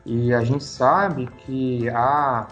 E 0.04 0.34
a 0.34 0.42
gente 0.42 0.64
sabe 0.64 1.26
que 1.44 1.88
há 1.90 2.46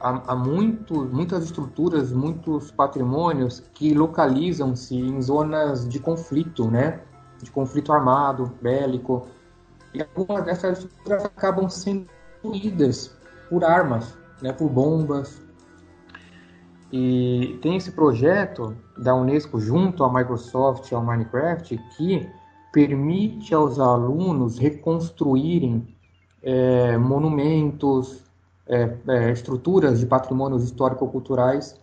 há, 0.00 0.32
há 0.32 0.36
muito, 0.36 1.04
muitas 1.06 1.44
estruturas, 1.44 2.12
muitos 2.12 2.70
patrimônios 2.70 3.60
que 3.74 3.94
localizam-se 3.94 4.96
em 4.96 5.20
zonas 5.20 5.88
de 5.88 5.98
conflito, 5.98 6.70
né? 6.70 7.00
De 7.42 7.50
conflito 7.50 7.92
armado, 7.92 8.52
bélico. 8.60 9.26
E 9.92 10.02
algumas 10.02 10.44
dessas 10.44 10.78
estruturas 10.78 11.24
acabam 11.24 11.68
sendo 11.68 12.06
destruídas 12.42 13.16
por 13.48 13.64
armas, 13.64 14.16
né? 14.42 14.52
Por 14.52 14.68
bombas. 14.68 15.42
E 16.92 17.58
tem 17.60 17.76
esse 17.76 17.90
projeto 17.90 18.76
da 18.96 19.14
Unesco 19.14 19.58
junto 19.58 20.04
à 20.04 20.12
Microsoft 20.12 20.90
e 20.90 20.94
ao 20.94 21.02
Minecraft 21.02 21.76
que 21.96 22.28
permite 22.72 23.54
aos 23.54 23.78
alunos 23.78 24.58
reconstruírem 24.58 25.94
é, 26.42 26.98
monumentos, 26.98 28.23
é, 28.68 28.90
é, 29.08 29.30
estruturas 29.30 30.00
de 30.00 30.06
patrimônios 30.06 30.64
histórico-culturais 30.64 31.78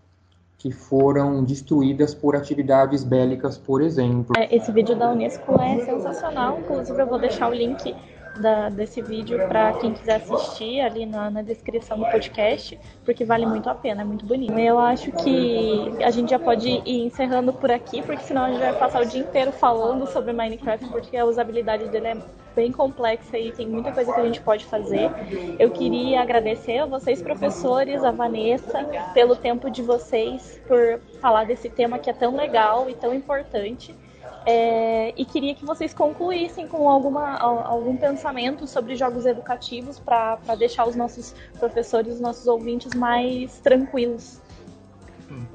que 0.57 0.71
foram 0.71 1.43
destruídas 1.43 2.13
por 2.13 2.35
atividades 2.35 3.03
bélicas, 3.03 3.57
por 3.57 3.81
exemplo. 3.81 4.35
É, 4.37 4.55
esse 4.55 4.71
vídeo 4.71 4.95
da 4.95 5.11
Unesco 5.11 5.59
é 5.59 5.83
sensacional, 5.83 6.59
inclusive 6.59 7.01
eu 7.01 7.07
vou 7.07 7.19
deixar 7.19 7.49
o 7.49 7.53
link 7.53 7.95
da, 8.39 8.69
desse 8.69 9.01
vídeo 9.01 9.37
para 9.47 9.73
quem 9.73 9.93
quiser 9.93 10.15
assistir 10.15 10.81
ali 10.81 11.05
na, 11.05 11.29
na, 11.29 11.41
descrição 11.41 11.97
do 11.97 12.05
podcast, 12.05 12.79
porque 13.03 13.25
vale 13.25 13.45
muito 13.45 13.69
a 13.69 13.75
pena, 13.75 14.01
é 14.01 14.05
muito 14.05 14.25
bonito. 14.25 14.57
Eu 14.57 14.79
acho 14.79 15.11
que 15.11 15.91
a 16.03 16.11
gente 16.11 16.29
já 16.29 16.39
pode 16.39 16.69
ir 16.69 17.05
encerrando 17.05 17.53
por 17.53 17.71
aqui, 17.71 18.01
porque 18.01 18.23
senão 18.23 18.45
a 18.45 18.49
gente 18.49 18.59
vai 18.59 18.73
passar 18.73 19.01
o 19.01 19.05
dia 19.05 19.21
inteiro 19.21 19.51
falando 19.51 20.07
sobre 20.07 20.33
Minecraft, 20.33 20.87
porque 20.89 21.17
a 21.17 21.25
usabilidade 21.25 21.87
dele 21.89 22.07
é 22.07 22.17
bem 22.55 22.71
complexa 22.71 23.37
e 23.37 23.51
tem 23.51 23.67
muita 23.67 23.91
coisa 23.91 24.13
que 24.13 24.19
a 24.19 24.25
gente 24.25 24.41
pode 24.41 24.65
fazer. 24.65 25.09
Eu 25.57 25.71
queria 25.71 26.21
agradecer 26.21 26.79
a 26.79 26.85
vocês, 26.85 27.21
professores, 27.21 28.03
a 28.03 28.11
Vanessa, 28.11 28.83
pelo 29.13 29.35
tempo 29.35 29.69
de 29.69 29.81
vocês, 29.81 30.61
por 30.67 30.99
falar 31.19 31.45
desse 31.45 31.69
tema 31.69 31.97
que 31.97 32.09
é 32.09 32.13
tão 32.13 32.35
legal 32.35 32.89
e 32.89 32.93
tão 32.93 33.13
importante. 33.13 33.95
É, 34.45 35.13
e 35.15 35.23
queria 35.23 35.53
que 35.53 35.63
vocês 35.63 35.93
concluíssem 35.93 36.67
com 36.67 36.89
alguma, 36.89 37.37
algum 37.37 37.95
pensamento 37.95 38.65
sobre 38.65 38.95
jogos 38.95 39.25
educativos 39.25 39.99
para 39.99 40.37
deixar 40.57 40.87
os 40.87 40.95
nossos 40.95 41.35
professores, 41.59 42.15
os 42.15 42.19
nossos 42.19 42.47
ouvintes 42.47 42.93
mais 42.95 43.59
tranquilos. 43.59 44.41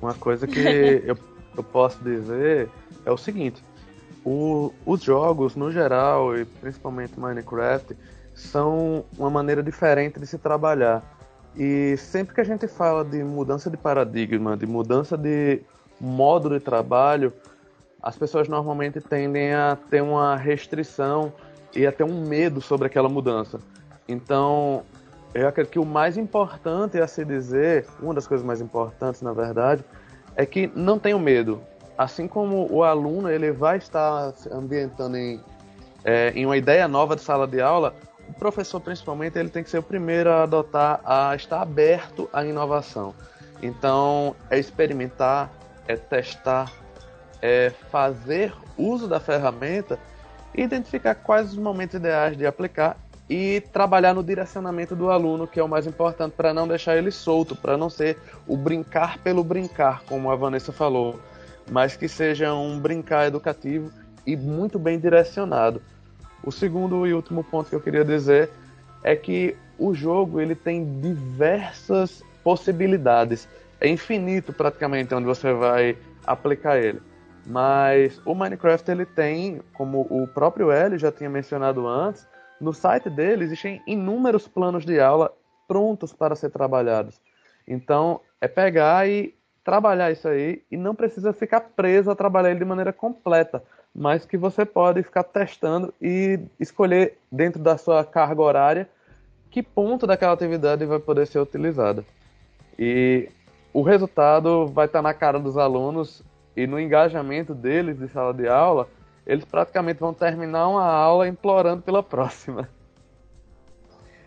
Uma 0.00 0.14
coisa 0.14 0.46
que 0.46 0.60
eu, 1.04 1.18
eu 1.56 1.64
posso 1.64 2.02
dizer 2.02 2.70
é 3.04 3.10
o 3.10 3.16
seguinte: 3.16 3.62
o, 4.24 4.72
os 4.84 5.02
jogos, 5.02 5.56
no 5.56 5.70
geral, 5.70 6.36
e 6.36 6.44
principalmente 6.44 7.18
Minecraft, 7.18 7.96
são 8.34 9.04
uma 9.18 9.30
maneira 9.30 9.62
diferente 9.62 10.20
de 10.20 10.26
se 10.26 10.38
trabalhar. 10.38 11.02
E 11.56 11.96
sempre 11.96 12.34
que 12.34 12.40
a 12.40 12.44
gente 12.44 12.68
fala 12.68 13.04
de 13.04 13.24
mudança 13.24 13.70
de 13.70 13.76
paradigma, 13.76 14.56
de 14.56 14.66
mudança 14.66 15.16
de 15.16 15.62
modo 15.98 16.50
de 16.50 16.60
trabalho, 16.60 17.32
as 18.06 18.16
pessoas 18.16 18.46
normalmente 18.46 19.00
tendem 19.00 19.52
a 19.52 19.76
ter 19.90 20.00
uma 20.00 20.36
restrição 20.36 21.32
e 21.74 21.84
a 21.84 21.90
ter 21.90 22.04
um 22.04 22.20
medo 22.20 22.60
sobre 22.60 22.86
aquela 22.86 23.08
mudança. 23.08 23.58
Então, 24.06 24.84
eu 25.34 25.48
acredito 25.48 25.72
que 25.72 25.78
o 25.80 25.84
mais 25.84 26.16
importante 26.16 27.00
a 27.00 27.08
se 27.08 27.24
dizer, 27.24 27.84
uma 28.00 28.14
das 28.14 28.24
coisas 28.24 28.46
mais 28.46 28.60
importantes, 28.60 29.22
na 29.22 29.32
verdade, 29.32 29.84
é 30.36 30.46
que 30.46 30.70
não 30.72 31.00
tenham 31.00 31.18
medo. 31.18 31.60
Assim 31.98 32.28
como 32.28 32.72
o 32.72 32.84
aluno 32.84 33.28
ele 33.28 33.50
vai 33.50 33.78
estar 33.78 34.30
se 34.34 34.48
ambientando 34.52 35.16
em, 35.16 35.40
é, 36.04 36.30
em 36.30 36.46
uma 36.46 36.56
ideia 36.56 36.86
nova 36.86 37.16
de 37.16 37.22
sala 37.22 37.44
de 37.44 37.60
aula, 37.60 37.92
o 38.28 38.32
professor, 38.34 38.78
principalmente, 38.80 39.36
ele 39.36 39.48
tem 39.48 39.64
que 39.64 39.70
ser 39.70 39.78
o 39.78 39.82
primeiro 39.82 40.30
a 40.30 40.44
adotar, 40.44 41.00
a 41.04 41.34
estar 41.34 41.60
aberto 41.60 42.30
à 42.32 42.44
inovação. 42.44 43.12
Então, 43.60 44.36
é 44.48 44.60
experimentar, 44.60 45.50
é 45.88 45.96
testar, 45.96 46.70
é 47.46 47.70
fazer 47.70 48.52
uso 48.76 49.06
da 49.06 49.20
ferramenta 49.20 49.98
identificar 50.52 51.14
quais 51.14 51.52
os 51.52 51.58
momentos 51.58 51.94
ideais 51.94 52.36
de 52.36 52.44
aplicar 52.44 52.96
e 53.30 53.60
trabalhar 53.72 54.14
no 54.14 54.22
direcionamento 54.22 54.96
do 54.96 55.10
aluno, 55.10 55.46
que 55.46 55.60
é 55.60 55.62
o 55.62 55.68
mais 55.68 55.86
importante, 55.86 56.34
para 56.36 56.52
não 56.52 56.66
deixar 56.66 56.96
ele 56.96 57.10
solto, 57.10 57.54
para 57.54 57.76
não 57.76 57.88
ser 57.88 58.18
o 58.46 58.56
brincar 58.56 59.18
pelo 59.18 59.44
brincar, 59.44 60.02
como 60.04 60.30
a 60.30 60.36
Vanessa 60.36 60.72
falou, 60.72 61.20
mas 61.70 61.96
que 61.96 62.08
seja 62.08 62.52
um 62.54 62.80
brincar 62.80 63.26
educativo 63.26 63.90
e 64.26 64.36
muito 64.36 64.78
bem 64.78 64.98
direcionado. 64.98 65.80
O 66.42 66.50
segundo 66.50 67.06
e 67.06 67.14
último 67.14 67.44
ponto 67.44 67.68
que 67.68 67.76
eu 67.76 67.80
queria 67.80 68.04
dizer 68.04 68.50
é 69.02 69.14
que 69.14 69.56
o 69.78 69.94
jogo 69.94 70.40
ele 70.40 70.54
tem 70.54 71.00
diversas 71.00 72.22
possibilidades. 72.42 73.48
É 73.80 73.88
infinito 73.88 74.52
praticamente 74.52 75.14
onde 75.14 75.26
você 75.26 75.52
vai 75.52 75.96
aplicar 76.24 76.78
ele. 76.78 77.00
Mas 77.46 78.20
o 78.24 78.34
Minecraft 78.34 78.90
ele 78.90 79.06
tem, 79.06 79.60
como 79.72 80.00
o 80.10 80.26
próprio 80.26 80.72
L 80.72 80.98
já 80.98 81.12
tinha 81.12 81.30
mencionado 81.30 81.86
antes, 81.86 82.26
no 82.60 82.72
site 82.72 83.08
dele 83.08 83.44
existem 83.44 83.80
inúmeros 83.86 84.48
planos 84.48 84.84
de 84.84 84.98
aula 84.98 85.32
prontos 85.68 86.12
para 86.12 86.34
ser 86.34 86.50
trabalhados. 86.50 87.20
Então, 87.66 88.20
é 88.40 88.48
pegar 88.48 89.08
e 89.08 89.32
trabalhar 89.64 90.10
isso 90.10 90.26
aí 90.26 90.62
e 90.70 90.76
não 90.76 90.94
precisa 90.94 91.32
ficar 91.32 91.60
preso 91.60 92.10
a 92.10 92.16
trabalhar 92.16 92.50
ele 92.50 92.58
de 92.58 92.64
maneira 92.64 92.92
completa, 92.92 93.62
mas 93.94 94.24
que 94.24 94.36
você 94.36 94.64
pode 94.64 95.02
ficar 95.02 95.24
testando 95.24 95.94
e 96.02 96.40
escolher 96.58 97.16
dentro 97.30 97.62
da 97.62 97.78
sua 97.78 98.04
carga 98.04 98.42
horária 98.42 98.88
que 99.50 99.62
ponto 99.62 100.06
daquela 100.06 100.32
atividade 100.32 100.84
vai 100.84 100.98
poder 100.98 101.26
ser 101.26 101.38
utilizada. 101.38 102.04
E 102.78 103.28
o 103.72 103.82
resultado 103.82 104.66
vai 104.66 104.86
estar 104.86 105.00
na 105.00 105.14
cara 105.14 105.38
dos 105.38 105.56
alunos 105.56 106.22
e 106.56 106.66
no 106.66 106.80
engajamento 106.80 107.54
deles 107.54 107.98
de 107.98 108.08
sala 108.08 108.32
de 108.32 108.48
aula, 108.48 108.88
eles 109.26 109.44
praticamente 109.44 110.00
vão 110.00 110.14
terminar 110.14 110.68
uma 110.68 110.84
aula 110.84 111.28
implorando 111.28 111.82
pela 111.82 112.02
próxima. 112.02 112.68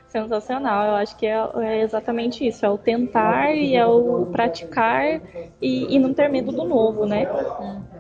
Sensacional, 0.10 0.88
eu 0.88 0.96
acho 0.96 1.16
que 1.16 1.26
é, 1.26 1.38
é 1.58 1.82
exatamente 1.82 2.46
isso, 2.46 2.66
é 2.66 2.70
o 2.70 2.80
tentar 2.80 3.54
e 3.54 3.76
é 3.76 3.86
o 3.86 4.26
praticar 4.26 5.22
e, 5.62 5.96
e 5.96 6.00
não 6.00 6.14
ter 6.16 6.28
medo 6.30 6.52
do 6.52 6.64
novo, 6.64 7.06
né? 7.06 7.28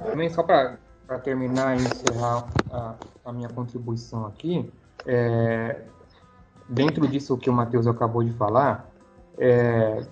Também 0.10 0.28
só 0.30 0.42
para 0.42 0.80
terminar 1.24 1.78
e 1.78 1.82
encerrar 1.84 2.48
a, 2.72 2.96
a, 3.26 3.32
minha 3.32 3.48
contribuição 3.48 4.26
aqui, 4.26 4.72
é, 5.06 5.82
dentro 6.68 7.08
disso 7.08 7.38
que 7.38 7.48
o 7.48 7.54
Matheus 7.54 7.86
acabou 7.86 8.24
de 8.24 8.34
falar, 8.34 8.90
é, 9.38 10.04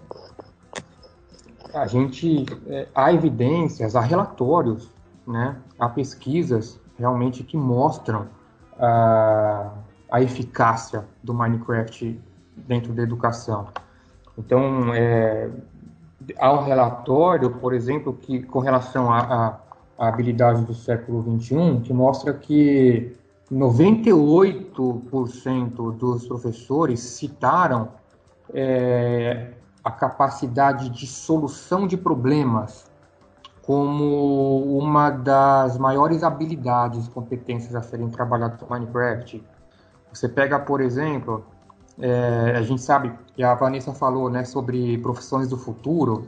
a 1.73 1.87
gente 1.87 2.45
é, 2.67 2.87
há 2.93 3.11
evidências, 3.13 3.95
há 3.95 4.01
relatórios, 4.01 4.91
né, 5.25 5.55
há 5.79 5.89
pesquisas 5.89 6.79
realmente 6.97 7.43
que 7.43 7.57
mostram 7.57 8.27
a, 8.79 9.71
a 10.09 10.21
eficácia 10.21 11.05
do 11.23 11.33
Minecraft 11.33 12.19
dentro 12.55 12.93
da 12.93 13.03
educação. 13.03 13.67
Então, 14.37 14.93
é, 14.93 15.49
há 16.37 16.53
um 16.53 16.63
relatório, 16.63 17.49
por 17.51 17.73
exemplo, 17.73 18.13
que 18.13 18.41
com 18.43 18.59
relação 18.59 19.11
à 19.11 19.59
habilidade 19.97 20.63
do 20.65 20.73
século 20.73 21.23
XXI, 21.39 21.81
que 21.83 21.93
mostra 21.93 22.33
que 22.33 23.15
98% 23.51 25.97
dos 25.97 26.27
professores 26.27 26.99
citaram 26.99 27.89
é, 28.53 29.53
a 29.87 29.91
capacidade 29.91 30.89
de 30.89 31.07
solução 31.07 31.87
de 31.87 31.95
problemas 31.95 32.91
como 33.61 34.77
uma 34.77 35.09
das 35.09 35.77
maiores 35.77 36.23
habilidades, 36.23 37.07
competências 37.07 37.73
a 37.73 37.81
serem 37.81 38.09
trabalhadas 38.09 38.59
no 38.59 38.67
Minecraft. 38.69 39.41
Você 40.11 40.27
pega, 40.27 40.59
por 40.59 40.81
exemplo, 40.81 41.45
é, 41.99 42.53
a 42.57 42.61
gente 42.63 42.81
sabe, 42.81 43.13
e 43.37 43.43
a 43.45 43.55
Vanessa 43.55 43.93
falou, 43.93 44.29
né, 44.29 44.43
sobre 44.43 44.97
profissões 44.97 45.47
do 45.47 45.57
futuro. 45.57 46.27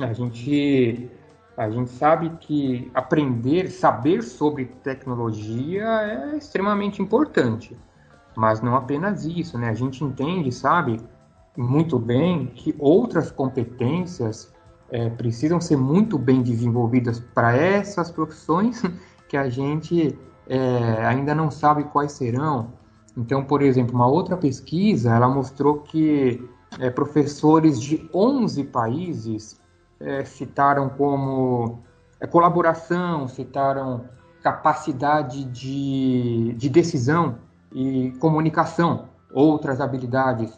A 0.00 0.14
gente, 0.14 1.10
a 1.54 1.68
gente 1.68 1.90
sabe 1.90 2.30
que 2.40 2.90
aprender, 2.94 3.68
saber 3.68 4.22
sobre 4.22 4.64
tecnologia 4.82 5.84
é 5.84 6.36
extremamente 6.38 7.02
importante. 7.02 7.76
Mas 8.34 8.62
não 8.62 8.74
apenas 8.74 9.26
isso, 9.26 9.58
né? 9.58 9.68
A 9.68 9.74
gente 9.74 10.02
entende, 10.02 10.50
sabe, 10.50 10.98
muito 11.56 11.98
bem 11.98 12.46
que 12.46 12.74
outras 12.78 13.30
competências 13.30 14.52
é, 14.90 15.10
precisam 15.10 15.60
ser 15.60 15.76
muito 15.76 16.18
bem 16.18 16.42
desenvolvidas 16.42 17.18
para 17.18 17.56
essas 17.56 18.10
profissões 18.10 18.82
que 19.28 19.36
a 19.36 19.48
gente 19.48 20.16
é, 20.48 21.04
ainda 21.06 21.34
não 21.34 21.50
sabe 21.50 21.84
quais 21.84 22.12
serão. 22.12 22.72
Então, 23.16 23.44
por 23.44 23.62
exemplo, 23.62 23.94
uma 23.94 24.06
outra 24.06 24.36
pesquisa 24.36 25.14
ela 25.14 25.28
mostrou 25.28 25.78
que 25.78 26.46
é, 26.78 26.90
professores 26.90 27.80
de 27.80 28.08
11 28.12 28.64
países 28.64 29.60
é, 29.98 30.24
citaram 30.24 30.88
como 30.90 31.80
é, 32.20 32.26
colaboração, 32.26 33.26
citaram 33.26 34.04
capacidade 34.42 35.44
de, 35.44 36.54
de 36.56 36.68
decisão 36.68 37.38
e 37.72 38.12
comunicação, 38.20 39.08
outras 39.32 39.80
habilidades 39.80 40.56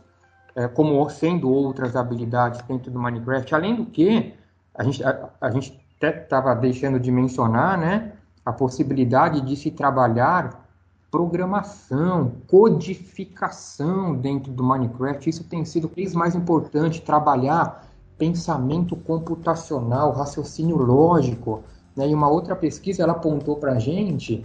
como 0.66 1.08
sendo 1.10 1.50
outras 1.50 1.94
habilidades 1.94 2.60
dentro 2.62 2.90
do 2.90 2.98
Minecraft. 2.98 3.54
Além 3.54 3.76
do 3.76 3.86
que, 3.86 4.34
a 4.74 4.82
gente, 4.82 5.04
a, 5.04 5.28
a 5.40 5.50
gente 5.50 5.78
até 5.96 6.22
estava 6.22 6.54
deixando 6.54 6.98
de 6.98 7.12
mencionar, 7.12 7.78
né, 7.78 8.12
a 8.44 8.52
possibilidade 8.52 9.40
de 9.42 9.54
se 9.56 9.70
trabalhar 9.70 10.66
programação, 11.10 12.32
codificação 12.46 14.14
dentro 14.14 14.52
do 14.52 14.62
Minecraft. 14.62 15.28
Isso 15.28 15.44
tem 15.44 15.64
sido 15.64 15.88
vez 15.88 16.14
mais 16.14 16.34
importante, 16.34 17.02
trabalhar 17.02 17.86
pensamento 18.16 18.96
computacional, 18.96 20.12
raciocínio 20.12 20.76
lógico. 20.76 21.62
Né? 21.96 22.08
E 22.08 22.14
uma 22.14 22.28
outra 22.28 22.54
pesquisa 22.56 23.02
ela 23.02 23.12
apontou 23.12 23.56
para 23.56 23.72
a 23.72 23.78
gente 23.78 24.44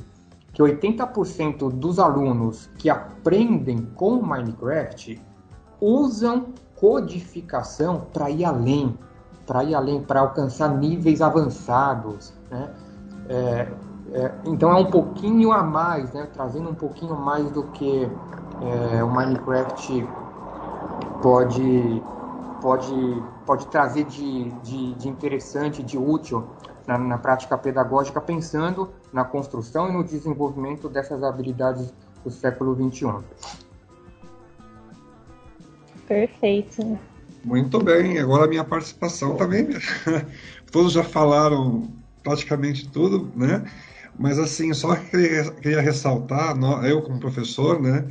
que 0.53 0.61
80% 0.61 1.71
dos 1.71 1.97
alunos 1.97 2.69
que 2.77 2.89
aprendem 2.89 3.87
com 3.95 4.21
Minecraft 4.21 5.19
usam 5.83 6.45
codificação 6.77 8.07
para 8.13 8.29
ir 8.29 8.45
além, 8.45 8.97
para 9.45 9.63
ir 9.65 9.75
além, 9.75 10.01
para 10.01 10.21
alcançar 10.21 10.69
níveis 10.69 11.21
avançados, 11.21 12.33
né? 12.49 12.73
É, 13.27 13.67
é, 14.13 14.31
então 14.45 14.71
é 14.71 14.75
um 14.75 14.85
pouquinho 14.85 15.51
a 15.51 15.61
mais, 15.61 16.13
né? 16.13 16.27
Trazendo 16.33 16.69
um 16.69 16.75
pouquinho 16.75 17.15
mais 17.15 17.49
do 17.51 17.63
que 17.63 18.09
é, 18.61 19.03
o 19.03 19.09
Minecraft 19.09 20.07
pode 21.21 22.03
pode 22.61 23.23
pode 23.45 23.67
trazer 23.67 24.05
de, 24.05 24.51
de, 24.61 24.93
de 24.93 25.09
interessante, 25.09 25.83
de 25.83 25.97
útil 25.97 26.45
na, 26.87 26.97
na, 26.97 27.17
prática 27.17 27.57
pedagógica, 27.57 28.21
pensando 28.21 28.89
na 29.11 29.25
construção 29.25 29.89
e 29.89 29.91
no 29.91 30.03
desenvolvimento 30.03 30.87
dessas 30.87 31.23
habilidades 31.23 31.93
do 32.23 32.31
século 32.31 32.73
XXI. 32.75 33.23
Perfeito. 36.07 36.99
Muito 37.43 37.79
bem, 37.79 38.19
agora 38.19 38.45
a 38.45 38.47
minha 38.47 38.63
participação 38.63 39.35
também. 39.35 39.67
Todos 40.71 40.93
já 40.93 41.03
falaram 41.03 41.91
praticamente 42.23 42.89
tudo, 42.89 43.31
né? 43.35 43.63
Mas 44.17 44.39
assim, 44.39 44.73
só 44.73 44.95
queria, 44.95 45.51
queria 45.51 45.81
ressaltar, 45.81 46.55
eu 46.85 47.01
como 47.01 47.19
professor, 47.19 47.81
né? 47.81 48.05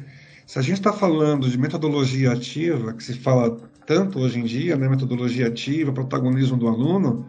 Se 0.46 0.58
a 0.58 0.62
gente 0.62 0.78
está 0.78 0.92
falando 0.92 1.48
de 1.48 1.56
metodologia 1.56 2.32
ativa, 2.32 2.92
que 2.92 3.02
se 3.02 3.14
fala 3.14 3.58
tanto 3.86 4.18
hoje 4.18 4.38
em 4.38 4.44
dia, 4.44 4.76
né? 4.76 4.88
Metodologia 4.88 5.46
ativa, 5.46 5.92
protagonismo 5.92 6.58
do 6.58 6.68
aluno, 6.68 7.26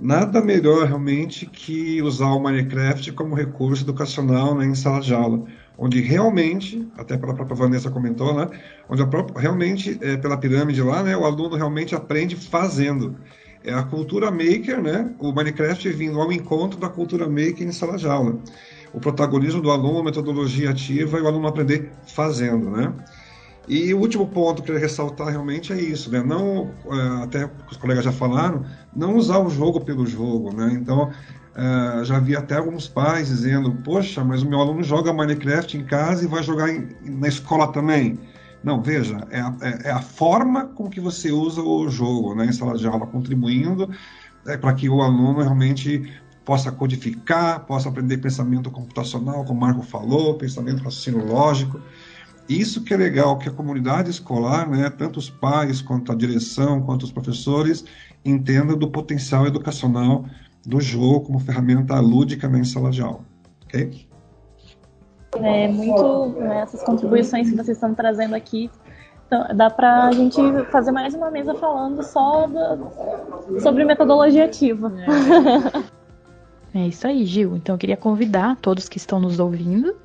nada 0.00 0.40
melhor 0.40 0.86
realmente 0.86 1.46
que 1.46 2.00
usar 2.02 2.28
o 2.28 2.40
Minecraft 2.40 3.12
como 3.12 3.34
recurso 3.34 3.82
educacional 3.82 4.54
né, 4.54 4.66
em 4.66 4.74
sala 4.74 5.00
de 5.00 5.14
aula 5.14 5.44
onde 5.76 6.00
realmente, 6.00 6.86
até 6.96 7.16
pela 7.16 7.34
própria 7.34 7.56
Vanessa 7.56 7.90
comentou, 7.90 8.34
né, 8.34 8.48
onde 8.88 9.04
própria, 9.06 9.40
realmente, 9.40 9.98
é, 10.00 10.16
pela 10.16 10.36
pirâmide 10.36 10.82
lá, 10.82 11.02
né, 11.02 11.16
o 11.16 11.24
aluno 11.24 11.56
realmente 11.56 11.94
aprende 11.94 12.36
fazendo. 12.36 13.16
É 13.64 13.72
a 13.72 13.82
cultura 13.82 14.30
maker, 14.30 14.82
né, 14.82 15.12
o 15.18 15.32
Minecraft 15.32 15.88
vindo 15.90 16.20
ao 16.20 16.32
encontro 16.32 16.78
da 16.78 16.88
cultura 16.88 17.28
maker 17.28 17.62
em 17.62 17.72
sala 17.72 17.96
de 17.96 18.06
aula. 18.06 18.38
O 18.92 19.00
protagonismo 19.00 19.62
do 19.62 19.70
aluno, 19.70 20.00
a 20.00 20.04
metodologia 20.04 20.70
ativa 20.70 21.18
e 21.18 21.22
o 21.22 21.26
aluno 21.26 21.48
aprender 21.48 21.90
fazendo, 22.06 22.70
né. 22.70 22.92
E 23.68 23.94
o 23.94 23.98
último 23.98 24.26
ponto 24.26 24.56
que 24.56 24.70
eu 24.70 24.74
queria 24.74 24.80
ressaltar 24.80 25.28
realmente 25.28 25.72
é 25.72 25.80
isso, 25.80 26.10
né? 26.10 26.20
Não, 26.20 26.72
é, 26.90 27.22
até 27.22 27.50
os 27.70 27.76
colegas 27.76 28.04
já 28.04 28.12
falaram, 28.12 28.64
não 28.94 29.16
usar 29.16 29.38
o 29.38 29.48
jogo 29.48 29.80
pelo 29.80 30.04
jogo, 30.04 30.54
né? 30.54 30.72
Então, 30.72 31.12
Uh, 31.52 32.02
já 32.04 32.18
vi 32.18 32.34
até 32.34 32.56
alguns 32.56 32.88
pais 32.88 33.28
dizendo: 33.28 33.72
Poxa, 33.84 34.24
mas 34.24 34.42
o 34.42 34.48
meu 34.48 34.58
aluno 34.58 34.82
joga 34.82 35.12
Minecraft 35.12 35.76
em 35.76 35.84
casa 35.84 36.24
e 36.24 36.26
vai 36.26 36.42
jogar 36.42 36.70
em, 36.70 36.88
na 37.04 37.28
escola 37.28 37.70
também. 37.70 38.18
Não, 38.64 38.80
veja, 38.80 39.26
é 39.30 39.40
a, 39.40 39.54
é, 39.60 39.88
é 39.88 39.90
a, 39.90 40.00
forma 40.00 40.66
com 40.66 40.88
que 40.88 41.00
você 41.00 41.30
usa 41.30 41.60
o 41.60 41.90
jogo 41.90 42.34
né, 42.34 42.46
em 42.46 42.52
sala 42.52 42.78
de 42.78 42.86
aula, 42.86 43.06
contribuindo 43.06 43.90
é, 44.46 44.56
para 44.56 44.72
que 44.72 44.88
o 44.88 45.02
aluno 45.02 45.40
realmente 45.40 46.10
possa 46.44 46.72
codificar, 46.72 47.66
possa 47.66 47.88
aprender 47.88 48.18
pensamento 48.18 48.70
computacional, 48.70 49.44
como 49.44 49.58
o 49.58 49.60
Marco 49.60 49.82
falou, 49.82 50.34
pensamento 50.34 50.82
raciocínio 50.82 51.26
lógico. 51.26 51.80
isso 52.48 52.82
que 52.82 52.94
é 52.94 52.96
legal, 52.96 53.38
que 53.38 53.48
a 53.48 53.52
comunidade 53.52 54.10
escolar, 54.10 54.68
né, 54.68 54.88
tanto 54.90 55.18
os 55.18 55.28
pais, 55.28 55.82
quanto 55.82 56.12
a 56.12 56.14
direção, 56.14 56.82
quanto 56.82 57.02
os 57.02 57.12
professores, 57.12 57.84
entendam 58.24 58.76
do 58.78 58.88
potencial 58.88 59.46
educacional 59.46 60.24
do 60.64 60.80
jogo 60.80 61.22
como 61.22 61.38
ferramenta 61.38 61.98
lúdica 62.00 62.48
na 62.48 62.64
sala 62.64 62.90
de 62.90 63.02
aula. 63.02 63.20
Ok? 63.64 64.06
É 65.36 65.68
muito 65.68 66.28
né, 66.40 66.60
essas 66.60 66.82
contribuições 66.82 67.48
que 67.48 67.56
vocês 67.56 67.76
estão 67.76 67.94
trazendo 67.94 68.34
aqui. 68.34 68.70
Então, 69.26 69.46
dá 69.56 69.70
para 69.70 70.08
a 70.08 70.12
gente 70.12 70.38
fazer 70.70 70.92
mais 70.92 71.14
uma 71.14 71.30
mesa 71.30 71.54
falando 71.54 72.02
só 72.02 72.46
do, 72.46 73.60
sobre 73.60 73.82
metodologia 73.84 74.44
ativa. 74.44 74.92
É. 76.74 76.80
é 76.80 76.88
isso 76.88 77.06
aí, 77.06 77.24
Gil. 77.24 77.56
Então 77.56 77.74
eu 77.74 77.78
queria 77.78 77.96
convidar 77.96 78.56
todos 78.56 78.90
que 78.90 78.98
estão 78.98 79.18
nos 79.18 79.40
ouvindo 79.40 79.96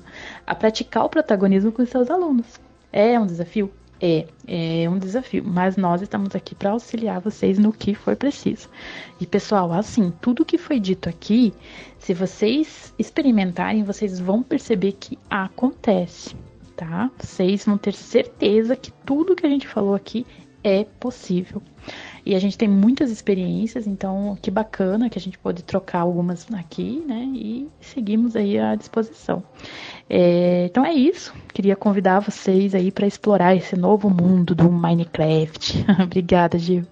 a 0.46 0.54
praticar 0.54 1.04
o 1.04 1.10
protagonismo 1.10 1.70
com 1.70 1.84
seus 1.84 2.10
alunos. 2.10 2.58
É 2.90 3.20
um 3.20 3.26
desafio? 3.26 3.70
É, 4.00 4.26
é 4.46 4.88
um 4.88 4.98
desafio, 4.98 5.42
mas 5.44 5.76
nós 5.76 6.02
estamos 6.02 6.34
aqui 6.36 6.54
para 6.54 6.70
auxiliar 6.70 7.20
vocês 7.20 7.58
no 7.58 7.72
que 7.72 7.94
for 7.94 8.14
preciso. 8.14 8.68
E 9.20 9.26
pessoal, 9.26 9.72
assim, 9.72 10.12
tudo 10.20 10.44
que 10.44 10.56
foi 10.56 10.78
dito 10.78 11.08
aqui, 11.08 11.52
se 11.98 12.14
vocês 12.14 12.94
experimentarem, 12.98 13.82
vocês 13.82 14.20
vão 14.20 14.42
perceber 14.42 14.92
que 14.92 15.18
acontece, 15.28 16.36
tá? 16.76 17.10
Vocês 17.18 17.64
vão 17.64 17.76
ter 17.76 17.92
certeza 17.92 18.76
que 18.76 18.92
tudo 19.04 19.34
que 19.34 19.44
a 19.44 19.50
gente 19.50 19.66
falou 19.66 19.94
aqui 19.94 20.24
é 20.62 20.84
possível. 20.84 21.60
E 22.24 22.34
a 22.34 22.38
gente 22.38 22.58
tem 22.58 22.68
muitas 22.68 23.10
experiências, 23.10 23.86
então 23.86 24.36
que 24.40 24.50
bacana 24.50 25.08
que 25.08 25.18
a 25.18 25.20
gente 25.20 25.38
pode 25.38 25.62
trocar 25.62 26.00
algumas 26.00 26.46
aqui, 26.52 27.02
né? 27.06 27.28
E 27.34 27.68
seguimos 27.80 28.36
aí 28.36 28.58
à 28.58 28.74
disposição. 28.74 29.42
É, 30.08 30.66
então 30.66 30.84
é 30.84 30.92
isso. 30.92 31.34
Queria 31.52 31.76
convidar 31.76 32.20
vocês 32.20 32.74
aí 32.74 32.90
para 32.90 33.06
explorar 33.06 33.54
esse 33.54 33.76
novo 33.76 34.10
mundo 34.10 34.54
do 34.54 34.70
Minecraft. 34.70 35.84
Obrigada, 36.02 36.58
Gil. 36.58 36.84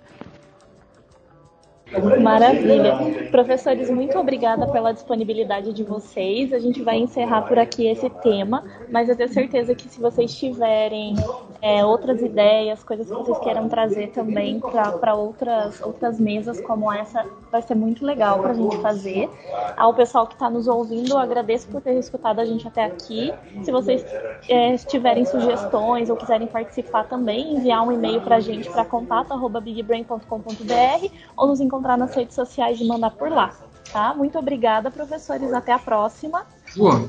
Maravilha. 2.22 3.28
Professores, 3.30 3.90
muito 3.90 4.18
obrigada 4.18 4.66
pela 4.66 4.92
disponibilidade 4.92 5.72
de 5.72 5.82
vocês. 5.82 6.53
A 6.53 6.59
gente 6.59 6.82
vai 6.82 6.99
encerrar 6.99 7.40
por 7.42 7.59
aqui 7.59 7.86
esse 7.86 8.11
tema, 8.11 8.62
mas 8.90 9.09
eu 9.09 9.16
tenho 9.16 9.32
certeza 9.32 9.74
que 9.74 9.88
se 9.88 9.99
vocês 10.01 10.38
tiverem 10.38 11.14
é, 11.62 11.82
outras 11.84 12.20
ideias, 12.20 12.84
coisas 12.84 13.09
que 13.09 13.14
vocês 13.14 13.38
queiram 13.38 13.68
trazer 13.68 14.09
também 14.09 14.61
para 14.61 15.14
outras, 15.14 15.80
outras 15.80 16.20
mesas 16.20 16.61
como 16.61 16.92
essa, 16.92 17.24
vai 17.51 17.62
ser 17.62 17.74
muito 17.74 18.05
legal 18.05 18.40
para 18.40 18.51
a 18.51 18.55
gente 18.55 18.76
fazer. 18.78 19.30
Ao 19.76 19.94
pessoal 19.94 20.26
que 20.26 20.34
está 20.34 20.51
nos 20.51 20.68
ouvindo, 20.68 21.12
eu 21.12 21.18
agradeço 21.18 21.66
por 21.68 21.80
ter 21.80 21.94
escutado 21.94 22.40
a 22.40 22.44
gente 22.44 22.68
até 22.68 22.84
aqui. 22.84 23.32
Se 23.62 23.72
vocês 23.72 24.05
é, 24.49 24.76
tiverem 24.76 25.24
sugestões 25.24 26.11
ou 26.11 26.16
quiserem 26.16 26.47
participar 26.47 27.05
também, 27.05 27.57
enviar 27.57 27.86
um 27.86 27.92
e-mail 27.92 28.20
para 28.20 28.36
a 28.36 28.40
gente 28.40 28.68
para 28.70 28.84
contato.bigbrain.com.br 28.84 31.07
ou 31.36 31.47
nos 31.47 31.61
encontrar 31.61 31.86
encontrar 31.87 31.97
nas 31.97 32.14
redes 32.14 32.34
sociais 32.34 32.80
e 32.80 32.87
mandar 32.87 33.11
por 33.12 33.30
lá, 33.30 33.53
tá? 33.93 34.12
Muito 34.12 34.39
obrigada, 34.39 34.91
professores. 34.91 35.53
Até 35.53 35.72
a 35.72 35.78
próxima. 35.78 36.45
Boa. 36.76 37.09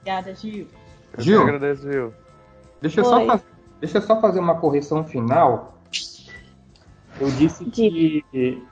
Obrigada, 0.00 0.34
Gil. 0.34 0.66
Gil, 1.18 1.34
Eu 1.34 1.42
agradeço, 1.42 1.90
Gil. 1.90 2.14
Deixa 2.80 3.00
eu, 3.00 3.04
só 3.04 3.26
fazer, 3.26 3.44
deixa 3.80 3.98
eu 3.98 4.02
só 4.02 4.20
fazer 4.20 4.40
uma 4.40 4.56
correção 4.56 5.04
final. 5.04 5.74
Eu 7.18 7.30
disse 7.30 7.64
que 7.64 8.22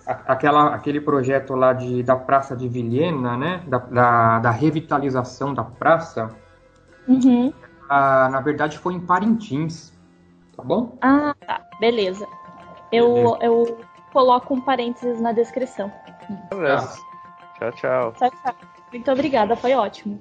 aquela, 0.06 0.74
aquele 0.74 1.00
projeto 1.00 1.54
lá 1.54 1.72
de, 1.72 2.02
da 2.02 2.16
Praça 2.16 2.54
de 2.54 2.68
Vilhena, 2.68 3.36
né? 3.36 3.62
Da, 3.66 3.78
da, 3.78 4.38
da 4.40 4.50
revitalização 4.50 5.54
da 5.54 5.64
praça, 5.64 6.30
uhum. 7.08 7.52
a, 7.88 8.28
na 8.28 8.40
verdade 8.40 8.78
foi 8.78 8.94
em 8.94 9.00
Parintins. 9.00 9.92
Tá 10.54 10.62
bom? 10.62 10.96
Ah, 11.00 11.34
tá. 11.46 11.62
Beleza. 11.80 12.28
Eu, 12.92 13.36
eu 13.40 13.78
coloco 14.14 14.54
um 14.54 14.60
parênteses 14.60 15.20
na 15.20 15.32
descrição. 15.32 15.92
Beleza. 16.48 16.96
Tchau, 17.58 17.72
tchau. 17.72 18.12
Tchau, 18.12 18.30
tchau. 18.30 18.54
Muito 18.92 19.10
obrigada, 19.10 19.56
foi 19.56 19.74
ótimo. 19.74 20.12